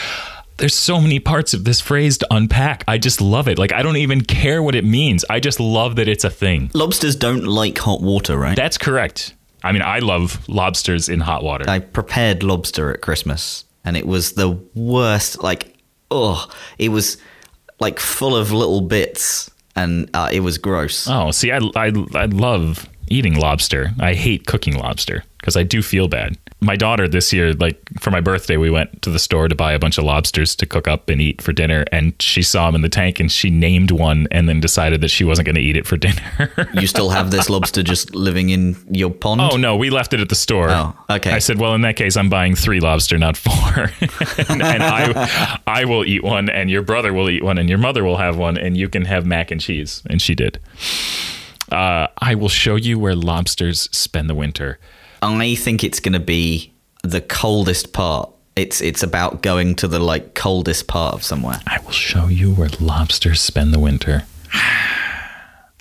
There's 0.57 0.75
so 0.75 0.99
many 0.99 1.21
parts 1.21 1.53
of 1.53 1.63
this 1.63 1.79
phrase 1.79 2.17
to 2.17 2.27
unpack. 2.29 2.83
I 2.89 2.97
just 2.97 3.21
love 3.21 3.47
it. 3.47 3.57
Like, 3.57 3.71
I 3.71 3.81
don't 3.83 3.97
even 3.97 4.21
care 4.21 4.61
what 4.61 4.75
it 4.75 4.83
means. 4.83 5.23
I 5.29 5.39
just 5.39 5.61
love 5.61 5.95
that 5.95 6.09
it's 6.09 6.25
a 6.25 6.29
thing. 6.29 6.71
Lobsters 6.73 7.15
don't 7.15 7.45
like 7.45 7.77
hot 7.77 8.01
water, 8.01 8.37
right? 8.37 8.55
That's 8.57 8.77
correct. 8.77 9.33
I 9.65 9.71
mean, 9.71 9.81
I 9.81 9.97
love 9.97 10.47
lobsters 10.47 11.09
in 11.09 11.19
hot 11.19 11.43
water. 11.43 11.67
I 11.67 11.79
prepared 11.79 12.43
lobster 12.43 12.93
at 12.93 13.01
Christmas, 13.01 13.65
and 13.83 13.97
it 13.97 14.05
was 14.05 14.33
the 14.33 14.51
worst. 14.75 15.41
Like, 15.41 15.75
oh, 16.11 16.47
it 16.77 16.89
was 16.89 17.17
like 17.79 17.99
full 17.99 18.35
of 18.35 18.51
little 18.51 18.81
bits, 18.81 19.49
and 19.75 20.07
uh, 20.13 20.29
it 20.31 20.41
was 20.41 20.59
gross. 20.59 21.07
Oh, 21.09 21.31
see, 21.31 21.51
I, 21.51 21.57
I, 21.75 21.91
I 22.13 22.25
love 22.25 22.87
eating 23.09 23.35
lobster. 23.35 23.91
I 23.99 24.13
hate 24.13 24.45
cooking 24.45 24.77
lobster 24.77 25.23
because 25.45 25.55
I 25.55 25.61
do 25.61 25.83
feel 25.83 26.07
bad. 26.07 26.37
My 26.59 26.75
daughter 26.75 27.07
this 27.07 27.31
year, 27.31 27.53
like 27.53 27.79
for 27.99 28.09
my 28.09 28.19
birthday, 28.19 28.57
we 28.57 28.71
went 28.71 29.03
to 29.03 29.11
the 29.11 29.19
store 29.19 29.47
to 29.47 29.53
buy 29.53 29.73
a 29.73 29.79
bunch 29.79 29.99
of 29.99 30.03
lobsters 30.03 30.55
to 30.55 30.65
cook 30.65 30.87
up 30.87 31.07
and 31.07 31.21
eat 31.21 31.39
for 31.39 31.53
dinner. 31.53 31.85
And 31.91 32.19
she 32.19 32.41
saw 32.41 32.65
them 32.65 32.75
in 32.75 32.81
the 32.81 32.89
tank 32.89 33.19
and 33.19 33.31
she 33.31 33.51
named 33.51 33.91
one 33.91 34.27
and 34.31 34.49
then 34.49 34.59
decided 34.59 35.01
that 35.01 35.09
she 35.09 35.23
wasn't 35.23 35.45
going 35.45 35.55
to 35.55 35.61
eat 35.61 35.77
it 35.77 35.85
for 35.85 35.97
dinner. 36.05 36.49
you 36.73 36.87
still 36.87 37.11
have 37.11 37.29
this 37.29 37.47
lobster 37.47 37.83
just 37.83 38.15
living 38.15 38.49
in 38.49 38.75
your 38.89 39.11
pond? 39.11 39.41
Oh, 39.41 39.55
no, 39.55 39.75
we 39.75 39.91
left 39.91 40.13
it 40.13 40.19
at 40.19 40.29
the 40.29 40.35
store. 40.35 40.71
Oh, 40.71 40.95
okay. 41.11 41.29
I 41.31 41.37
said, 41.37 41.59
well, 41.59 41.75
in 41.75 41.81
that 41.81 41.95
case, 41.95 42.17
I'm 42.17 42.29
buying 42.29 42.55
three 42.55 42.79
lobster, 42.79 43.19
not 43.19 43.37
four. 43.37 43.91
and, 44.49 44.49
and 44.63 44.81
I, 44.81 45.59
I 45.67 45.85
will 45.85 46.03
eat 46.05 46.23
one, 46.23 46.49
and 46.49 46.71
your 46.71 46.81
brother 46.81 47.13
will 47.13 47.29
eat 47.29 47.43
one, 47.43 47.59
and 47.59 47.69
your 47.69 47.77
mother 47.77 48.03
will 48.03 48.17
have 48.17 48.35
one, 48.35 48.57
and 48.57 48.75
you 48.75 48.89
can 48.89 49.05
have 49.05 49.27
mac 49.27 49.51
and 49.51 49.61
cheese. 49.61 50.01
And 50.09 50.19
she 50.19 50.33
did. 50.33 50.59
Uh, 51.71 52.07
I 52.17 52.35
will 52.35 52.49
show 52.49 52.75
you 52.75 52.99
where 52.99 53.15
lobsters 53.15 53.89
spend 53.95 54.29
the 54.29 54.35
winter. 54.35 54.79
I 55.21 55.55
think 55.55 55.83
it's 55.83 55.99
going 55.99 56.13
to 56.13 56.19
be 56.19 56.73
the 57.03 57.21
coldest 57.21 57.93
part. 57.93 58.29
It's 58.55 58.79
it's 58.81 59.03
about 59.03 59.41
going 59.41 59.75
to 59.75 59.87
the 59.87 59.99
like 59.99 60.33
coldest 60.33 60.87
part 60.87 61.13
of 61.13 61.23
somewhere. 61.23 61.59
I 61.67 61.79
will 61.79 61.91
show 61.91 62.27
you 62.27 62.53
where 62.53 62.69
lobsters 62.79 63.41
spend 63.41 63.73
the 63.73 63.79
winter. 63.79 64.23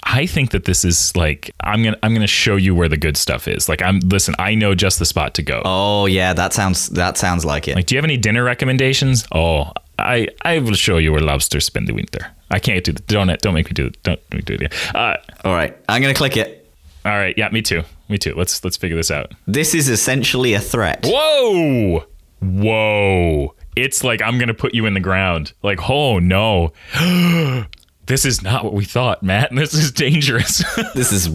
I 0.07 0.27
think 0.27 0.51
that 0.51 0.65
this 0.65 0.85
is 0.85 1.17
like 1.17 1.51
I'm 1.61 1.83
gonna 1.83 1.97
I'm 2.03 2.13
gonna 2.13 2.27
show 2.27 2.57
you 2.57 2.75
where 2.75 2.89
the 2.89 2.97
good 2.97 3.17
stuff 3.17 3.49
is. 3.49 3.69
Like 3.69 3.81
I'm 3.81 4.01
listen, 4.01 4.35
I 4.39 4.55
know 4.55 4.75
just 4.75 4.99
the 4.99 5.07
spot 5.07 5.35
to 5.35 5.43
go. 5.43 5.63
Oh 5.65 6.07
yeah, 6.07 6.33
that 6.35 6.53
sounds 6.53 6.89
that 6.91 7.17
sounds 7.17 7.45
like 7.45 7.69
it. 7.69 7.77
Like, 7.77 7.87
do 7.87 7.95
you 7.95 7.99
have 7.99 8.05
any 8.05 8.17
dinner 8.17 8.45
recommendations? 8.45 9.27
Oh, 9.33 9.73
I 9.99 10.29
I 10.43 10.59
will 10.59 10.75
show 10.75 10.99
you 10.99 11.13
where 11.13 11.21
lobsters 11.21 11.65
spend 11.65 11.87
the 11.87 11.95
winter. 11.95 12.27
I 12.51 12.59
can't 12.59 12.83
do 12.85 12.93
that. 12.93 13.07
Don't 13.07 13.41
don't 13.41 13.55
make 13.55 13.67
me 13.67 13.73
do 13.73 13.87
it. 13.87 14.03
Don't 14.03 14.21
make 14.31 14.35
me 14.35 14.43
do 14.43 14.55
it 14.55 14.63
again. 14.63 14.79
Uh, 14.95 15.17
all 15.45 15.55
right, 15.55 15.77
I'm 15.89 16.03
gonna 16.03 16.15
click 16.15 16.37
it. 16.37 16.69
All 17.05 17.13
right, 17.13 17.37
yeah, 17.37 17.49
me 17.51 17.63
too. 17.63 17.83
Me 18.09 18.19
too. 18.19 18.35
Let's 18.35 18.63
let's 18.65 18.77
figure 18.77 18.97
this 18.97 19.11
out. 19.11 19.33
This 19.47 19.75
is 19.75 19.89
essentially 19.89 20.55
a 20.55 20.61
threat. 20.61 21.05
Whoa, 21.05 22.05
whoa! 22.41 23.55
It's 23.77 24.05
like 24.05 24.23
I'm 24.23 24.39
gonna 24.39 24.55
put 24.55 24.75
you 24.75 24.87
in 24.87 24.95
the 24.95 25.01
ground. 25.01 25.53
Like, 25.63 25.89
oh 25.89 26.19
no. 26.19 26.73
this 28.07 28.25
is 28.25 28.43
not 28.43 28.65
what 28.65 28.75
we 28.75 28.85
thought, 28.85 29.23
Matt. 29.23 29.51
This 29.55 29.75
is 29.75 29.93
dangerous. 29.93 30.65
this 30.95 31.13
is 31.13 31.31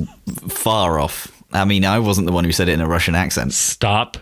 far 0.47 0.99
off. 0.99 1.31
I 1.51 1.65
mean, 1.65 1.85
I 1.85 1.99
wasn't 1.99 2.27
the 2.27 2.33
one 2.33 2.43
who 2.43 2.51
said 2.51 2.69
it 2.69 2.73
in 2.73 2.81
a 2.81 2.87
Russian 2.87 3.15
accent. 3.15 3.53
Stop 3.53 4.17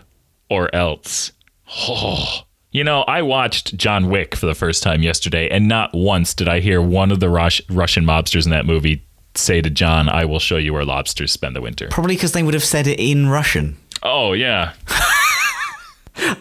or 0.48 0.74
else. 0.74 1.32
Oh. 1.70 2.42
You 2.77 2.83
know, 2.83 3.01
I 3.03 3.21
watched 3.21 3.77
John 3.77 4.09
Wick 4.09 4.35
for 4.35 4.47
the 4.47 4.55
first 4.55 4.81
time 4.81 5.03
yesterday, 5.03 5.47
and 5.49 5.67
not 5.67 5.93
once 5.93 6.33
did 6.33 6.47
I 6.47 6.59
hear 6.59 6.81
one 6.81 7.11
of 7.11 7.19
the 7.19 7.29
Rus- 7.29 7.61
Russian 7.69 8.03
mobsters 8.03 8.45
in 8.45 8.51
that 8.51 8.65
movie 8.65 9.03
say 9.35 9.61
to 9.61 9.69
John, 9.69 10.09
I 10.09 10.25
will 10.25 10.39
show 10.39 10.57
you 10.57 10.73
where 10.73 10.83
lobsters 10.85 11.31
spend 11.31 11.55
the 11.55 11.61
winter. 11.61 11.87
Probably 11.89 12.15
because 12.15 12.31
they 12.31 12.43
would 12.43 12.53
have 12.55 12.63
said 12.63 12.87
it 12.87 12.99
in 12.99 13.29
Russian. 13.29 13.77
Oh, 14.01 14.33
yeah. 14.33 14.73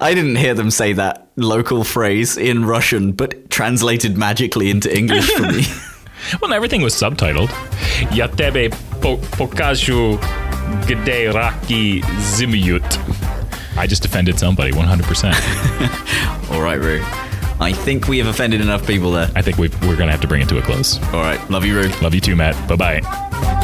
I 0.01 0.15
didn't 0.15 0.37
hear 0.37 0.55
them 0.55 0.71
say 0.71 0.93
that 0.95 1.29
local 1.37 1.85
phrase 1.85 2.37
in 2.37 2.65
Russian, 2.65 3.13
but 3.13 3.51
translated 3.51 4.17
magically 4.17 4.71
into 4.71 4.95
English 4.95 5.31
for 5.33 5.43
me. 5.43 5.65
well, 6.41 6.53
everything 6.53 6.83
was 6.83 6.95
subtitled. 6.95 7.51
Я 8.13 8.29
тебе 8.29 8.71
покажу, 9.39 10.21
где 10.87 11.31
раки 11.31 12.05
зимуют. 12.37 12.85
I 13.78 13.88
just 13.88 14.06
offended 14.06 14.40
somebody 14.40 14.72
100%. 14.72 16.52
All 16.52 16.62
right, 16.62 16.80
Roo. 16.80 17.02
I 17.60 17.74
think 17.74 18.08
we 18.08 18.18
have 18.20 18.28
offended 18.28 18.62
enough 18.62 18.86
people 18.86 19.12
there. 19.12 19.30
I 19.36 19.42
think 19.42 19.58
we 19.58 19.68
are 19.68 19.96
going 19.96 20.08
to 20.08 20.12
have 20.12 20.22
to 20.22 20.28
bring 20.28 20.42
it 20.42 20.50
to 20.50 20.58
a 20.58 20.62
close. 20.62 21.02
All 21.14 21.22
right. 21.22 21.40
Love 21.50 21.66
you, 21.66 21.76
Roo. 21.76 21.90
Love 22.02 22.14
you 22.14 22.22
too, 22.22 22.36
Matt. 22.36 22.56
Bye 22.68 22.76
bye. 22.76 23.57